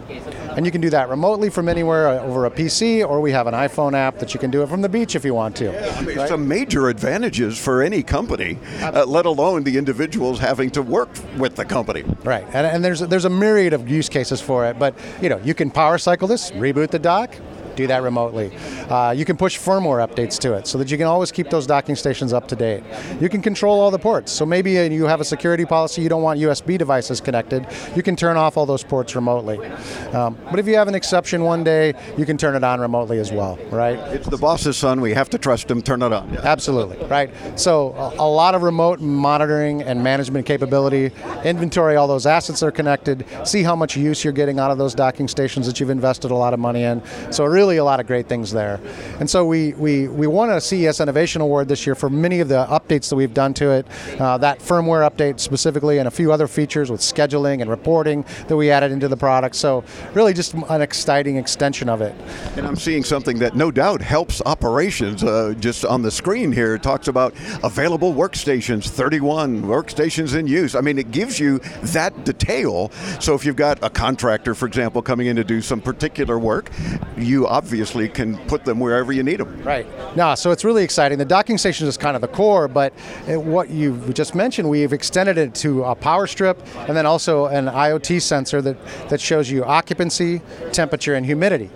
And 0.55 0.65
you 0.65 0.71
can 0.71 0.81
do 0.81 0.89
that 0.89 1.09
remotely 1.09 1.49
from 1.49 1.69
anywhere 1.69 2.07
uh, 2.09 2.23
over 2.23 2.45
a 2.45 2.51
PC, 2.51 3.07
or 3.07 3.21
we 3.21 3.31
have 3.31 3.47
an 3.47 3.53
iPhone 3.53 3.93
app 3.93 4.19
that 4.19 4.33
you 4.33 4.39
can 4.39 4.51
do 4.51 4.61
it 4.63 4.67
from 4.67 4.81
the 4.81 4.89
beach 4.89 5.15
if 5.15 5.23
you 5.23 5.33
want 5.33 5.55
to. 5.57 5.65
Yeah, 5.65 5.95
I 5.97 6.01
mean, 6.01 6.17
right? 6.17 6.27
Some 6.27 6.47
major 6.47 6.89
advantages 6.89 7.57
for 7.57 7.81
any 7.81 8.03
company, 8.03 8.57
uh, 8.81 9.05
let 9.05 9.25
alone 9.25 9.63
the 9.63 9.77
individuals 9.77 10.39
having 10.39 10.69
to 10.71 10.81
work 10.81 11.09
with 11.37 11.55
the 11.55 11.65
company. 11.65 12.03
Right, 12.23 12.45
and, 12.53 12.67
and 12.67 12.83
there's 12.83 12.99
there's 12.99 13.25
a 13.25 13.29
myriad 13.29 13.73
of 13.73 13.87
use 13.89 14.09
cases 14.09 14.41
for 14.41 14.65
it. 14.65 14.77
But 14.77 14.95
you 15.21 15.29
know, 15.29 15.39
you 15.43 15.53
can 15.53 15.71
power 15.71 15.97
cycle 15.97 16.27
this, 16.27 16.51
reboot 16.51 16.89
the 16.91 16.99
dock, 16.99 17.33
do 17.75 17.87
that 17.87 18.01
remotely. 18.03 18.51
Uh, 18.89 19.11
you 19.11 19.25
can 19.25 19.37
push 19.37 19.57
firmware 19.57 20.05
updates 20.05 20.37
to 20.39 20.53
it 20.53 20.67
so 20.67 20.77
that 20.77 20.91
you 20.91 20.97
can 20.97 21.07
always 21.07 21.31
keep 21.31 21.49
those 21.49 21.67
docking 21.67 21.95
stations 21.95 22.33
up 22.33 22.47
to 22.47 22.55
date. 22.55 22.83
You 23.19 23.29
can 23.29 23.41
control 23.41 23.79
all 23.79 23.91
the 23.91 23.99
ports. 23.99 24.31
So 24.31 24.45
maybe 24.45 24.77
uh, 24.79 24.83
you 24.83 25.05
have 25.05 25.21
a 25.21 25.25
security 25.25 25.65
policy, 25.65 26.01
you 26.01 26.09
don't 26.09 26.21
want 26.21 26.39
USB 26.39 26.77
devices 26.77 27.21
connected, 27.21 27.67
you 27.95 28.03
can 28.03 28.15
turn 28.15 28.37
off 28.37 28.57
all 28.57 28.65
those 28.65 28.83
ports 28.83 29.15
remotely. 29.15 29.65
Um, 30.13 30.37
but 30.49 30.59
if 30.59 30.67
you 30.67 30.75
have 30.75 30.87
an 30.87 30.95
exception 30.95 31.43
one 31.43 31.63
day, 31.63 31.93
you 32.17 32.25
can 32.25 32.37
turn 32.37 32.55
it 32.55 32.63
on 32.63 32.79
remotely 32.79 33.19
as 33.19 33.31
well, 33.31 33.57
right? 33.69 33.97
It's 34.13 34.27
the 34.27 34.37
boss's 34.37 34.77
son, 34.77 35.01
we 35.01 35.13
have 35.13 35.29
to 35.29 35.37
trust 35.37 35.69
him, 35.69 35.81
turn 35.81 36.01
it 36.01 36.11
on. 36.11 36.37
Absolutely, 36.37 36.97
right? 37.07 37.31
So 37.59 37.93
a, 37.93 38.15
a 38.23 38.29
lot 38.29 38.55
of 38.55 38.63
remote 38.63 38.99
monitoring 38.99 39.83
and 39.83 40.03
management 40.03 40.45
capability, 40.45 41.11
inventory 41.43 41.95
all 41.95 42.07
those 42.07 42.25
assets 42.25 42.59
that 42.59 42.67
are 42.67 42.71
connected, 42.71 43.25
see 43.45 43.63
how 43.63 43.75
much 43.75 43.95
use 43.95 44.23
you're 44.23 44.33
getting 44.33 44.59
out 44.59 44.71
of 44.71 44.77
those 44.77 44.95
docking 44.95 45.27
stations 45.27 45.65
that 45.67 45.79
you've 45.79 45.89
invested 45.89 46.31
a 46.31 46.35
lot 46.35 46.53
of 46.53 46.59
money 46.59 46.83
in. 46.83 47.01
So 47.31 47.45
really 47.45 47.60
really 47.61 47.77
a 47.77 47.83
lot 47.83 47.99
of 47.99 48.07
great 48.07 48.27
things 48.27 48.51
there. 48.51 48.79
And 49.19 49.29
so 49.29 49.45
we, 49.45 49.73
we, 49.73 50.07
we 50.07 50.25
won 50.25 50.49
a 50.49 50.59
CES 50.59 50.99
Innovation 50.99 51.43
Award 51.43 51.67
this 51.67 51.85
year 51.85 51.93
for 51.93 52.09
many 52.09 52.39
of 52.39 52.47
the 52.47 52.65
updates 52.65 53.07
that 53.09 53.15
we've 53.15 53.35
done 53.35 53.53
to 53.53 53.69
it, 53.69 53.85
uh, 54.19 54.39
that 54.39 54.57
firmware 54.57 55.07
update 55.07 55.39
specifically, 55.39 55.99
and 55.99 56.07
a 56.07 56.11
few 56.11 56.31
other 56.31 56.47
features 56.47 56.89
with 56.89 57.01
scheduling 57.01 57.61
and 57.61 57.69
reporting 57.69 58.25
that 58.47 58.57
we 58.57 58.71
added 58.71 58.91
into 58.91 59.07
the 59.07 59.15
product. 59.15 59.55
So 59.55 59.83
really 60.15 60.33
just 60.33 60.55
an 60.55 60.81
exciting 60.81 61.35
extension 61.35 61.87
of 61.87 62.01
it. 62.01 62.15
And 62.57 62.65
I'm 62.65 62.75
seeing 62.75 63.03
something 63.03 63.37
that 63.37 63.55
no 63.55 63.69
doubt 63.69 64.01
helps 64.01 64.41
operations. 64.47 65.23
Uh, 65.23 65.53
just 65.59 65.85
on 65.85 66.01
the 66.01 66.09
screen 66.09 66.51
here, 66.51 66.73
it 66.73 66.81
talks 66.81 67.07
about 67.07 67.35
available 67.63 68.15
workstations, 68.15 68.89
31 68.89 69.61
workstations 69.61 70.35
in 70.35 70.47
use. 70.47 70.73
I 70.73 70.81
mean, 70.81 70.97
it 70.97 71.11
gives 71.11 71.39
you 71.39 71.59
that 71.93 72.25
detail. 72.25 72.89
So 73.19 73.35
if 73.35 73.45
you've 73.45 73.55
got 73.55 73.77
a 73.83 73.89
contractor, 73.91 74.55
for 74.55 74.65
example, 74.65 75.03
coming 75.03 75.27
in 75.27 75.35
to 75.35 75.43
do 75.43 75.61
some 75.61 75.79
particular 75.79 76.39
work, 76.39 76.71
you 77.17 77.50
obviously 77.51 78.07
can 78.07 78.37
put 78.47 78.63
them 78.63 78.79
wherever 78.79 79.11
you 79.11 79.23
need 79.23 79.41
them. 79.41 79.61
Right. 79.63 79.85
No, 80.15 80.35
so 80.35 80.51
it's 80.51 80.63
really 80.63 80.85
exciting. 80.85 81.17
The 81.17 81.25
docking 81.25 81.57
station 81.57 81.85
is 81.85 81.97
kind 81.97 82.15
of 82.15 82.21
the 82.21 82.29
core, 82.29 82.69
but 82.69 82.93
what 83.27 83.69
you 83.69 83.99
just 84.13 84.33
mentioned, 84.35 84.69
we've 84.69 84.93
extended 84.93 85.37
it 85.37 85.53
to 85.55 85.83
a 85.83 85.93
power 85.93 86.27
strip 86.27 86.57
and 86.87 86.95
then 86.95 87.05
also 87.05 87.47
an 87.47 87.65
IoT 87.65 88.21
sensor 88.21 88.61
that, 88.61 88.77
that 89.09 89.19
shows 89.19 89.51
you 89.51 89.65
occupancy, 89.65 90.41
temperature, 90.71 91.15
and 91.15 91.25
humidity. 91.25 91.69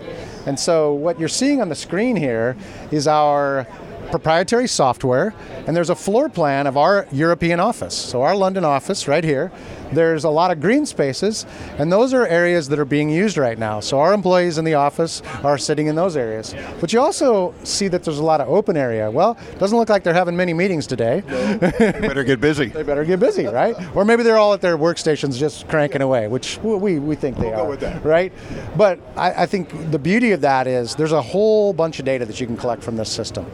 And 0.46 0.58
so 0.58 0.94
what 0.94 1.20
you're 1.20 1.28
seeing 1.28 1.62
on 1.62 1.68
the 1.68 1.76
screen 1.76 2.16
here 2.16 2.56
is 2.92 3.06
our 3.06 3.68
proprietary 4.12 4.68
software, 4.68 5.34
and 5.68 5.76
there's 5.76 5.90
a 5.90 5.96
floor 5.96 6.30
plan 6.30 6.68
of 6.68 6.78
our 6.78 7.08
European 7.12 7.60
office. 7.60 7.96
So, 7.96 8.22
our 8.22 8.36
London 8.36 8.64
office 8.64 9.08
right 9.08 9.24
here, 9.24 9.52
there's 9.96 10.24
a 10.24 10.30
lot 10.30 10.52
of 10.52 10.60
green 10.62 10.86
spaces, 10.86 11.46
and 11.78 11.92
those 11.92 12.14
are 12.14 12.28
areas 12.28 12.68
that 12.70 12.80
are 12.80 12.86
being 12.86 13.10
used 13.10 13.38
right 13.38 13.58
now. 13.58 13.80
So, 13.80 14.00
our 14.00 14.14
employees 14.14 14.58
in 14.58 14.66
the 14.66 14.76
office 14.76 15.22
are 15.44 15.58
sitting 15.58 15.88
in 15.88 15.96
those 15.96 16.16
areas. 16.16 16.54
But 16.80 16.94
you 16.94 17.00
also 17.00 17.54
see 17.64 17.88
that 17.88 18.04
there's 18.04 18.20
a 18.20 18.24
lot 18.24 18.42
of 18.42 18.50
open 18.50 18.78
area. 18.78 19.10
Well, 19.10 19.38
it 19.52 19.60
doesn't 19.60 19.78
look 19.78 19.90
like 19.90 20.04
they're 20.04 20.14
having 20.14 20.36
many 20.36 20.54
meetings 20.54 20.88
today. 20.88 21.22
better 21.22 22.24
get 22.24 22.40
busy. 22.40 22.66
they 22.76 22.84
better 22.84 23.06
get 23.06 23.20
busy, 23.20 23.46
right? 23.46 23.76
Or 23.96 24.06
maybe 24.06 24.24
they're 24.24 24.38
all 24.38 24.54
at 24.54 24.62
their 24.62 24.78
workstations 24.78 25.38
just 25.38 25.68
cranking 25.68 26.02
away, 26.02 26.28
which 26.28 26.58
we, 26.60 27.00
we 27.00 27.16
think 27.16 27.38
they 27.38 27.50
we'll 27.50 27.86
are. 27.86 28.00
Right? 28.00 28.34
But 28.76 29.00
I, 29.16 29.44
I 29.44 29.46
think 29.46 29.92
the 29.92 30.00
beauty 30.00 30.32
of 30.32 30.42
that 30.42 30.68
is 30.68 30.96
there's 30.96 31.12
a 31.12 31.22
whole 31.22 31.74
bunch 31.74 32.00
of 32.00 32.06
data 32.06 32.26
that 32.26 32.40
you 32.40 32.48
can 32.48 32.58
collect 32.58 32.84
from 32.84 32.96
this 32.96 33.12
system 33.12 33.46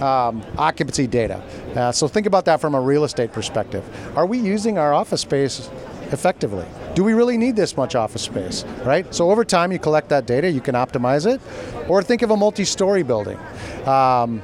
um, 0.00 0.42
occupancy 0.56 1.06
data. 1.06 1.42
Uh, 1.74 1.92
so 1.92 2.08
think 2.08 2.26
about 2.26 2.44
that 2.44 2.60
from 2.60 2.74
a 2.74 2.80
real 2.80 3.04
estate 3.04 3.32
perspective. 3.32 3.84
Are 4.16 4.26
we 4.26 4.38
using 4.38 4.78
our 4.78 4.92
office 4.92 5.20
space 5.20 5.70
effectively? 6.12 6.66
Do 6.94 7.04
we 7.04 7.12
really 7.12 7.38
need 7.38 7.54
this 7.54 7.76
much 7.76 7.94
office 7.94 8.22
space, 8.22 8.64
right? 8.84 9.12
So 9.14 9.30
over 9.30 9.44
time, 9.44 9.70
you 9.70 9.78
collect 9.78 10.08
that 10.08 10.26
data, 10.26 10.50
you 10.50 10.60
can 10.60 10.74
optimize 10.74 11.32
it, 11.32 11.40
or 11.88 12.02
think 12.02 12.22
of 12.22 12.30
a 12.30 12.36
multi-story 12.36 13.04
building. 13.04 13.38
Um, 13.86 14.42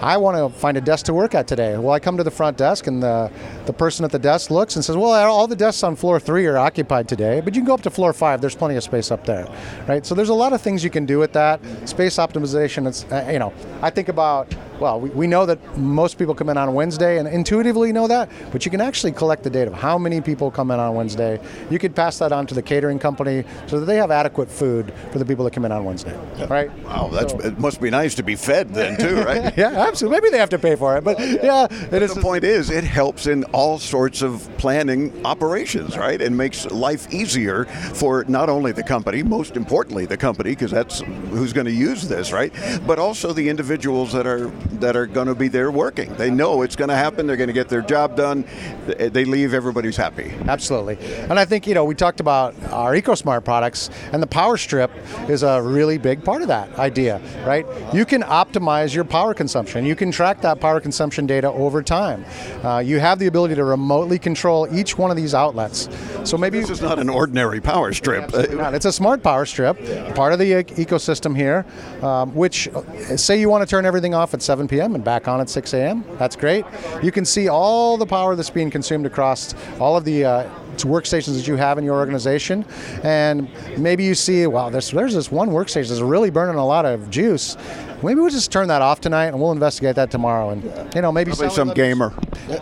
I 0.00 0.16
want 0.16 0.36
to 0.36 0.58
find 0.58 0.78
a 0.78 0.80
desk 0.80 1.06
to 1.06 1.12
work 1.12 1.34
at 1.34 1.46
today. 1.46 1.76
Well, 1.76 1.90
I 1.90 2.00
come 2.00 2.16
to 2.16 2.24
the 2.24 2.30
front 2.30 2.56
desk 2.56 2.86
and 2.86 3.02
the, 3.02 3.30
the 3.70 3.78
person 3.78 4.04
at 4.04 4.10
the 4.10 4.18
desk 4.18 4.50
looks 4.50 4.74
and 4.74 4.84
says, 4.84 4.96
well, 4.96 5.12
all 5.30 5.46
the 5.46 5.54
desks 5.54 5.84
on 5.84 5.94
floor 5.94 6.18
three 6.18 6.44
are 6.46 6.58
occupied 6.58 7.08
today, 7.08 7.40
but 7.40 7.54
you 7.54 7.60
can 7.60 7.66
go 7.66 7.74
up 7.74 7.82
to 7.82 7.90
floor 7.90 8.12
five. 8.12 8.40
There's 8.40 8.56
plenty 8.56 8.74
of 8.74 8.82
space 8.82 9.12
up 9.12 9.24
there, 9.24 9.46
right? 9.86 10.04
So 10.04 10.12
there's 10.16 10.28
a 10.28 10.34
lot 10.34 10.52
of 10.52 10.60
things 10.60 10.82
you 10.82 10.90
can 10.90 11.06
do 11.06 11.20
with 11.20 11.32
that. 11.34 11.60
Space 11.88 12.16
optimization, 12.16 12.88
it's, 12.88 13.04
uh, 13.04 13.28
you 13.32 13.38
know, 13.38 13.52
I 13.80 13.90
think 13.90 14.08
about 14.08 14.52
well, 14.80 14.98
we, 14.98 15.10
we 15.10 15.26
know 15.26 15.44
that 15.46 15.76
most 15.76 16.18
people 16.18 16.34
come 16.34 16.48
in 16.48 16.56
on 16.56 16.72
Wednesday 16.72 17.18
and 17.18 17.28
intuitively 17.28 17.92
know 17.92 18.08
that, 18.08 18.30
but 18.50 18.64
you 18.64 18.70
can 18.70 18.80
actually 18.80 19.12
collect 19.12 19.42
the 19.42 19.50
data 19.50 19.70
of 19.70 19.76
how 19.76 19.98
many 19.98 20.20
people 20.20 20.50
come 20.50 20.70
in 20.70 20.80
on 20.80 20.94
Wednesday. 20.94 21.38
You 21.68 21.78
could 21.78 21.94
pass 21.94 22.18
that 22.18 22.32
on 22.32 22.46
to 22.46 22.54
the 22.54 22.62
catering 22.62 22.98
company 22.98 23.44
so 23.66 23.78
that 23.78 23.86
they 23.86 23.96
have 23.96 24.10
adequate 24.10 24.50
food 24.50 24.92
for 25.12 25.18
the 25.18 25.24
people 25.24 25.44
that 25.44 25.52
come 25.52 25.66
in 25.66 25.72
on 25.72 25.84
Wednesday, 25.84 26.18
right? 26.46 26.72
Wow, 26.84 27.10
that's, 27.12 27.32
so. 27.32 27.40
it 27.40 27.58
must 27.58 27.80
be 27.80 27.90
nice 27.90 28.14
to 28.14 28.22
be 28.22 28.34
fed 28.36 28.70
then 28.70 28.98
too, 28.98 29.22
right? 29.22 29.54
yeah, 29.56 29.86
absolutely. 29.86 30.18
Maybe 30.18 30.30
they 30.30 30.38
have 30.38 30.50
to 30.50 30.58
pay 30.58 30.76
for 30.76 30.96
it, 30.96 31.04
but 31.04 31.20
yeah, 31.20 31.66
it 31.92 32.02
is. 32.02 32.14
The 32.14 32.22
point 32.22 32.44
is, 32.44 32.70
it 32.70 32.84
helps 32.84 33.26
in 33.26 33.44
all 33.44 33.59
sorts 33.78 34.22
of 34.22 34.48
planning 34.58 35.24
operations, 35.24 35.96
right? 35.96 36.20
And 36.20 36.36
makes 36.36 36.66
life 36.70 37.12
easier 37.12 37.64
for 37.94 38.24
not 38.28 38.48
only 38.48 38.72
the 38.72 38.82
company, 38.82 39.22
most 39.22 39.56
importantly 39.56 40.06
the 40.06 40.16
company, 40.16 40.50
because 40.50 40.70
that's 40.70 41.00
who's 41.00 41.52
going 41.52 41.66
to 41.66 41.72
use 41.72 42.08
this, 42.08 42.32
right? 42.32 42.52
But 42.86 42.98
also 42.98 43.32
the 43.32 43.48
individuals 43.48 44.12
that 44.12 44.26
are 44.26 44.48
that 44.80 44.96
are 44.96 45.06
going 45.06 45.26
to 45.26 45.34
be 45.34 45.48
there 45.48 45.70
working. 45.70 46.14
They 46.14 46.30
know 46.30 46.62
it's 46.62 46.76
going 46.76 46.88
to 46.88 46.96
happen. 46.96 47.26
They're 47.26 47.36
going 47.36 47.48
to 47.48 47.52
get 47.52 47.68
their 47.68 47.82
job 47.82 48.16
done. 48.16 48.44
They 48.86 49.24
leave. 49.24 49.54
Everybody's 49.54 49.96
happy. 49.96 50.32
Absolutely. 50.46 50.96
And 51.28 51.38
I 51.38 51.44
think 51.44 51.66
you 51.66 51.74
know 51.74 51.84
we 51.84 51.94
talked 51.94 52.20
about 52.20 52.54
our 52.70 52.92
EcoSmart 52.94 53.44
products, 53.44 53.90
and 54.12 54.22
the 54.22 54.26
Power 54.26 54.56
Strip 54.56 54.90
is 55.28 55.42
a 55.42 55.60
really 55.62 55.98
big 55.98 56.24
part 56.24 56.42
of 56.42 56.48
that 56.48 56.78
idea, 56.78 57.20
right? 57.46 57.66
You 57.94 58.04
can 58.04 58.22
optimize 58.22 58.94
your 58.94 59.04
power 59.04 59.34
consumption. 59.34 59.84
You 59.84 59.96
can 59.96 60.10
track 60.10 60.40
that 60.42 60.60
power 60.60 60.80
consumption 60.80 61.26
data 61.26 61.50
over 61.50 61.82
time. 61.82 62.24
Uh, 62.64 62.78
you 62.78 62.98
have 63.00 63.18
the 63.18 63.26
ability 63.26 63.49
to 63.56 63.64
remotely 63.64 64.18
control 64.18 64.68
each 64.72 64.96
one 64.96 65.10
of 65.10 65.16
these 65.16 65.34
outlets. 65.34 65.88
So 66.24 66.38
maybe 66.38 66.60
this 66.60 66.70
is 66.70 66.80
not 66.80 66.98
an 66.98 67.08
ordinary 67.08 67.60
power 67.60 67.92
strip. 67.92 68.30
It's 68.34 68.84
a 68.84 68.92
smart 68.92 69.22
power 69.22 69.46
strip, 69.46 69.76
part 70.14 70.32
of 70.32 70.38
the 70.38 70.52
ecosystem 70.52 71.36
here. 71.36 71.66
Um, 72.02 72.34
which, 72.34 72.68
uh, 72.68 73.16
say, 73.16 73.38
you 73.38 73.50
want 73.50 73.62
to 73.62 73.70
turn 73.70 73.84
everything 73.84 74.14
off 74.14 74.32
at 74.32 74.40
7 74.40 74.60
7 74.60 74.68
p.m. 74.68 74.94
and 74.94 75.02
back 75.02 75.26
on 75.26 75.40
at 75.40 75.48
6 75.48 75.72
a.m. 75.72 76.04
That's 76.18 76.36
great. 76.36 76.66
You 77.02 77.10
can 77.10 77.24
see 77.24 77.48
all 77.48 77.96
the 77.96 78.04
power 78.04 78.36
that's 78.36 78.50
being 78.50 78.70
consumed 78.70 79.06
across 79.06 79.54
all 79.78 79.96
of 79.96 80.04
the 80.04 80.22
uh, 80.22 80.50
workstations 80.76 81.36
that 81.36 81.46
you 81.46 81.56
have 81.56 81.78
in 81.78 81.84
your 81.84 81.96
organization, 81.96 82.66
and 83.02 83.48
maybe 83.78 84.04
you 84.04 84.14
see, 84.14 84.46
wow, 84.46 84.68
there's, 84.68 84.90
there's 84.90 85.14
this 85.14 85.32
one 85.32 85.48
workstation 85.48 85.88
that's 85.88 86.02
really 86.02 86.28
burning 86.28 86.56
a 86.56 86.66
lot 86.66 86.84
of 86.84 87.08
juice. 87.08 87.56
Maybe 88.02 88.20
we'll 88.20 88.30
just 88.30 88.50
turn 88.50 88.68
that 88.68 88.82
off 88.82 89.00
tonight, 89.00 89.26
and 89.26 89.40
we'll 89.40 89.52
investigate 89.52 89.96
that 89.96 90.10
tomorrow. 90.10 90.50
And 90.50 90.64
you 90.94 91.02
know, 91.02 91.12
maybe 91.12 91.32
some 91.32 91.70
gamer. 91.74 92.14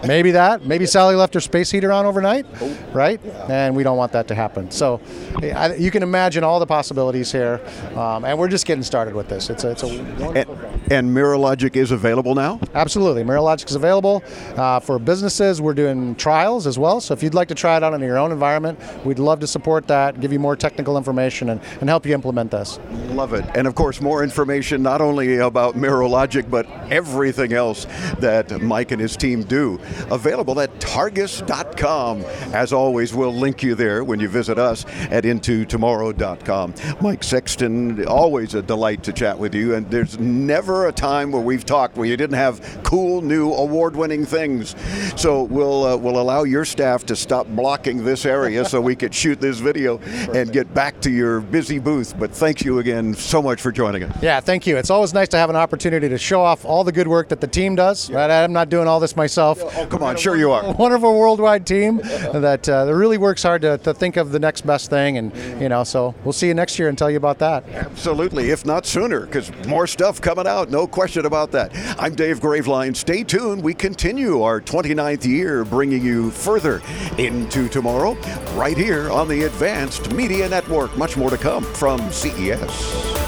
Maybe 0.07 0.33
that. 0.33 0.67
Maybe 0.67 0.87
Sally 0.87 1.15
left 1.15 1.35
her 1.35 1.41
space 1.41 1.71
heater 1.71 1.93
on 1.93 2.07
overnight, 2.07 2.47
right? 2.93 3.25
And 3.49 3.77
we 3.77 3.83
don't 3.83 3.97
want 3.97 4.13
that 4.13 4.29
to 4.29 4.35
happen. 4.35 4.71
So 4.71 5.01
I, 5.43 5.75
you 5.75 5.91
can 5.91 6.03
imagine 6.03 6.45
all 6.45 6.59
the 6.61 6.67
possibilities 6.67 7.31
here, 7.33 7.61
um, 7.95 8.25
and 8.25 8.39
we're 8.39 8.49
just 8.49 8.67
getting 8.67 8.83
started 8.83 9.15
with 9.15 9.29
this. 9.29 9.51
It's 9.51 9.65
a, 9.65 9.71
it's 9.71 9.83
a 9.83 9.87
wonderful. 9.87 10.37
And, 10.37 10.93
and 10.93 11.17
MirrorLogic 11.17 11.77
is 11.77 11.91
available 11.91 12.35
now. 12.35 12.61
Absolutely, 12.75 13.23
MirrorLogic 13.23 13.69
is 13.69 13.77
available 13.77 14.23
uh, 14.57 14.81
for 14.81 14.99
businesses. 14.99 15.61
We're 15.61 15.75
doing 15.75 16.15
trials 16.17 16.67
as 16.67 16.79
well. 16.79 17.01
So 17.01 17.15
if 17.15 17.23
you'd 17.23 17.35
like 17.35 17.49
to 17.49 17.55
try 17.55 17.77
it 17.77 17.83
out 17.83 17.95
in 17.95 18.01
your 18.01 18.19
own 18.19 18.33
environment, 18.33 18.79
we'd 19.05 19.19
love 19.19 19.41
to 19.41 19.47
support 19.47 19.87
that, 19.89 20.21
give 20.21 20.33
you 20.33 20.39
more 20.39 20.57
technical 20.57 20.97
information, 20.97 21.51
and, 21.51 21.61
and 21.81 21.89
help 21.89 22.05
you 22.05 22.15
implement 22.15 22.51
this. 22.51 22.79
Love 23.11 23.33
it. 23.35 23.45
And 23.55 23.67
of 23.67 23.75
course, 23.75 24.01
more 24.01 24.23
information 24.23 24.83
not 24.83 25.01
only 25.01 25.28
about 25.37 25.77
MirrorLogic, 25.77 26.51
but 26.51 26.67
everything 26.91 27.53
else 27.53 27.85
that 28.19 28.61
Mike 28.63 28.91
and 28.91 29.01
his 29.01 29.17
team 29.17 29.43
do. 29.43 29.79
Available 30.11 30.61
at 30.61 30.73
Targus.com. 30.81 32.23
As 32.55 32.73
always, 32.73 33.15
we'll 33.15 33.35
link 33.35 33.63
you 33.63 33.75
there 33.75 34.05
when 34.05 34.21
you 34.21 34.29
visit 34.29 34.59
us 34.59 34.85
at 35.11 35.25
IntoTomorrow.com. 35.25 36.75
Mike 37.01 37.23
Sexton, 37.23 38.07
always 38.07 38.55
a 38.55 38.63
delight 38.63 39.03
to 39.05 39.13
chat 39.13 39.39
with 39.39 39.55
you, 39.55 39.75
and 39.75 39.91
there's 39.91 40.19
never 40.19 40.89
a 40.89 40.93
time 40.93 41.33
where 41.33 41.43
we've 41.43 41.65
talked 41.65 41.97
where 41.97 42.07
you 42.07 42.17
didn't 42.17 42.37
have 42.37 42.81
cool, 42.83 43.21
new, 43.21 43.53
award-winning 43.53 44.25
things. 44.25 44.75
So 45.21 45.43
we'll 45.45 45.85
uh, 45.85 45.97
we'll 45.97 46.21
allow 46.21 46.45
your 46.45 46.65
staff 46.65 47.05
to 47.07 47.17
stop 47.17 47.47
blocking 47.49 48.05
this 48.05 48.25
area 48.25 48.65
so 48.65 48.81
we 48.81 48.97
could 48.97 49.15
shoot 49.15 49.41
this 49.41 49.59
video 49.59 49.99
and 50.33 50.53
get 50.53 50.73
back 50.75 51.01
to 51.03 51.11
your 51.11 51.41
busy 51.41 51.79
booth. 51.79 52.19
But 52.19 52.33
thank 52.33 52.65
you 52.65 52.79
again 52.79 53.15
so 53.15 53.43
much 53.43 53.61
for 53.61 53.73
joining 53.73 54.05
us. 54.05 54.23
Yeah, 54.23 54.41
thank 54.41 54.67
you. 54.67 54.77
It's 54.77 54.91
always 54.91 55.13
nice 55.13 55.18
to 55.29 55.37
have 55.37 55.51
an 55.51 55.57
opportunity 55.57 56.09
to 56.09 56.19
show 56.19 56.41
off 56.41 56.65
all 56.65 56.85
the 56.85 56.93
good 56.93 57.09
work 57.09 57.29
that 57.29 57.41
the 57.41 57.47
team 57.47 57.75
does. 57.75 58.11
Right? 58.11 58.31
I'm 58.31 58.53
not 58.53 58.69
doing 58.69 58.87
all 58.87 59.01
this 59.01 59.17
myself. 59.17 59.59
Oh, 59.61 59.87
come 59.87 60.03
on, 60.03 60.17
sure 60.17 60.37
you 60.37 60.53
are. 60.53 60.73
Wonderful 60.79 61.19
worldwide 61.19 61.67
team 61.67 61.97
that, 62.33 62.69
uh, 62.69 62.93
really 62.93 63.19
works 63.19 63.43
hard 63.43 63.63
to, 63.63 63.79
to 63.79 63.95
think 63.95 64.17
of 64.17 64.33
the 64.33 64.39
next 64.39 64.67
best 64.67 64.91
thing, 64.91 65.19
and 65.19 65.35
you 65.61 65.69
know, 65.69 65.85
so 65.85 66.15
we'll 66.25 66.33
see 66.33 66.49
you 66.49 66.55
next 66.55 66.79
year 66.79 66.89
and 66.89 66.99
tell 66.99 67.11
you 67.11 67.17
about 67.17 67.39
that. 67.39 67.69
Absolutely, 67.71 68.51
if 68.51 68.67
not 68.67 68.87
sooner, 68.87 69.21
because 69.27 69.53
more 69.67 69.87
stuff 69.87 70.21
coming 70.21 70.47
out, 70.47 70.71
no 70.71 70.87
question 70.87 71.27
about 71.27 71.51
that. 71.53 71.73
I'm 71.99 72.15
Dave 72.15 72.41
Graveline. 72.41 72.95
Stay 72.97 73.25
tuned. 73.25 73.63
We 73.63 73.75
continue 73.75 74.43
our 74.43 74.61
29th 74.61 75.25
year, 75.25 75.65
bringing 75.65 76.05
you 76.05 76.31
further 76.31 76.83
into 77.17 77.69
tomorrow, 77.69 78.15
right 78.55 78.77
here 78.77 79.11
on 79.11 79.29
the 79.29 79.45
Advanced 79.45 80.13
Media 80.13 80.49
Network. 80.49 80.97
Much 80.97 81.17
more 81.17 81.31
to 81.31 81.39
come 81.39 81.65
from 81.65 82.01
CES. 82.11 83.28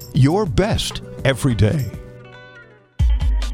your 0.13 0.45
best 0.45 1.01
every 1.23 1.55
day. 1.55 2.00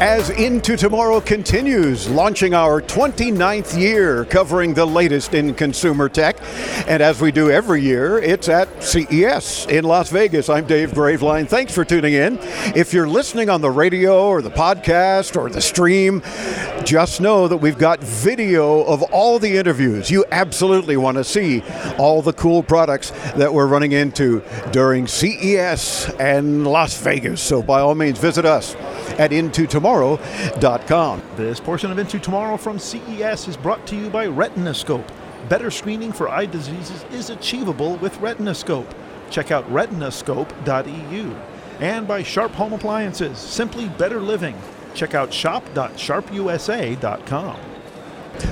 As 0.00 0.30
Into 0.30 0.76
Tomorrow 0.76 1.20
continues, 1.22 2.08
launching 2.08 2.54
our 2.54 2.80
29th 2.80 3.76
year 3.76 4.24
covering 4.26 4.72
the 4.72 4.86
latest 4.86 5.34
in 5.34 5.54
consumer 5.54 6.08
tech. 6.08 6.36
And 6.86 7.02
as 7.02 7.20
we 7.20 7.32
do 7.32 7.50
every 7.50 7.82
year, 7.82 8.16
it's 8.20 8.48
at 8.48 8.80
CES 8.80 9.66
in 9.66 9.84
Las 9.84 10.10
Vegas. 10.10 10.48
I'm 10.48 10.68
Dave 10.68 10.92
Graveline. 10.92 11.48
Thanks 11.48 11.74
for 11.74 11.84
tuning 11.84 12.14
in. 12.14 12.38
If 12.76 12.92
you're 12.92 13.08
listening 13.08 13.50
on 13.50 13.60
the 13.60 13.72
radio 13.72 14.28
or 14.28 14.40
the 14.40 14.52
podcast 14.52 15.34
or 15.34 15.50
the 15.50 15.60
stream, 15.60 16.22
just 16.84 17.20
know 17.20 17.48
that 17.48 17.56
we've 17.56 17.76
got 17.76 17.98
video 17.98 18.84
of 18.84 19.02
all 19.02 19.40
the 19.40 19.56
interviews. 19.56 20.12
You 20.12 20.24
absolutely 20.30 20.96
want 20.96 21.16
to 21.16 21.24
see 21.24 21.64
all 21.98 22.22
the 22.22 22.32
cool 22.34 22.62
products 22.62 23.10
that 23.34 23.52
we're 23.52 23.66
running 23.66 23.90
into 23.90 24.44
during 24.70 25.08
CES 25.08 26.08
and 26.20 26.68
Las 26.68 26.96
Vegas. 27.02 27.40
So 27.40 27.62
by 27.62 27.80
all 27.80 27.96
means, 27.96 28.20
visit 28.20 28.44
us 28.44 28.76
at 29.18 29.30
intotomorrow.com. 29.30 31.22
This 31.36 31.60
portion 31.60 31.90
of 31.90 31.98
Into 31.98 32.18
Tomorrow 32.18 32.56
from 32.56 32.78
CES 32.78 33.48
is 33.48 33.56
brought 33.56 33.86
to 33.86 33.96
you 33.96 34.10
by 34.10 34.26
Retinoscope. 34.26 35.08
Better 35.48 35.70
screening 35.70 36.12
for 36.12 36.28
eye 36.28 36.46
diseases 36.46 37.04
is 37.12 37.30
achievable 37.30 37.96
with 37.96 38.18
Retinoscope. 38.18 38.86
Check 39.30 39.50
out 39.50 39.70
retinoscope.eu. 39.70 41.34
And 41.80 42.08
by 42.08 42.22
Sharp 42.22 42.52
Home 42.52 42.72
Appliances, 42.72 43.38
simply 43.38 43.88
better 43.88 44.20
living. 44.20 44.56
Check 44.94 45.14
out 45.14 45.32
shop.sharpusa.com. 45.32 47.60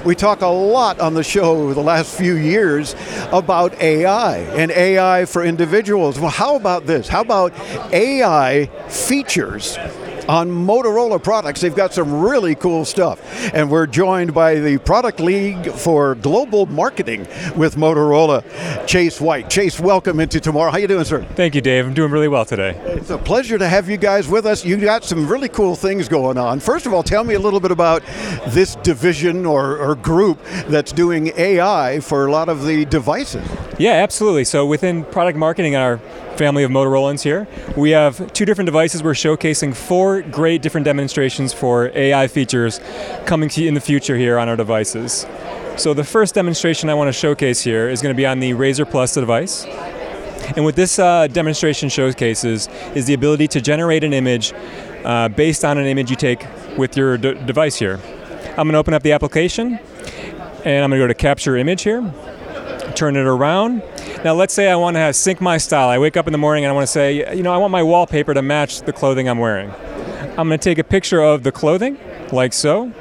We 0.04 0.14
talk 0.14 0.40
a 0.40 0.46
lot 0.46 1.00
on 1.00 1.14
the 1.14 1.22
show 1.22 1.57
over 1.57 1.74
the 1.74 1.82
last 1.82 2.16
few 2.16 2.34
years 2.34 2.94
about 3.32 3.74
AI 3.80 4.38
and 4.38 4.70
AI 4.70 5.24
for 5.26 5.44
individuals. 5.44 6.18
Well, 6.18 6.30
how 6.30 6.57
about 6.57 6.86
this? 6.86 7.09
How 7.09 7.20
about 7.20 7.52
AI 7.92 8.66
features 8.88 9.76
on 10.28 10.50
Motorola 10.50 11.22
products. 11.22 11.60
They've 11.60 11.74
got 11.74 11.94
some 11.94 12.20
really 12.20 12.54
cool 12.54 12.84
stuff. 12.84 13.20
And 13.54 13.70
we're 13.70 13.86
joined 13.86 14.34
by 14.34 14.56
the 14.56 14.78
Product 14.78 15.20
League 15.20 15.70
for 15.72 16.14
Global 16.16 16.66
Marketing 16.66 17.20
with 17.56 17.76
Motorola, 17.76 18.44
Chase 18.86 19.20
White. 19.20 19.48
Chase, 19.50 19.78
welcome 19.78 20.20
into 20.20 20.40
tomorrow. 20.40 20.70
How 20.70 20.78
you 20.78 20.88
doing, 20.88 21.04
sir? 21.04 21.24
Thank 21.34 21.54
you, 21.54 21.60
Dave. 21.60 21.86
I'm 21.86 21.94
doing 21.94 22.10
really 22.10 22.28
well 22.28 22.44
today. 22.44 22.70
It's 22.86 23.10
a 23.10 23.18
pleasure 23.18 23.58
to 23.58 23.68
have 23.68 23.88
you 23.88 23.96
guys 23.96 24.28
with 24.28 24.46
us. 24.46 24.64
You 24.64 24.76
got 24.76 25.04
some 25.04 25.28
really 25.28 25.48
cool 25.48 25.76
things 25.76 26.08
going 26.08 26.38
on. 26.38 26.60
First 26.60 26.86
of 26.86 26.92
all, 26.92 27.02
tell 27.02 27.24
me 27.24 27.34
a 27.34 27.40
little 27.40 27.60
bit 27.60 27.70
about 27.70 28.02
this 28.48 28.76
division 28.76 29.46
or, 29.46 29.76
or 29.78 29.94
group 29.94 30.42
that's 30.68 30.92
doing 30.92 31.32
AI 31.36 32.00
for 32.00 32.26
a 32.26 32.30
lot 32.30 32.48
of 32.48 32.66
the 32.66 32.84
devices. 32.86 33.46
Yeah, 33.78 33.92
absolutely. 33.92 34.44
So 34.44 34.66
within 34.66 35.04
product 35.04 35.38
marketing, 35.38 35.76
our 35.76 36.00
family 36.37 36.62
of 36.62 36.70
Motorolans 36.70 37.22
here. 37.22 37.49
We 37.76 37.91
have 37.91 38.32
two 38.32 38.45
different 38.45 38.66
devices. 38.66 39.03
We're 39.03 39.12
showcasing 39.12 39.74
four 39.74 40.22
great 40.22 40.62
different 40.62 40.84
demonstrations 40.84 41.53
for 41.53 41.91
AI 41.95 42.28
features 42.28 42.80
coming 43.24 43.49
to 43.51 43.62
you 43.62 43.68
in 43.68 43.74
the 43.74 43.80
future 43.80 44.16
here 44.16 44.39
on 44.39 44.49
our 44.49 44.57
devices. 44.57 45.26
So 45.76 45.95
the 45.95 46.05
first 46.05 46.34
demonstration 46.34 46.89
I 46.89 46.95
want 46.95 47.09
to 47.09 47.12
showcase 47.12 47.62
here 47.62 47.89
is 47.89 48.01
going 48.01 48.14
to 48.14 48.16
be 48.16 48.26
on 48.26 48.41
the 48.41 48.53
Razr 48.53 48.91
Plus 48.91 49.14
device. 49.14 49.64
And 50.55 50.64
what 50.64 50.76
this 50.76 50.99
uh, 50.99 51.26
demonstration 51.26 51.89
showcases 51.89 52.68
is 52.95 53.07
the 53.07 53.14
ability 53.14 53.49
to 53.49 53.61
generate 53.61 54.05
an 54.05 54.12
image 54.12 54.53
uh, 55.05 55.28
based 55.28 55.64
on 55.64 55.78
an 55.78 55.87
image 55.87 56.11
you 56.11 56.16
take 56.16 56.47
with 56.78 56.97
your 56.97 57.18
device 57.18 57.76
here. 57.76 58.01
I'm 58.51 58.66
going 58.66 58.72
to 58.72 58.78
open 58.78 58.95
up 58.95 59.03
the 59.03 59.12
application 59.12 59.78
and 60.64 60.84
I'm 60.84 60.91
going 60.91 61.01
to 61.01 61.05
go 61.05 61.07
to 61.09 61.14
capture 61.14 61.57
image 61.57 61.82
here, 61.82 62.01
turn 62.97 63.16
it 63.16 63.26
around, 63.26 63.82
now, 64.24 64.34
let's 64.34 64.55
say 64.55 64.68
I 64.68 64.76
want 64.76 64.97
to 64.97 65.12
sync 65.12 65.40
my 65.40 65.57
style. 65.57 65.88
I 65.88 65.99
wake 65.99 66.16
up 66.16 66.26
in 66.26 66.32
the 66.32 66.38
morning 66.38 66.64
and 66.64 66.70
I 66.70 66.74
want 66.74 66.84
to 66.84 66.92
say, 66.92 67.36
you 67.36 67.44
know, 67.44 67.53
I 67.53 67.59
want 67.59 67.70
my 67.70 67.82
wallpaper 67.82 68.34
to 68.34 68.42
match 68.42 68.82
the 68.82 68.92
clothing 68.92 69.28
I'm 69.28 69.38
wearing. 69.38 69.70
I'm 70.36 70.49
going 70.49 70.51
to 70.51 70.59
take 70.59 70.78
a 70.78 70.84
picture 70.84 71.20
of 71.20 71.44
the 71.44 71.53
clothing, 71.53 71.99
like 72.32 72.53
so. 72.53 72.92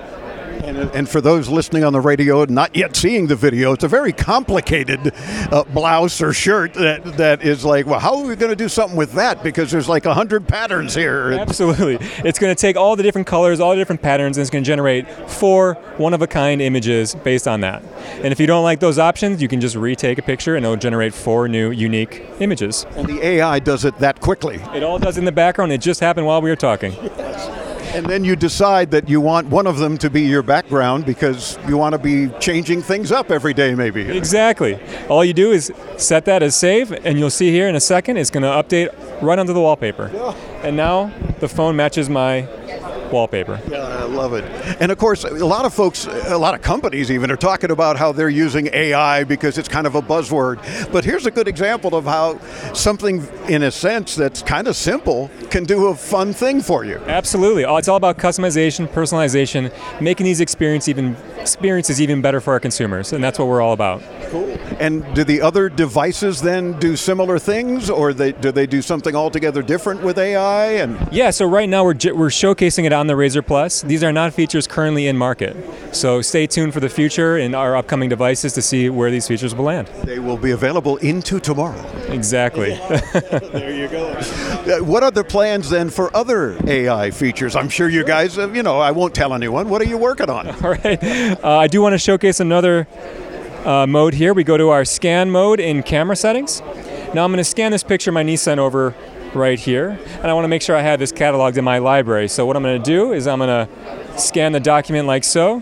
And, 0.64 0.78
and, 0.78 1.10
for 1.10 1.22
those 1.22 1.50
listening 1.50 1.84
on 1.84 1.94
the 1.94 2.02
radio 2.02 2.42
and 2.42 2.52
not 2.52 2.76
yet 2.76 2.96
seeing 2.96 3.28
the 3.28 3.36
video, 3.36 3.74
it's 3.74 3.84
a 3.84 3.88
very 3.88 4.14
complicated 4.14 5.14
uh, 5.52 5.64
blouse 5.66 6.22
or 6.22 6.34
shirt 6.34 6.74
that, 6.76 7.04
that 7.18 7.44
is 7.44 7.66
like, 7.66 7.86
well, 7.86 8.00
how 8.00 8.18
are 8.18 8.26
we 8.26 8.36
going 8.36 8.52
to 8.52 8.56
do 8.56 8.70
something 8.70 8.98
with 8.98 9.14
that? 9.14 9.44
Because 9.44 9.72
there's 9.72 9.90
like 9.90 10.06
a 10.06 10.14
hundred 10.14 10.48
patterns 10.48 10.96
here. 10.96 11.34
Absolutely. 11.34 11.98
It's 12.24 12.40
going 12.40 12.56
to 12.56 12.60
take 12.60 12.76
all 12.78 12.96
the 12.96 13.04
different 13.04 13.28
colors, 13.28 13.60
all 13.60 13.72
the 13.72 13.78
different 13.78 14.02
patterns, 14.02 14.38
and 14.38 14.42
it's 14.42 14.50
going 14.50 14.64
to 14.64 14.68
generate 14.68 15.10
four 15.30 15.76
one-of-a-kind 15.98 16.62
images 16.62 17.16
based 17.16 17.48
on 17.48 17.62
that. 17.62 17.84
And 18.22 18.32
if 18.32 18.40
you 18.40 18.48
don't 18.48 18.64
like 18.64 18.80
those 18.80 18.98
options, 18.98 19.42
you 19.42 19.48
can 19.48 19.62
just 19.62 19.76
retake 19.76 20.18
a 20.18 20.22
picture 20.22 20.56
and 20.56 20.66
it'll 20.66 20.78
generate 20.78 21.14
four 21.14 21.48
new 21.48 21.72
unique 21.72 22.26
images. 22.40 22.86
And 22.96 23.08
the 23.08 23.24
AI 23.26 23.60
does 23.60 23.86
it 23.86 23.98
that 24.00 24.20
quickly. 24.20 24.56
It 24.74 24.84
all 24.84 25.00
does 25.00 25.18
in 25.18 25.26
the 25.26 25.32
background. 25.32 25.72
It 25.72 25.82
just 25.82 26.00
happened 26.00 26.26
while 26.26 26.42
we 26.42 26.50
were 26.50 26.56
talking. 26.56 26.94
Yes. 26.94 27.55
And 27.96 28.06
then 28.08 28.26
you 28.26 28.36
decide 28.36 28.92
that 28.92 29.08
you 29.08 29.22
want 29.22 29.48
one 29.48 29.66
of 29.66 29.78
them 29.78 29.98
to 30.00 30.10
be 30.10 30.22
your 30.24 30.44
background 30.44 31.06
because 31.06 31.58
you 31.66 31.78
want 31.78 31.94
to 31.94 31.98
be 31.98 32.28
changing 32.40 32.82
things 32.82 33.10
up 33.10 33.32
every 33.32 33.54
day, 33.54 33.74
maybe. 33.74 34.02
Exactly. 34.02 34.78
All 35.08 35.24
you 35.24 35.34
do 35.34 35.54
is 35.54 35.72
set 35.96 36.26
that 36.26 36.44
as 36.44 36.58
save, 36.58 36.92
and 36.92 37.18
you'll 37.18 37.30
see 37.30 37.52
here 37.52 37.70
in 37.70 37.76
a 37.76 37.80
second 37.80 38.18
it's 38.18 38.30
going 38.30 38.44
to 38.44 38.50
update 38.50 38.90
right 39.22 39.40
onto 39.40 39.54
the 39.54 39.62
wallpaper. 39.62 40.12
Yeah. 40.14 40.34
And 40.62 40.76
now 40.76 41.10
the 41.40 41.48
phone 41.48 41.78
matches 41.78 42.10
my 42.10 42.42
wallpaper. 43.12 43.60
Yeah, 43.70 43.80
I 43.80 44.04
love 44.04 44.34
it. 44.34 44.44
And 44.80 44.92
of 44.92 44.98
course, 44.98 45.24
a 45.24 45.46
lot 45.46 45.66
of 45.66 45.74
folks, 45.74 46.06
a 46.06 46.38
lot 46.38 46.54
of 46.54 46.62
companies 46.62 47.12
even 47.12 47.32
are 47.32 47.38
talking 47.38 47.72
about 47.72 47.98
how 47.98 48.12
they're 48.12 48.30
using 48.30 48.68
AI 48.74 49.24
because 49.24 49.58
it's 49.58 49.68
kind 49.68 49.88
of 49.88 49.96
a 49.96 50.02
buzzword. 50.02 50.58
But 50.92 51.06
here's 51.06 51.26
a 51.26 51.32
good 51.32 51.48
example 51.48 51.96
of 51.96 52.06
how 52.06 52.40
something, 52.74 53.28
in 53.48 53.64
a 53.64 53.72
sense, 53.72 54.16
that's 54.16 54.42
kind 54.42 54.68
of 54.68 54.76
simple 54.76 55.30
can 55.50 55.64
do 55.64 55.88
a 55.88 55.96
fun 55.96 56.34
thing 56.34 56.62
for 56.62 56.86
you. 56.86 56.98
Absolutely. 57.08 57.66
Oh, 57.66 57.78
it's 57.78 57.88
all 57.88 57.98
about 57.98 58.18
customization, 58.18 58.88
personalization, 58.88 59.72
making 60.02 60.26
these 60.26 60.42
experience 60.42 60.88
even, 60.88 61.16
experiences 61.40 62.02
even 62.02 62.22
better 62.22 62.42
for 62.42 62.54
our 62.54 62.60
consumers. 62.60 63.14
And 63.14 63.24
that's 63.24 63.40
what 63.40 63.48
we're 63.48 63.62
all 63.62 63.74
about. 63.74 64.02
Cool. 64.30 64.58
And 64.80 65.04
do 65.16 65.24
the 65.24 65.42
other 65.42 65.70
devices 65.70 66.42
then 66.42 66.78
do 66.80 66.96
similar 66.96 67.40
things, 67.40 67.90
or 67.90 68.14
they, 68.14 68.32
do 68.34 68.52
they 68.52 68.68
do 68.68 68.82
something 68.82 69.16
altogether 69.16 69.62
different 69.62 70.02
with 70.02 70.18
AI? 70.18 70.74
And 70.74 70.98
yeah, 71.12 71.30
so 71.30 71.46
right 71.46 71.70
now 71.70 71.84
we're, 71.84 71.96
we're 72.14 72.30
showcasing 72.30 72.86
it 72.86 72.94
on 72.96 73.08
the 73.08 73.14
Razr 73.14 73.46
Plus. 73.46 73.84
These 73.84 74.04
are 74.04 74.12
not 74.12 74.34
features 74.34 74.66
currently 74.66 75.08
in 75.08 75.18
market. 75.18 75.56
So 75.96 76.22
stay 76.22 76.48
tuned 76.48 76.74
for 76.74 76.80
the 76.80 76.90
future 76.90 77.38
in 77.38 77.54
our 77.54 77.76
upcoming 77.76 78.10
devices 78.10 78.54
to 78.54 78.62
see 78.62 78.90
where 78.90 79.12
these 79.12 79.28
features 79.28 79.54
will 79.54 79.66
land. 79.66 79.88
They 80.04 80.18
will 80.18 80.38
be 80.38 80.52
available 80.52 80.98
into 80.98 81.40
tomorrow. 81.40 81.86
Exactly. 82.08 82.70
there 83.54 83.76
you 83.76 83.88
go. 83.88 84.08
Uh, 84.08 84.84
what 84.84 85.04
are 85.04 85.12
the 85.12 85.24
plans 85.24 85.70
then 85.70 85.90
for 85.90 86.16
other 86.16 86.58
AI 86.68 87.12
features? 87.12 87.56
I'm 87.56 87.70
sure 87.70 87.88
you 87.88 88.04
guys, 88.04 88.40
uh, 88.40 88.50
you 88.50 88.64
know, 88.64 88.80
I 88.80 88.92
won't 88.92 89.14
tell 89.14 89.34
anyone. 89.34 89.70
What 89.70 89.82
are 89.82 89.86
you 89.86 89.98
working 89.98 90.30
on? 90.30 90.48
All 90.64 90.72
right. 90.72 91.04
Uh, 91.44 91.58
I 91.58 91.68
do 91.68 91.82
want 91.82 91.94
to 91.94 92.00
showcase 92.00 92.40
another 92.40 92.88
uh, 93.66 93.86
mode 93.86 94.16
here. 94.16 94.34
We 94.34 94.44
go 94.44 94.58
to 94.58 94.70
our 94.70 94.86
scan 94.86 95.30
mode 95.30 95.60
in 95.60 95.84
camera 95.84 96.16
settings. 96.16 96.62
Now 97.14 97.24
I'm 97.24 97.32
going 97.32 97.38
to 97.38 97.44
scan 97.44 97.72
this 97.72 97.84
picture 97.84 98.12
my 98.12 98.24
niece 98.24 98.42
sent 98.42 98.60
over 98.60 98.96
right 99.36 99.60
here, 99.60 99.90
and 99.90 100.26
I 100.26 100.34
want 100.34 100.46
to 100.46 100.48
make 100.48 100.62
sure 100.62 100.76
I 100.76 100.82
have 100.82 101.00
this 101.00 101.12
cataloged 101.12 101.58
in 101.58 101.64
my 101.64 101.78
library. 101.78 102.28
So 102.28 102.46
what 102.46 102.56
I'm 102.56 102.64
going 102.64 102.82
to 102.82 102.84
do 102.84 103.14
is 103.14 103.28
I'm 103.28 103.40
going 103.40 103.68
to 103.68 104.20
scan 104.20 104.52
the 104.52 104.60
document 104.60 105.08
like 105.08 105.24
so. 105.24 105.62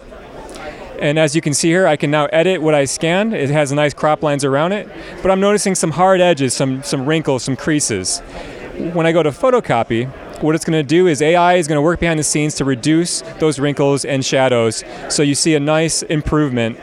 And 1.00 1.20
as 1.20 1.36
you 1.36 1.42
can 1.42 1.54
see 1.54 1.70
here, 1.70 1.86
I 1.86 1.98
can 1.98 2.12
now 2.12 2.26
edit 2.28 2.62
what 2.62 2.74
I 2.74 2.86
scanned. 2.86 3.34
It 3.34 3.50
has 3.50 3.72
nice 3.72 3.94
crop 3.94 4.24
lines 4.24 4.46
around 4.46 4.72
it, 4.72 4.88
but 5.22 5.32
I'm 5.32 5.40
noticing 5.40 5.76
some 5.76 5.92
hard 5.92 6.22
edges, 6.22 6.54
some, 6.54 6.84
some 6.84 7.06
wrinkles, 7.06 7.44
some 7.44 7.58
creases. 7.58 8.20
When 8.94 9.06
I 9.06 9.12
go 9.12 9.22
to 9.22 9.32
photocopy, 9.32 10.10
what 10.42 10.56
it's 10.56 10.66
going 10.66 10.82
to 10.82 10.88
do 10.88 11.08
is 11.08 11.22
AI 11.22 11.56
is 11.56 11.68
going 11.68 11.78
to 11.78 11.82
work 11.82 12.00
behind 12.00 12.20
the 12.20 12.24
scenes 12.24 12.56
to 12.56 12.66
reduce 12.66 13.22
those 13.40 13.60
wrinkles 13.60 14.04
and 14.04 14.26
shadows 14.26 14.84
so 15.10 15.24
you 15.24 15.36
see 15.36 15.56
a 15.56 15.60
nice 15.60 16.04
improvement 16.04 16.78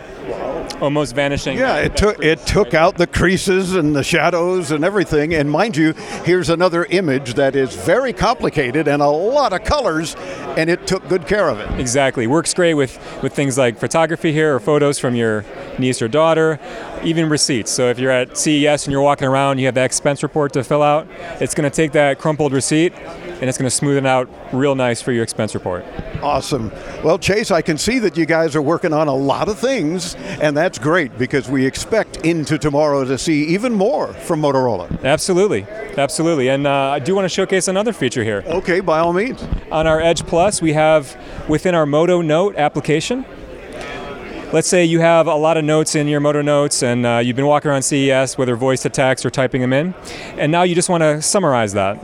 almost 0.81 1.15
vanishing. 1.15 1.59
Yeah, 1.59 1.77
it 1.77 1.97
took 1.97 2.23
it 2.23 2.47
took 2.47 2.75
out 2.75 2.97
the 2.99 3.07
creases 3.07 3.75
and 3.75 3.95
the 3.95 4.03
shadows 4.03 4.71
and 4.71 4.85
everything. 4.85 5.35
And 5.35 5.51
mind 5.51 5.77
you, 5.77 5.93
here's 6.25 6.49
another 6.49 6.85
image 6.87 7.35
that 7.35 7.57
is 7.57 7.75
very 7.75 8.13
complicated 8.13 8.89
and 8.89 9.03
a 9.03 9.09
lot 9.09 9.53
of 9.53 9.65
colors, 9.65 10.17
and 10.57 10.71
it 10.71 10.87
took 10.87 11.07
good 11.09 11.27
care 11.27 11.49
of 11.49 11.59
it. 11.61 11.81
Exactly. 11.81 12.27
Works 12.27 12.55
great 12.55 12.75
with, 12.75 12.99
with 13.23 13.33
things 13.33 13.59
like 13.59 13.79
photography 13.79 14.33
here 14.33 14.55
or 14.55 14.61
photos 14.61 14.99
from 14.99 15.15
your 15.15 15.45
niece 15.79 16.03
or 16.03 16.09
daughter, 16.09 16.59
even 17.03 17.29
receipts. 17.29 17.71
So 17.71 17.89
if 17.89 17.99
you're 17.99 18.11
at 18.11 18.37
CES 18.37 18.87
and 18.87 18.93
you're 18.93 19.03
walking 19.03 19.29
around, 19.29 19.59
you 19.59 19.67
have 19.67 19.75
that 19.75 19.85
expense 19.85 20.23
report 20.23 20.53
to 20.55 20.65
fill 20.65 20.83
out, 20.83 21.07
it's 21.41 21.55
going 21.55 21.71
to 21.71 21.75
take 21.75 21.93
that 21.93 22.19
crumpled 22.19 22.53
receipt 22.53 22.93
and 23.41 23.49
it's 23.49 23.57
going 23.57 23.69
to 23.69 23.75
smooth 23.75 23.97
it 23.97 24.07
out 24.07 24.29
real 24.53 24.75
nice 24.75 25.01
for 25.01 25.13
your 25.13 25.23
expense 25.23 25.55
report. 25.55 25.85
Awesome. 26.23 26.71
Well, 27.03 27.19
Chase, 27.19 27.51
I 27.51 27.63
can 27.63 27.79
see 27.79 27.99
that 28.01 28.17
you 28.17 28.27
guys 28.27 28.55
are 28.55 28.63
working 28.63 28.93
on 28.93 29.09
a 29.09 29.15
lot 29.15 29.49
of 29.49 29.59
things, 29.59 30.15
and 30.41 30.57
that's 30.57 30.79
great 30.79 31.17
because 31.19 31.49
we 31.49 31.65
expect 31.65 32.19
into 32.19 32.59
tomorrow 32.59 33.05
to 33.05 33.17
see 33.17 33.45
even 33.47 33.73
more 33.73 34.13
from 34.13 34.43
Motorola. 34.43 35.03
Absolutely. 35.03 35.67
Absolutely. 35.97 36.49
And 36.49 36.67
uh, 36.67 36.91
I 36.91 36.99
do 36.99 37.15
want 37.15 37.25
to 37.25 37.29
showcase 37.29 37.69
another 37.69 37.93
feature 37.93 38.23
here. 38.23 38.45
Okay, 38.47 38.81
by 38.81 38.99
all 38.99 39.13
means. 39.13 39.43
On 39.73 39.87
our 39.87 40.01
Edge 40.01 40.27
Plus, 40.27 40.61
we 40.61 40.75
have 40.75 41.17
within 41.49 41.75
our 41.75 41.87
Moto 41.87 42.21
Note 42.21 42.57
application, 42.57 43.25
let's 44.53 44.69
say 44.69 44.85
you 44.85 45.01
have 45.01 45.27
a 45.27 45.35
lot 45.35 45.57
of 45.57 45.65
notes 45.65 45.95
in 45.95 46.09
your 46.09 46.21
Moto 46.21 46.43
Notes 46.43 46.83
and 46.83 47.07
uh, 47.07 47.19
you've 47.19 47.37
been 47.37 47.47
walking 47.47 47.71
around 47.71 47.83
CES, 47.83 48.37
whether 48.37 48.57
voice 48.57 48.83
to 48.83 48.91
text 48.91 49.25
or 49.25 49.31
typing 49.31 49.61
them 49.61 49.73
in, 49.73 49.95
and 50.37 50.51
now 50.51 50.63
you 50.63 50.75
just 50.75 50.89
want 50.89 51.03
to 51.03 51.23
summarize 51.23 51.73
that. 51.73 51.99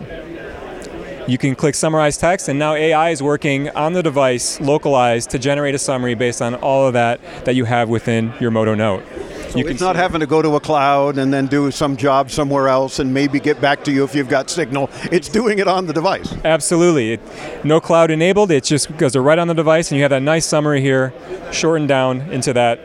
You 1.29 1.39
can 1.39 1.57
click 1.57 1.75
Summarize 1.75 2.17
Text, 2.17 2.49
and 2.49 2.57
now 2.57 2.75
AI 2.75 3.11
is 3.11 3.21
working 3.21 3.69
on 3.71 3.95
the 3.95 4.03
device, 4.03 4.61
localized, 4.61 5.31
to 5.31 5.41
generate 5.41 5.75
a 5.75 5.79
summary 5.79 6.15
based 6.15 6.41
on 6.41 6.55
all 6.55 6.87
of 6.87 6.93
that 6.93 7.21
that 7.45 7.57
you 7.57 7.65
have 7.65 7.89
within 7.89 8.33
your 8.39 8.53
Moto 8.53 8.77
Note. 8.77 9.03
So 9.51 9.59
you 9.59 9.67
it's 9.67 9.81
not 9.81 9.97
having 9.97 10.21
to 10.21 10.27
go 10.29 10.41
to 10.41 10.55
a 10.55 10.61
cloud 10.61 11.19
and 11.19 11.35
then 11.35 11.49
do 11.49 11.73
some 11.73 11.97
job 11.97 12.31
somewhere 12.31 12.69
else 12.69 13.01
and 13.01 13.13
maybe 13.13 13.41
get 13.41 13.61
back 13.61 13.83
to 13.85 13.93
you 13.93 14.05
if 14.05 14.15
you've 14.15 14.29
got 14.29 14.49
signal. 14.51 14.89
It's 15.11 15.29
doing 15.29 15.59
it 15.59 15.67
on 15.67 15.87
the 15.87 15.93
device. 15.93 16.33
Absolutely. 16.45 17.15
It, 17.15 17.21
no 17.65 17.81
cloud 17.81 18.13
enabled. 18.13 18.53
It 18.53 18.63
just 18.63 18.97
goes 18.97 19.17
right 19.17 19.39
on 19.39 19.49
the 19.49 19.55
device, 19.55 19.91
and 19.91 19.97
you 19.97 20.03
have 20.03 20.11
that 20.11 20.23
nice 20.23 20.47
summary 20.47 20.81
here, 20.81 21.13
shortened 21.51 21.89
down 21.89 22.21
into 22.31 22.53
that 22.53 22.79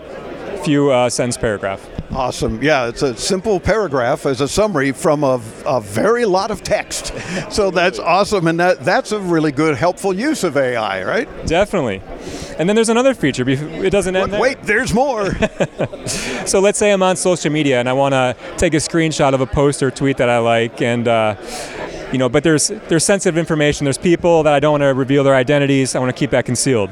few 0.66 0.90
uh, 0.90 1.12
sentence 1.12 1.38
paragraph. 1.38 1.88
Awesome. 2.14 2.62
Yeah, 2.62 2.88
it's 2.88 3.04
a 3.04 3.16
simple 3.16 3.60
paragraph 3.60 4.26
as 4.26 4.42
a 4.42 4.48
summary 4.48 4.92
from 4.92 5.24
a, 5.24 5.42
a 5.66 5.80
very 5.80 6.26
lot 6.26 6.52
of 6.52 6.62
text. 6.62 7.14
So 7.50 7.72
that's 7.72 8.00
awesome, 8.00 8.48
and 8.48 8.60
that, 8.60 8.84
that's 8.84 9.14
a 9.14 9.20
really 9.20 9.54
good, 9.54 9.78
helpful 9.78 10.14
use 10.14 10.44
of 10.44 10.58
AI, 10.58 11.04
right? 11.04 11.48
Definitely. 11.48 12.02
And 12.60 12.68
then 12.68 12.76
there's 12.76 12.90
another 12.90 13.14
feature. 13.14 13.48
It 13.48 13.92
doesn't 13.92 14.14
end 14.14 14.34
there. 14.34 14.42
Wait, 14.42 14.62
there's 14.64 14.94
more. 14.94 15.34
so 16.46 16.60
let's 16.60 16.78
say 16.78 16.92
I'm 16.92 17.02
on 17.02 17.16
social 17.16 17.50
media 17.50 17.80
and 17.80 17.88
I 17.88 17.94
want 17.94 18.14
to 18.14 18.36
take 18.58 18.74
a 18.74 18.78
screenshot 18.78 19.34
of 19.34 19.40
a 19.40 19.48
post 19.48 19.82
or 19.82 19.90
tweet 19.90 20.18
that 20.18 20.30
I 20.30 20.40
like, 20.40 20.82
and 20.82 21.08
uh, 21.08 21.36
you 22.12 22.18
know, 22.18 22.28
but 22.28 22.44
there's 22.44 22.68
there's 22.68 23.06
sensitive 23.06 23.38
information. 23.38 23.86
There's 23.86 23.98
people 23.98 24.44
that 24.44 24.54
I 24.54 24.60
don't 24.60 24.74
want 24.74 24.82
to 24.82 24.94
reveal 24.94 25.24
their 25.24 25.36
identities. 25.36 25.96
I 25.96 26.00
want 26.00 26.14
to 26.14 26.20
keep 26.20 26.32
that 26.32 26.46
concealed. 26.46 26.90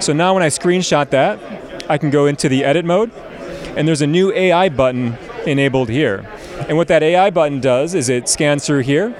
So 0.00 0.12
now 0.12 0.34
when 0.34 0.42
I 0.42 0.48
screenshot 0.48 1.08
that, 1.10 1.90
I 1.90 1.96
can 1.96 2.10
go 2.10 2.26
into 2.26 2.48
the 2.48 2.64
edit 2.64 2.84
mode 2.84 3.10
and 3.76 3.86
there's 3.86 4.02
a 4.02 4.06
new 4.06 4.32
AI 4.32 4.68
button 4.68 5.16
enabled 5.46 5.88
here. 5.88 6.26
And 6.68 6.76
what 6.76 6.88
that 6.88 7.02
AI 7.02 7.30
button 7.30 7.60
does 7.60 7.94
is 7.94 8.08
it 8.08 8.28
scans 8.28 8.66
through 8.66 8.80
here 8.80 9.14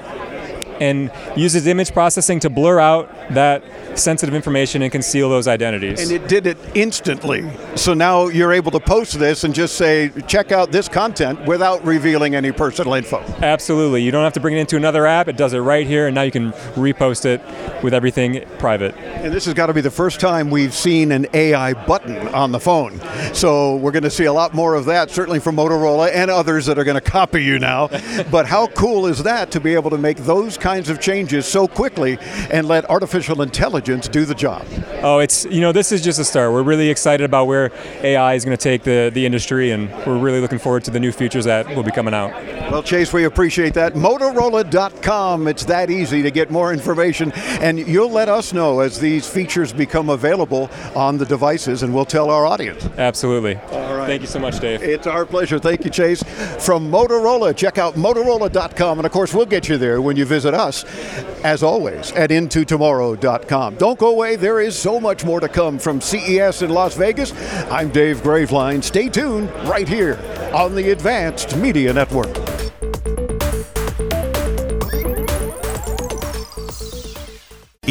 and 0.81 1.13
uses 1.37 1.67
image 1.67 1.93
processing 1.93 2.41
to 2.41 2.51
blur 2.51 2.81
out 2.81 3.09
that 3.31 3.63
sensitive 3.99 4.35
information 4.35 4.83
and 4.83 4.91
conceal 4.91 5.29
those 5.29 5.47
identities. 5.47 6.01
And 6.01 6.11
it 6.11 6.27
did 6.29 6.47
it 6.47 6.57
instantly. 6.75 7.49
So 7.77 7.93
now 7.93 8.29
you're 8.29 8.53
able 8.53 8.71
to 8.73 8.81
post 8.81 9.19
this 9.19 9.45
and 9.45 9.55
just 9.55 9.77
say, 9.77 10.11
check 10.27 10.53
out 10.53 10.73
this 10.73 10.89
content 10.89 11.45
without 11.47 11.85
revealing 11.85 12.35
any 12.35 12.51
personal 12.51 12.95
info. 12.95 13.19
Absolutely. 13.43 14.03
You 14.03 14.11
don't 14.11 14.25
have 14.25 14.33
to 14.35 14.41
bring 14.41 14.57
it 14.57 14.61
into 14.61 14.77
another 14.77 15.07
app. 15.07 15.29
It 15.29 15.37
does 15.37 15.53
it 15.53 15.59
right 15.59 15.87
here, 15.87 16.07
and 16.07 16.15
now 16.15 16.23
you 16.23 16.31
can 16.31 16.53
repost 16.75 17.27
it 17.27 17.43
with 17.83 17.93
everything 17.93 18.45
private. 18.59 18.97
And 18.97 19.33
this 19.33 19.45
has 19.45 19.55
got 19.55 19.67
to 19.67 19.75
be 19.75 19.83
the 19.83 19.91
first 19.91 20.19
time 20.19 20.51
we've 20.51 20.75
seen 20.75 21.13
an 21.13 21.27
AI 21.35 21.75
button 21.87 22.29
on 22.29 22.53
the 22.53 22.61
phone. 22.61 23.01
So 23.35 23.77
we're 23.77 23.93
going 23.93 24.03
to 24.05 24.11
see 24.11 24.25
a 24.25 24.33
lot 24.33 24.55
more 24.55 24.75
of 24.75 24.87
that, 24.87 25.11
certainly 25.11 25.41
from 25.41 25.57
Motorola 25.57 26.11
and 26.13 26.31
others 26.31 26.67
that 26.67 26.79
are 26.79 26.85
going 26.85 27.01
to 27.01 27.01
copy 27.01 27.45
you 27.45 27.59
now. 27.59 27.89
but 28.31 28.47
how 28.47 28.67
cool 28.69 29.07
is 29.07 29.23
that 29.25 29.51
to 29.51 29.61
be 29.61 29.75
able 29.75 29.91
to 29.91 29.99
make 29.99 30.17
those 30.19 30.57
kinds 30.57 30.70
of 30.79 31.01
changes 31.01 31.47
so 31.47 31.67
quickly 31.67 32.19
and 32.51 32.69
let 32.69 32.89
artificial 32.89 33.43
intelligence 33.43 34.09
do 34.09 34.25
the 34.25 34.35
job? 34.35 34.65
Oh, 35.03 35.19
it's, 35.19 35.45
you 35.47 35.61
know, 35.61 35.73
this 35.73 35.93
is 35.93 36.03
just 36.03 36.19
a 36.19 36.25
start. 36.25 36.53
We're 36.53 36.63
really 36.63 36.89
excited 36.89 37.25
about 37.25 37.47
where 37.47 37.73
AI 38.03 38.35
is 38.35 38.45
going 38.45 38.57
to 38.57 38.63
take 38.63 38.85
the, 38.85 39.11
the 39.13 39.27
industry, 39.27 39.71
and 39.73 39.91
we're 40.07 40.19
really 40.19 40.41
looking 40.41 40.59
forward 40.59 40.85
to 40.85 40.91
the 40.91 41.01
new 41.01 41.13
features 41.13 41.45
that 41.47 41.67
will 41.75 41.83
be 41.83 41.91
coming 41.91 42.15
out. 42.15 42.33
Well, 42.71 42.83
Chase, 42.83 43.13
we 43.13 43.25
appreciate 43.25 43.75
that. 43.75 43.95
Motorola.com, 43.95 45.49
it's 45.49 45.65
that 45.65 45.91
easy 45.91 46.23
to 46.23 46.31
get 46.31 46.51
more 46.51 46.73
information, 46.73 47.33
and 47.61 47.79
you'll 47.79 48.11
let 48.11 48.29
us 48.29 48.53
know 48.53 48.81
as 48.81 49.01
these 49.01 49.29
features 49.29 49.73
become 49.73 50.11
available 50.11 50.71
on 50.95 51.19
the 51.19 51.27
devices, 51.27 51.83
and 51.83 51.95
we'll 51.95 52.05
tell 52.05 52.31
our 52.31 52.47
audience. 52.47 52.87
Absolutely. 52.97 53.57
All 53.57 53.97
right. 53.97 54.07
Thank 54.07 54.23
you 54.23 54.29
so 54.29 54.39
much, 54.39 54.61
Dave. 54.61 54.83
It's 54.83 55.07
our 55.07 55.25
pleasure. 55.27 55.59
Thank 55.59 55.85
you, 55.85 55.91
Chase. 55.91 56.23
From 56.65 56.91
Motorola, 56.91 57.57
check 57.57 57.79
out 57.79 57.95
Motorola.com, 57.95 58.99
and 58.99 59.07
of 59.07 59.13
course, 59.13 59.35
we'll 59.35 59.47
get 59.47 59.69
you 59.69 59.79
there 59.79 60.01
when 60.03 60.17
you 60.17 60.25
visit 60.25 60.55
us, 60.55 60.60
as 60.61 61.63
always, 61.63 62.13
at 62.13 62.31
IntoTomorrow.com. 62.31 63.77
Don't 63.77 63.99
go 63.99 64.09
away, 64.09 64.37
there 64.37 64.61
is 64.61 64.79
so 64.79 65.01
much 65.01 65.25
more 65.25 65.41
to 65.41 65.49
come 65.49 65.79
from 65.79 66.01
CES 66.01 66.63
in 66.63 66.71
Las 66.71 66.95
Vegas. 66.95 67.33
I'm 67.71 67.91
Dave 67.91 68.19
Graveline. 68.19 68.83
Stay 68.83 69.09
tuned 69.09 69.51
right 69.69 69.89
here 69.89 70.19
on 70.55 70.75
the 70.75 70.91
Advanced 70.91 71.57
Media 71.57 71.93
Network. 71.93 72.37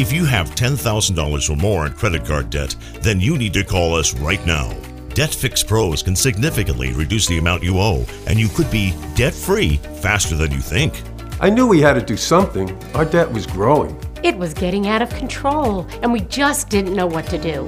If 0.00 0.12
you 0.12 0.24
have 0.24 0.54
$10,000 0.54 1.50
or 1.50 1.56
more 1.56 1.86
in 1.86 1.92
credit 1.92 2.24
card 2.24 2.48
debt, 2.48 2.74
then 3.02 3.20
you 3.20 3.36
need 3.36 3.52
to 3.52 3.62
call 3.62 3.94
us 3.94 4.14
right 4.14 4.44
now. 4.46 4.74
Debt 5.12 5.34
Fix 5.34 5.62
Pros 5.62 6.02
can 6.02 6.16
significantly 6.16 6.92
reduce 6.92 7.26
the 7.26 7.36
amount 7.36 7.62
you 7.62 7.78
owe, 7.78 8.06
and 8.26 8.38
you 8.38 8.48
could 8.48 8.70
be 8.70 8.94
debt 9.14 9.34
free 9.34 9.76
faster 10.00 10.36
than 10.36 10.52
you 10.52 10.60
think. 10.60 11.02
I 11.42 11.48
knew 11.48 11.66
we 11.66 11.80
had 11.80 11.94
to 11.94 12.02
do 12.02 12.18
something. 12.18 12.70
Our 12.94 13.06
debt 13.06 13.32
was 13.32 13.46
growing. 13.46 13.98
It 14.22 14.36
was 14.36 14.52
getting 14.52 14.88
out 14.88 15.00
of 15.00 15.08
control, 15.08 15.86
and 16.02 16.12
we 16.12 16.20
just 16.20 16.68
didn't 16.68 16.94
know 16.94 17.06
what 17.06 17.26
to 17.28 17.38
do. 17.38 17.66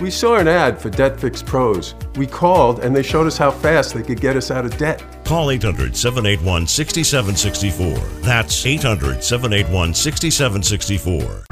We 0.00 0.10
saw 0.10 0.38
an 0.38 0.48
ad 0.48 0.76
for 0.76 0.90
Debt 0.90 1.20
Fix 1.20 1.40
Pros. 1.40 1.94
We 2.16 2.26
called, 2.26 2.80
and 2.80 2.96
they 2.96 3.04
showed 3.04 3.28
us 3.28 3.38
how 3.38 3.52
fast 3.52 3.94
they 3.94 4.02
could 4.02 4.20
get 4.20 4.34
us 4.34 4.50
out 4.50 4.64
of 4.64 4.76
debt. 4.76 5.04
Call 5.24 5.52
800 5.52 5.96
781 5.96 6.66
6764. 6.66 8.22
That's 8.22 8.66
800 8.66 9.22
781 9.22 9.94
6764. 9.94 11.44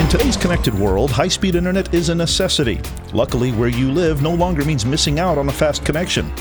In 0.00 0.08
today's 0.08 0.38
connected 0.38 0.72
world, 0.72 1.10
high 1.10 1.28
speed 1.28 1.56
internet 1.56 1.92
is 1.92 2.08
a 2.08 2.14
necessity. 2.14 2.80
Luckily, 3.12 3.52
where 3.52 3.68
you 3.68 3.92
live 3.92 4.22
no 4.22 4.32
longer 4.32 4.64
means 4.64 4.86
missing 4.86 5.18
out 5.18 5.36
on 5.36 5.50
a 5.50 5.52
fast 5.52 5.84
connection. 5.84 6.32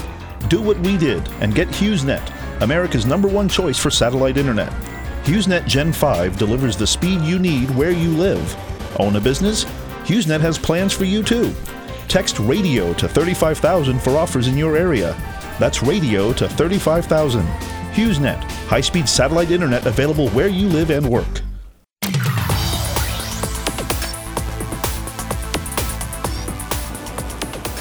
Do 0.48 0.62
what 0.62 0.80
we 0.80 0.98
did 0.98 1.28
and 1.42 1.54
get 1.54 1.68
HughesNet, 1.68 2.39
America's 2.62 3.06
number 3.06 3.28
one 3.28 3.48
choice 3.48 3.78
for 3.78 3.90
satellite 3.90 4.38
internet. 4.38 4.72
HughesNet 5.24 5.66
Gen 5.68 5.94
5 5.94 6.38
delivers 6.38 6.76
the 6.76 6.88
speed 6.88 7.22
you 7.22 7.40
need 7.40 7.70
where 7.72 7.92
you 7.92 8.10
live. 8.12 8.56
Own 9.00 9.16
a 9.16 9.22
business? 9.22 9.66
HughesNet 10.04 10.42
has 10.42 10.58
plans 10.58 10.92
for 10.92 11.06
you 11.06 11.24
too. 11.24 11.54
Text 12.08 12.40
radio 12.40 12.94
to 12.94 13.08
35,000 13.08 14.02
for 14.02 14.18
offers 14.18 14.48
in 14.48 14.58
your 14.58 14.76
area. 14.76 15.14
That's 15.60 15.84
radio 15.84 16.34
to 16.34 16.50
35,000. 16.50 17.44
HughesNet, 17.94 18.44
high 18.68 18.82
speed 18.82 19.08
satellite 19.08 19.52
internet 19.52 19.86
available 19.86 20.30
where 20.30 20.48
you 20.48 20.68
live 20.68 20.90
and 20.90 21.08
work. 21.08 21.42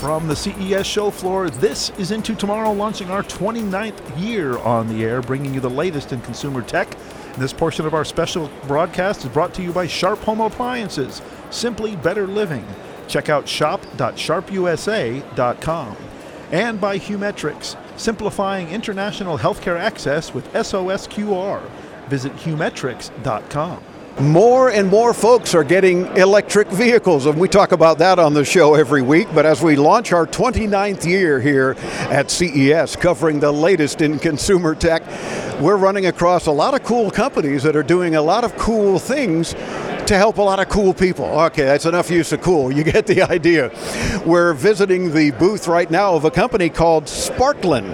From 0.09 0.25
the 0.27 0.35
CES 0.35 0.87
show 0.87 1.11
floor, 1.11 1.51
this 1.51 1.91
is 1.99 2.13
Into 2.13 2.35
Tomorrow, 2.35 2.73
launching 2.73 3.11
our 3.11 3.23
29th 3.23 4.19
year 4.19 4.57
on 4.57 4.89
the 4.89 5.05
air, 5.05 5.21
bringing 5.21 5.53
you 5.53 5.61
the 5.61 5.69
latest 5.69 6.15
in 6.15 6.23
consumer 6.23 6.63
tech. 6.63 6.89
This 7.37 7.53
portion 7.53 7.85
of 7.85 7.93
our 7.93 8.07
special 8.07 8.51
broadcast 8.67 9.27
is 9.27 9.31
brought 9.31 9.53
to 9.53 9.63
you 9.63 9.71
by 9.71 9.87
Sharp 9.87 10.19
Home 10.21 10.41
Appliances, 10.41 11.21
simply 11.51 11.95
better 11.97 12.27
living. 12.27 12.67
Check 13.07 13.29
out 13.29 13.47
shop.sharpusa.com. 13.47 15.97
And 16.53 16.81
by 16.81 16.99
Humetrix. 16.99 17.77
simplifying 18.01 18.71
international 18.71 19.37
healthcare 19.37 19.79
access 19.79 20.33
with 20.33 20.51
SOSQR. 20.55 21.61
Visit 22.09 22.35
humetrix.com. 22.37 23.85
More 24.21 24.69
and 24.69 24.89
more 24.89 25.15
folks 25.15 25.55
are 25.55 25.63
getting 25.63 26.05
electric 26.17 26.67
vehicles, 26.71 27.27
and 27.27 27.39
we 27.39 27.47
talk 27.47 27.71
about 27.71 27.99
that 27.99 28.19
on 28.19 28.35
the 28.35 28.45
show 28.45 28.75
every 28.75 29.01
week. 29.01 29.29
But 29.33 29.47
as 29.47 29.63
we 29.63 29.77
launch 29.77 30.13
our 30.13 30.27
29th 30.27 31.07
year 31.07 31.41
here 31.41 31.77
at 32.11 32.29
CES, 32.29 32.97
covering 32.97 33.39
the 33.39 33.53
latest 33.53 34.01
in 34.01 34.19
consumer 34.19 34.75
tech, 34.75 35.07
we're 35.61 35.77
running 35.77 36.07
across 36.07 36.47
a 36.47 36.51
lot 36.51 36.75
of 36.75 36.83
cool 36.83 37.13
companies 37.13 37.63
that 37.63 37.77
are 37.77 37.85
doing 37.85 38.17
a 38.17 38.23
lot 38.23 38.43
of 38.43 38.57
cool 38.57 38.99
things 38.99 39.55
to 40.09 40.17
help 40.17 40.39
a 40.39 40.43
lot 40.43 40.59
of 40.59 40.71
cool 40.71 40.95
people. 40.95 41.27
Okay, 41.27 41.65
that's 41.65 41.85
enough 41.85 42.11
use 42.11 42.33
of 42.33 42.41
cool. 42.41 42.73
You 42.73 42.83
get 42.83 43.07
the 43.07 43.23
idea. 43.31 43.71
We're 44.25 44.55
visiting 44.55 45.13
the 45.13 45.33
booth 45.33 45.69
right 45.69 45.91
now 45.91 46.15
of 46.15 46.25
a 46.25 46.31
company 46.31 46.71
called 46.71 47.05
Sparklin, 47.05 47.85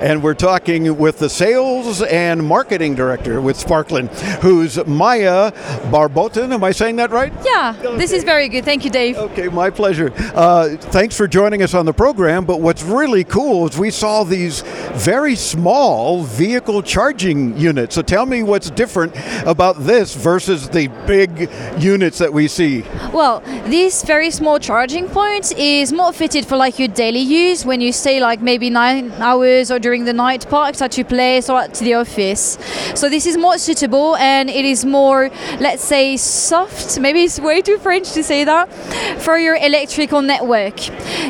and 0.00 0.22
we're 0.22 0.32
talking 0.34 0.96
with 0.96 1.18
the 1.18 1.28
sales 1.28 2.00
and 2.02 2.42
marketing 2.42 2.94
director 2.94 3.42
with 3.42 3.58
Sparklin, 3.58 4.08
who's 4.40 4.84
Maya 4.86 5.52
Barbotin. 5.90 6.54
Am 6.54 6.64
I 6.64 6.70
saying 6.72 6.96
that 6.96 7.10
right? 7.10 7.32
Yeah, 7.44 7.72
this 7.98 8.12
is 8.12 8.24
very 8.24 8.48
good. 8.48 8.64
Thank 8.64 8.84
you, 8.86 8.90
Dave. 8.90 9.18
Okay, 9.18 9.48
my 9.48 9.68
pleasure. 9.68 10.10
Uh, 10.34 10.70
thanks 10.78 11.18
for 11.18 11.28
joining 11.28 11.62
us 11.62 11.74
on 11.74 11.84
the 11.84 11.92
program. 11.92 12.46
But 12.46 12.62
what's 12.62 12.82
really 12.82 13.24
cool 13.24 13.68
is 13.68 13.76
we 13.76 13.90
saw 13.90 14.24
these 14.24 14.62
very 14.94 15.34
small 15.34 16.22
vehicle 16.24 16.82
charging 16.82 17.58
units. 17.58 17.94
So 17.94 18.00
tell 18.00 18.24
me 18.24 18.42
what's 18.42 18.70
different 18.70 19.14
about 19.46 19.84
this 19.84 20.14
versus 20.14 20.68
the 20.70 20.88
big 21.06 21.50
units 21.78 22.18
that 22.18 22.32
we 22.32 22.48
see. 22.48 22.84
Well, 23.12 23.40
this 23.66 24.02
very 24.04 24.30
small 24.30 24.58
charging 24.58 25.08
point 25.08 25.52
is 25.56 25.92
more 25.92 26.12
fitted 26.12 26.46
for 26.46 26.56
like 26.56 26.78
your 26.78 26.88
daily 26.88 27.20
use 27.20 27.64
when 27.64 27.80
you 27.80 27.92
stay 27.92 28.20
like 28.20 28.40
maybe 28.40 28.70
nine 28.70 29.12
hours 29.12 29.70
or 29.70 29.78
during 29.78 30.04
the 30.04 30.12
night 30.12 30.48
parked 30.48 30.82
at 30.82 30.96
your 30.96 31.06
place 31.06 31.48
or 31.48 31.60
at 31.60 31.74
the 31.74 31.94
office. 31.94 32.58
So 32.94 33.08
this 33.08 33.26
is 33.26 33.36
more 33.36 33.58
suitable 33.58 34.16
and 34.16 34.48
it 34.50 34.64
is 34.64 34.84
more, 34.84 35.30
let's 35.60 35.84
say, 35.84 36.16
soft. 36.16 36.98
Maybe 37.00 37.24
it's 37.24 37.38
way 37.38 37.62
too 37.62 37.78
French 37.78 38.12
to 38.12 38.22
say 38.22 38.44
that 38.44 38.72
for 39.20 39.38
your 39.38 39.56
electrical 39.56 40.22
network. 40.22 40.76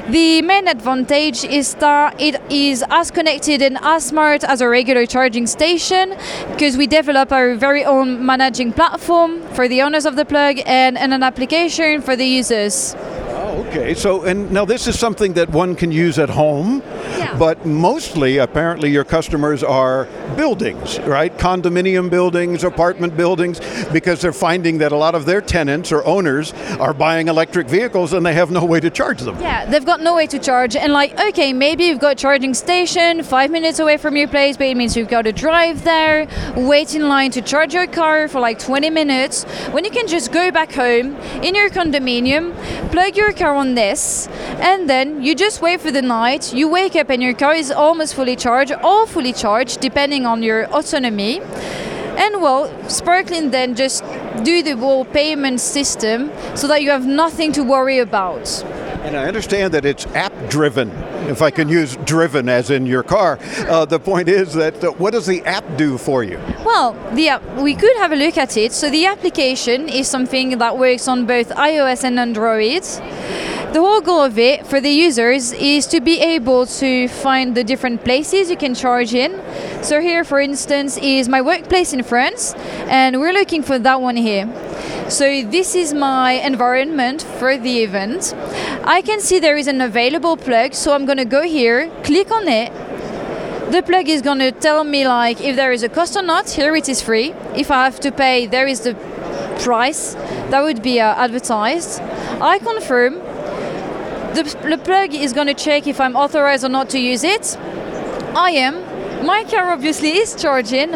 The 0.08 0.42
main 0.42 0.68
advantage 0.68 1.44
is 1.44 1.74
that 1.74 2.20
it 2.20 2.40
is 2.50 2.84
as 2.90 3.10
connected 3.10 3.62
and 3.62 3.78
as 3.82 4.06
smart 4.06 4.44
as 4.44 4.60
a 4.60 4.68
regular 4.68 5.06
charging 5.06 5.46
station 5.46 6.16
because 6.50 6.76
we 6.76 6.86
develop 6.86 7.32
our 7.32 7.54
very 7.54 7.84
own 7.84 8.24
managing 8.24 8.72
platform 8.72 9.42
for 9.54 9.68
the 9.68 9.82
owners 9.82 10.06
of 10.06 10.16
the 10.18 10.24
plug 10.24 10.60
and, 10.66 10.98
and 10.98 11.14
an 11.14 11.22
application 11.22 12.02
for 12.02 12.16
the 12.16 12.26
users. 12.26 12.94
Oh, 13.48 13.64
okay. 13.68 13.94
So, 13.94 14.24
and 14.24 14.50
now 14.50 14.66
this 14.66 14.86
is 14.86 14.98
something 14.98 15.32
that 15.32 15.48
one 15.48 15.74
can 15.74 15.90
use 15.90 16.18
at 16.18 16.28
home, 16.28 16.82
but 17.38 17.64
mostly, 17.64 18.36
apparently, 18.36 18.90
your 18.90 19.04
customers 19.04 19.64
are 19.64 20.06
buildings, 20.36 21.00
right? 21.00 21.34
Condominium 21.38 22.10
buildings, 22.10 22.62
apartment 22.62 23.16
buildings, 23.16 23.58
because 23.90 24.20
they're 24.20 24.34
finding 24.34 24.76
that 24.78 24.92
a 24.92 24.96
lot 24.96 25.14
of 25.14 25.24
their 25.24 25.40
tenants 25.40 25.92
or 25.92 26.04
owners 26.04 26.52
are 26.78 26.92
buying 26.92 27.28
electric 27.28 27.68
vehicles 27.68 28.12
and 28.12 28.26
they 28.26 28.34
have 28.34 28.50
no 28.50 28.66
way 28.66 28.80
to 28.80 28.90
charge 28.90 29.20
them. 29.22 29.40
Yeah, 29.40 29.64
they've 29.64 29.84
got 29.84 30.02
no 30.02 30.14
way 30.14 30.26
to 30.26 30.38
charge. 30.38 30.76
And, 30.76 30.92
like, 30.92 31.18
okay, 31.18 31.54
maybe 31.54 31.84
you've 31.84 32.00
got 32.00 32.12
a 32.12 32.16
charging 32.16 32.52
station 32.52 33.22
five 33.22 33.50
minutes 33.50 33.78
away 33.78 33.96
from 33.96 34.14
your 34.14 34.28
place, 34.28 34.58
but 34.58 34.66
it 34.66 34.76
means 34.76 34.94
you've 34.94 35.08
got 35.08 35.22
to 35.22 35.32
drive 35.32 35.84
there, 35.84 36.28
wait 36.54 36.94
in 36.94 37.08
line 37.08 37.30
to 37.30 37.40
charge 37.40 37.72
your 37.72 37.86
car 37.86 38.28
for 38.28 38.40
like 38.40 38.58
20 38.58 38.90
minutes, 38.90 39.44
when 39.72 39.86
you 39.86 39.90
can 39.90 40.06
just 40.06 40.32
go 40.32 40.50
back 40.50 40.70
home 40.72 41.16
in 41.42 41.54
your 41.54 41.70
condominium, 41.70 42.54
plug 42.92 43.16
your 43.16 43.32
car 43.38 43.54
on 43.54 43.74
this, 43.74 44.28
and 44.60 44.90
then 44.90 45.22
you 45.22 45.34
just 45.34 45.62
wait 45.62 45.80
for 45.80 45.90
the 45.90 46.02
night. 46.02 46.52
You 46.52 46.68
wake 46.68 46.96
up 46.96 47.10
and 47.10 47.22
your 47.22 47.34
car 47.34 47.54
is 47.54 47.70
almost 47.70 48.14
fully 48.14 48.36
charged 48.36 48.72
or 48.84 49.06
fully 49.06 49.32
charged, 49.32 49.80
depending 49.80 50.26
on 50.26 50.42
your 50.42 50.66
autonomy. 50.66 51.40
And 52.18 52.42
well, 52.42 52.68
Sparklin 52.88 53.52
then 53.52 53.76
just 53.76 54.02
do 54.42 54.62
the 54.62 54.76
whole 54.76 55.04
payment 55.04 55.60
system 55.60 56.32
so 56.54 56.66
that 56.66 56.82
you 56.82 56.90
have 56.90 57.06
nothing 57.06 57.52
to 57.52 57.62
worry 57.62 57.98
about. 58.00 58.64
And 59.04 59.16
I 59.16 59.26
understand 59.26 59.72
that 59.74 59.84
it's 59.84 60.06
app 60.06 60.32
driven, 60.50 60.90
if 61.28 61.42
I 61.42 61.50
can 61.50 61.68
use 61.68 61.96
driven 62.04 62.48
as 62.48 62.70
in 62.70 62.86
your 62.86 63.02
car. 63.02 63.38
Uh, 63.68 63.84
the 63.84 64.00
point 64.00 64.28
is 64.28 64.54
that 64.54 64.82
uh, 64.82 64.92
what 64.92 65.12
does 65.12 65.26
the 65.26 65.44
app 65.44 65.64
do 65.76 65.98
for 65.98 66.24
you? 66.24 66.38
Well, 66.64 66.92
the 67.14 67.28
app, 67.28 67.42
we 67.56 67.74
could 67.74 67.96
have 67.98 68.12
a 68.12 68.16
look 68.16 68.36
at 68.36 68.56
it. 68.56 68.72
So 68.72 68.90
the 68.90 69.06
application 69.06 69.88
is 69.88 70.08
something 70.08 70.58
that 70.58 70.78
works 70.78 71.08
on 71.08 71.26
both 71.26 71.50
iOS 71.50 72.04
and 72.04 72.18
Android. 72.18 72.84
The 73.70 73.80
whole 73.80 74.00
goal 74.00 74.22
of 74.22 74.38
it 74.38 74.66
for 74.66 74.80
the 74.80 74.88
users 74.88 75.52
is 75.52 75.86
to 75.88 76.00
be 76.00 76.20
able 76.20 76.64
to 76.80 77.06
find 77.08 77.54
the 77.54 77.62
different 77.62 78.02
places 78.02 78.48
you 78.48 78.56
can 78.56 78.74
charge 78.74 79.12
in. 79.12 79.38
So 79.82 80.00
here, 80.00 80.24
for 80.24 80.40
instance, 80.40 80.96
is 80.96 81.28
my 81.28 81.42
workplace 81.42 81.92
in 81.92 82.02
France, 82.02 82.54
and 82.88 83.20
we're 83.20 83.34
looking 83.34 83.62
for 83.62 83.78
that 83.78 84.00
one 84.00 84.16
here. 84.16 84.46
So 85.10 85.42
this 85.42 85.74
is 85.74 85.92
my 85.92 86.32
environment 86.32 87.20
for 87.38 87.58
the 87.58 87.82
event. 87.82 88.34
I 88.84 89.02
can 89.02 89.20
see 89.20 89.38
there 89.38 89.58
is 89.58 89.66
an 89.66 89.82
available 89.82 90.38
plug, 90.38 90.72
so 90.72 90.94
I'm 90.94 91.04
going 91.04 91.18
to 91.18 91.26
go 91.26 91.42
here, 91.42 91.90
click 92.04 92.30
on 92.30 92.48
it, 92.48 92.72
the 93.70 93.82
plug 93.82 94.08
is 94.08 94.22
going 94.22 94.38
to 94.38 94.50
tell 94.50 94.82
me 94.82 95.06
like 95.06 95.42
if 95.42 95.56
there 95.56 95.72
is 95.72 95.82
a 95.82 95.90
cost 95.90 96.16
or 96.16 96.22
not 96.22 96.48
here 96.48 96.74
it 96.74 96.88
is 96.88 97.02
free 97.02 97.34
if 97.54 97.70
i 97.70 97.84
have 97.84 98.00
to 98.00 98.10
pay 98.10 98.46
there 98.46 98.66
is 98.66 98.80
the 98.80 98.94
price 99.60 100.14
that 100.48 100.62
would 100.62 100.82
be 100.82 100.98
uh, 100.98 101.14
advertised 101.16 102.00
i 102.40 102.58
confirm 102.60 103.20
the, 104.42 104.68
the 104.70 104.78
plug 104.78 105.14
is 105.14 105.32
going 105.32 105.46
to 105.46 105.54
check 105.54 105.86
if 105.86 106.00
i'm 106.00 106.16
authorized 106.16 106.64
or 106.64 106.68
not 106.68 106.88
to 106.90 106.98
use 106.98 107.24
it 107.24 107.56
i 108.36 108.50
am 108.50 108.74
my 109.26 109.42
car 109.44 109.70
obviously 109.72 110.10
is 110.10 110.34
charging 110.40 110.94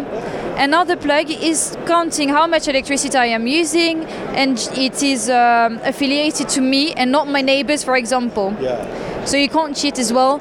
and 0.56 0.70
now 0.70 0.84
the 0.84 0.96
plug 0.96 1.30
is 1.30 1.76
counting 1.86 2.28
how 2.28 2.46
much 2.46 2.68
electricity 2.68 3.16
I 3.16 3.26
am 3.26 3.46
using, 3.46 4.04
and 4.36 4.58
it 4.76 5.02
is 5.02 5.30
um, 5.30 5.80
affiliated 5.82 6.48
to 6.50 6.60
me 6.60 6.92
and 6.92 7.10
not 7.10 7.26
my 7.26 7.40
neighbors, 7.40 7.82
for 7.82 7.96
example. 7.96 8.54
Yeah. 8.60 9.24
So 9.24 9.38
you 9.38 9.48
can't 9.48 9.74
cheat 9.74 9.98
as 9.98 10.12
well. 10.12 10.40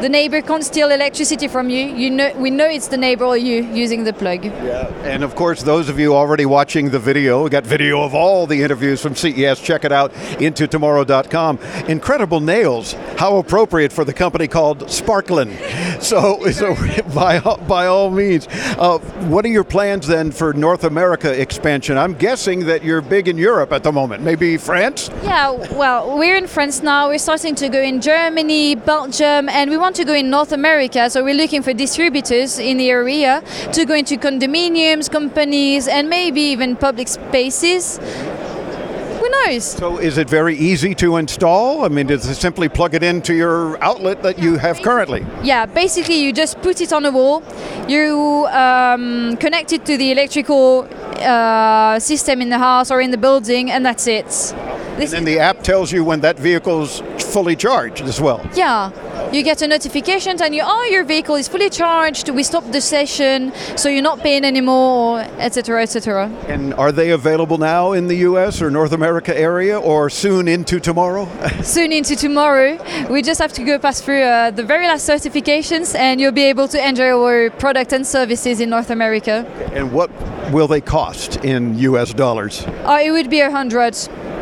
The 0.00 0.08
neighbor 0.08 0.42
can't 0.42 0.64
steal 0.64 0.90
electricity 0.90 1.48
from 1.48 1.70
you. 1.70 1.86
You 1.86 2.10
know, 2.10 2.32
we 2.36 2.50
know 2.50 2.66
it's 2.66 2.88
the 2.88 2.96
neighbor 2.96 3.24
or 3.24 3.36
you 3.36 3.64
using 3.72 4.04
the 4.04 4.12
plug. 4.12 4.44
Yeah. 4.44 4.88
And 5.04 5.22
of 5.22 5.34
course, 5.34 5.62
those 5.62 5.88
of 5.88 5.98
you 5.98 6.14
already 6.14 6.46
watching 6.46 6.90
the 6.90 6.98
video, 6.98 7.44
we 7.44 7.50
got 7.50 7.64
video 7.64 8.02
of 8.02 8.14
all 8.14 8.46
the 8.46 8.62
interviews 8.62 9.00
from 9.00 9.14
CES. 9.14 9.60
Check 9.60 9.84
it 9.84 9.92
out 9.92 10.12
into 10.40 10.66
tomorrow.com. 10.66 11.58
Incredible 11.88 12.40
nails. 12.40 12.92
How 13.16 13.36
appropriate 13.36 13.92
for 13.92 14.04
the 14.04 14.12
company 14.12 14.48
called 14.48 14.90
Sparklin. 14.90 15.54
So, 16.04 16.50
so 16.50 16.74
by 17.14 17.40
by 17.40 17.86
all 17.86 18.10
means, 18.10 18.46
uh, 18.76 18.98
what 19.28 19.44
are 19.46 19.48
your 19.48 19.64
plans 19.64 20.06
then 20.06 20.32
for 20.32 20.52
North 20.52 20.84
America 20.84 21.40
expansion? 21.40 21.96
I'm 21.96 22.12
guessing 22.14 22.66
that 22.66 22.84
you're 22.84 23.00
big 23.00 23.26
in 23.28 23.38
Europe 23.38 23.72
at 23.72 23.84
the 23.84 23.92
moment. 23.92 24.22
Maybe 24.22 24.58
France. 24.58 25.08
Yeah, 25.22 25.52
well, 25.72 26.18
we're 26.18 26.36
in 26.36 26.46
France 26.46 26.82
now. 26.82 27.08
We're 27.08 27.18
starting 27.18 27.54
to 27.54 27.68
go 27.70 27.80
in 27.80 28.02
Germany, 28.02 28.74
Belgium, 28.74 29.48
and 29.48 29.70
we 29.70 29.78
want 29.84 29.96
to 29.96 30.04
go 30.06 30.14
in 30.14 30.30
North 30.30 30.52
America. 30.52 31.10
So 31.10 31.22
we're 31.22 31.34
looking 31.34 31.62
for 31.62 31.74
distributors 31.74 32.58
in 32.58 32.78
the 32.78 32.88
area 32.88 33.42
to 33.74 33.84
go 33.84 33.94
into 33.94 34.16
condominiums, 34.16 35.10
companies, 35.10 35.88
and 35.88 36.08
maybe 36.08 36.40
even 36.40 36.74
public 36.74 37.06
spaces. 37.06 37.98
Who 39.20 39.28
knows? 39.36 39.64
So, 39.64 39.98
is 39.98 40.16
it 40.16 40.28
very 40.30 40.56
easy 40.56 40.94
to 40.94 41.16
install? 41.16 41.84
I 41.84 41.88
mean, 41.88 42.06
does 42.06 42.26
it 42.26 42.36
simply 42.36 42.70
plug 42.70 42.94
it 42.94 43.02
into 43.02 43.34
your 43.34 43.82
outlet 43.84 44.22
that 44.22 44.38
you 44.38 44.56
have 44.56 44.80
currently? 44.80 45.22
Yeah, 45.42 45.66
basically 45.66 46.16
you 46.24 46.32
just 46.32 46.62
put 46.62 46.80
it 46.80 46.90
on 46.90 47.04
a 47.04 47.10
wall, 47.10 47.42
you 47.86 48.46
um, 48.64 49.36
connect 49.36 49.72
it 49.72 49.84
to 49.84 49.98
the 49.98 50.12
electrical 50.12 50.88
uh, 51.18 51.98
system 51.98 52.40
in 52.40 52.48
the 52.48 52.58
house 52.58 52.90
or 52.90 53.02
in 53.02 53.10
the 53.10 53.18
building, 53.18 53.70
and 53.70 53.84
that's 53.84 54.06
it. 54.06 54.30
And 54.98 55.08
then 55.10 55.24
the 55.24 55.38
app 55.38 55.62
tells 55.62 55.92
you 55.92 56.04
when 56.04 56.20
that 56.20 56.38
vehicle's 56.38 57.00
fully 57.32 57.56
charged 57.56 58.02
as 58.02 58.20
well. 58.20 58.40
Yeah, 58.54 58.90
you 59.32 59.42
get 59.42 59.60
a 59.62 59.66
notification 59.66 60.36
telling 60.36 60.54
you, 60.54 60.62
oh, 60.64 60.84
your 60.90 61.04
vehicle 61.04 61.34
is 61.34 61.48
fully 61.48 61.68
charged. 61.70 62.28
We 62.28 62.42
stopped 62.42 62.70
the 62.72 62.80
session, 62.80 63.52
so 63.76 63.88
you're 63.88 64.02
not 64.02 64.20
paying 64.20 64.44
anymore, 64.44 65.20
etc., 65.38 65.82
etc. 65.82 66.26
And 66.48 66.74
are 66.74 66.92
they 66.92 67.10
available 67.10 67.58
now 67.58 67.92
in 67.92 68.06
the 68.06 68.16
U.S. 68.28 68.62
or 68.62 68.70
North 68.70 68.92
America 68.92 69.36
area, 69.36 69.78
or 69.78 70.08
soon 70.10 70.46
into 70.48 70.78
tomorrow? 70.80 71.28
Soon 71.62 71.92
into 71.92 72.14
tomorrow, 72.16 72.78
we 73.10 73.22
just 73.22 73.40
have 73.40 73.52
to 73.54 73.64
go 73.64 73.78
pass 73.78 74.00
through 74.00 74.22
uh, 74.22 74.50
the 74.50 74.62
very 74.62 74.86
last 74.86 75.08
certifications, 75.08 75.94
and 75.94 76.20
you'll 76.20 76.32
be 76.32 76.44
able 76.44 76.68
to 76.68 76.88
enjoy 76.88 77.10
our 77.10 77.50
product 77.50 77.92
and 77.92 78.06
services 78.06 78.60
in 78.60 78.70
North 78.70 78.90
America. 78.90 79.44
and 79.72 79.92
what 79.92 80.10
will 80.52 80.68
they 80.68 80.80
cost 80.80 81.36
in 81.44 81.76
U.S. 81.78 82.12
dollars? 82.14 82.64
Uh, 82.84 83.00
it 83.02 83.10
would 83.10 83.28
be 83.30 83.40
a 83.40 83.50
hundred. 83.50 83.94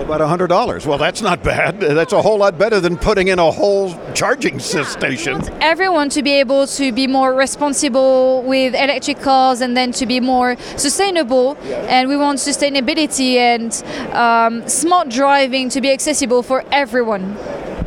About 0.02 0.20
$100. 0.20 0.86
Well, 0.86 0.98
that's 0.98 1.22
not 1.22 1.42
bad. 1.44 1.78
That's 1.80 2.12
a 2.12 2.20
whole 2.20 2.38
lot 2.38 2.58
better 2.58 2.80
than 2.80 2.96
putting 2.98 3.28
in 3.28 3.38
a 3.38 3.50
whole 3.50 3.94
charging 4.14 4.56
s- 4.56 4.88
station. 4.88 5.40
everyone 5.60 6.08
to 6.10 6.22
be 6.22 6.32
able 6.32 6.66
to 6.66 6.92
be 6.92 7.06
more 7.06 7.32
responsible 7.34 8.42
with 8.42 8.74
electric 8.74 9.20
cars 9.20 9.60
and 9.60 9.76
then 9.76 9.92
to 9.92 10.04
be 10.06 10.18
more 10.20 10.56
sustainable. 10.76 11.56
And 11.88 12.08
we 12.08 12.16
want 12.16 12.40
sustainability 12.40 13.36
and 13.36 13.72
um, 14.12 14.68
smart 14.68 15.08
driving 15.08 15.68
to 15.70 15.80
be 15.80 15.90
accessible 15.92 16.42
for 16.42 16.64
everyone. 16.72 17.36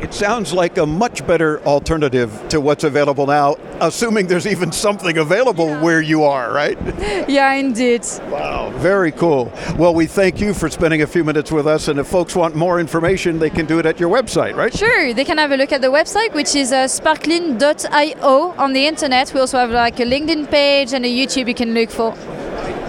It 0.00 0.12
sounds 0.12 0.52
like 0.52 0.76
a 0.78 0.86
much 0.86 1.26
better 1.26 1.60
alternative 1.64 2.30
to 2.50 2.60
what's 2.60 2.84
available 2.84 3.26
now, 3.26 3.56
assuming 3.80 4.26
there's 4.26 4.46
even 4.46 4.70
something 4.70 5.16
available 5.18 5.74
where 5.80 6.00
you 6.00 6.24
are, 6.24 6.52
right? 6.52 6.78
Yeah, 7.28 7.52
indeed. 7.54 8.04
Wow, 8.28 8.70
very 8.76 9.10
cool. 9.10 9.52
Well, 9.76 9.94
we 9.94 10.06
thank 10.06 10.40
you 10.40 10.54
for 10.54 10.68
spending 10.68 11.02
a 11.02 11.06
few 11.06 11.24
minutes 11.24 11.50
with 11.50 11.66
us, 11.66 11.88
and 11.88 11.98
if 11.98 12.06
folks 12.06 12.36
want 12.36 12.54
more 12.54 12.78
information, 12.78 13.38
they 13.38 13.50
can 13.50 13.66
do 13.66 13.78
it 13.78 13.86
at 13.86 13.98
your 13.98 14.10
website, 14.10 14.54
right? 14.54 14.72
Sure, 14.72 15.12
they 15.12 15.24
can 15.24 15.38
have 15.38 15.50
a 15.50 15.56
look 15.56 15.72
at 15.72 15.80
the 15.80 15.88
website, 15.88 16.34
which 16.34 16.54
is 16.54 16.72
uh, 16.72 16.84
sparklin.io 16.86 18.54
on 18.58 18.72
the 18.74 18.86
internet. 18.86 19.32
We 19.34 19.40
also 19.40 19.58
have 19.58 19.70
like 19.70 19.98
a 19.98 20.04
LinkedIn 20.04 20.50
page 20.50 20.92
and 20.92 21.04
a 21.04 21.08
YouTube 21.08 21.48
you 21.48 21.54
can 21.54 21.74
look 21.74 21.90
for. 21.90 22.14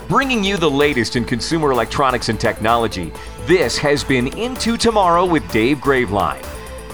Bringing 0.09 0.43
you 0.43 0.57
the 0.57 0.71
latest 0.71 1.17
in 1.17 1.25
consumer 1.25 1.71
electronics 1.71 2.31
and 2.31 2.41
technology, 2.41 3.13
this 3.47 3.77
has 3.77 4.03
been 4.03 4.29
Into 4.39 4.77
Tomorrow 4.77 5.27
with 5.27 5.47
Dave 5.53 5.79
Graveline. 5.79 6.58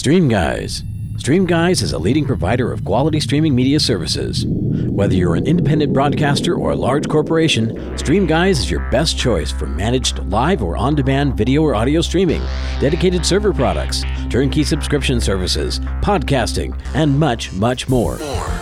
Stream 0.00 0.28
Guys. 0.30 0.82
Stream 1.18 1.44
Guys 1.44 1.82
is 1.82 1.92
a 1.92 1.98
leading 1.98 2.24
provider 2.24 2.72
of 2.72 2.86
quality 2.86 3.20
streaming 3.20 3.54
media 3.54 3.78
services. 3.78 4.46
Whether 4.46 5.14
you're 5.14 5.34
an 5.34 5.46
independent 5.46 5.92
broadcaster 5.92 6.54
or 6.54 6.70
a 6.70 6.74
large 6.74 7.06
corporation, 7.06 7.98
Stream 7.98 8.26
Guys 8.26 8.60
is 8.60 8.70
your 8.70 8.80
best 8.88 9.18
choice 9.18 9.52
for 9.52 9.66
managed 9.66 10.18
live 10.30 10.62
or 10.62 10.74
on 10.74 10.94
demand 10.94 11.36
video 11.36 11.60
or 11.60 11.74
audio 11.74 12.00
streaming, 12.00 12.40
dedicated 12.80 13.26
server 13.26 13.52
products, 13.52 14.02
turnkey 14.30 14.64
subscription 14.64 15.20
services, 15.20 15.80
podcasting, 16.00 16.80
and 16.94 17.20
much, 17.20 17.52
much 17.52 17.86
more. 17.86 18.16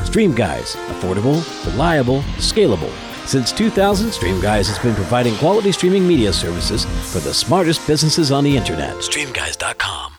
Stream 0.06 0.34
Guys, 0.34 0.74
affordable, 0.74 1.36
reliable, 1.66 2.22
scalable. 2.38 2.90
Since 3.28 3.52
2000, 3.52 4.10
Stream 4.10 4.40
Guys 4.40 4.66
has 4.66 4.80
been 4.80 4.96
providing 4.96 5.36
quality 5.36 5.70
streaming 5.70 6.04
media 6.04 6.32
services 6.32 6.84
for 7.12 7.20
the 7.20 7.32
smartest 7.32 7.86
businesses 7.86 8.32
on 8.32 8.42
the 8.42 8.56
internet. 8.56 8.96
StreamGuys.com. 8.96 10.17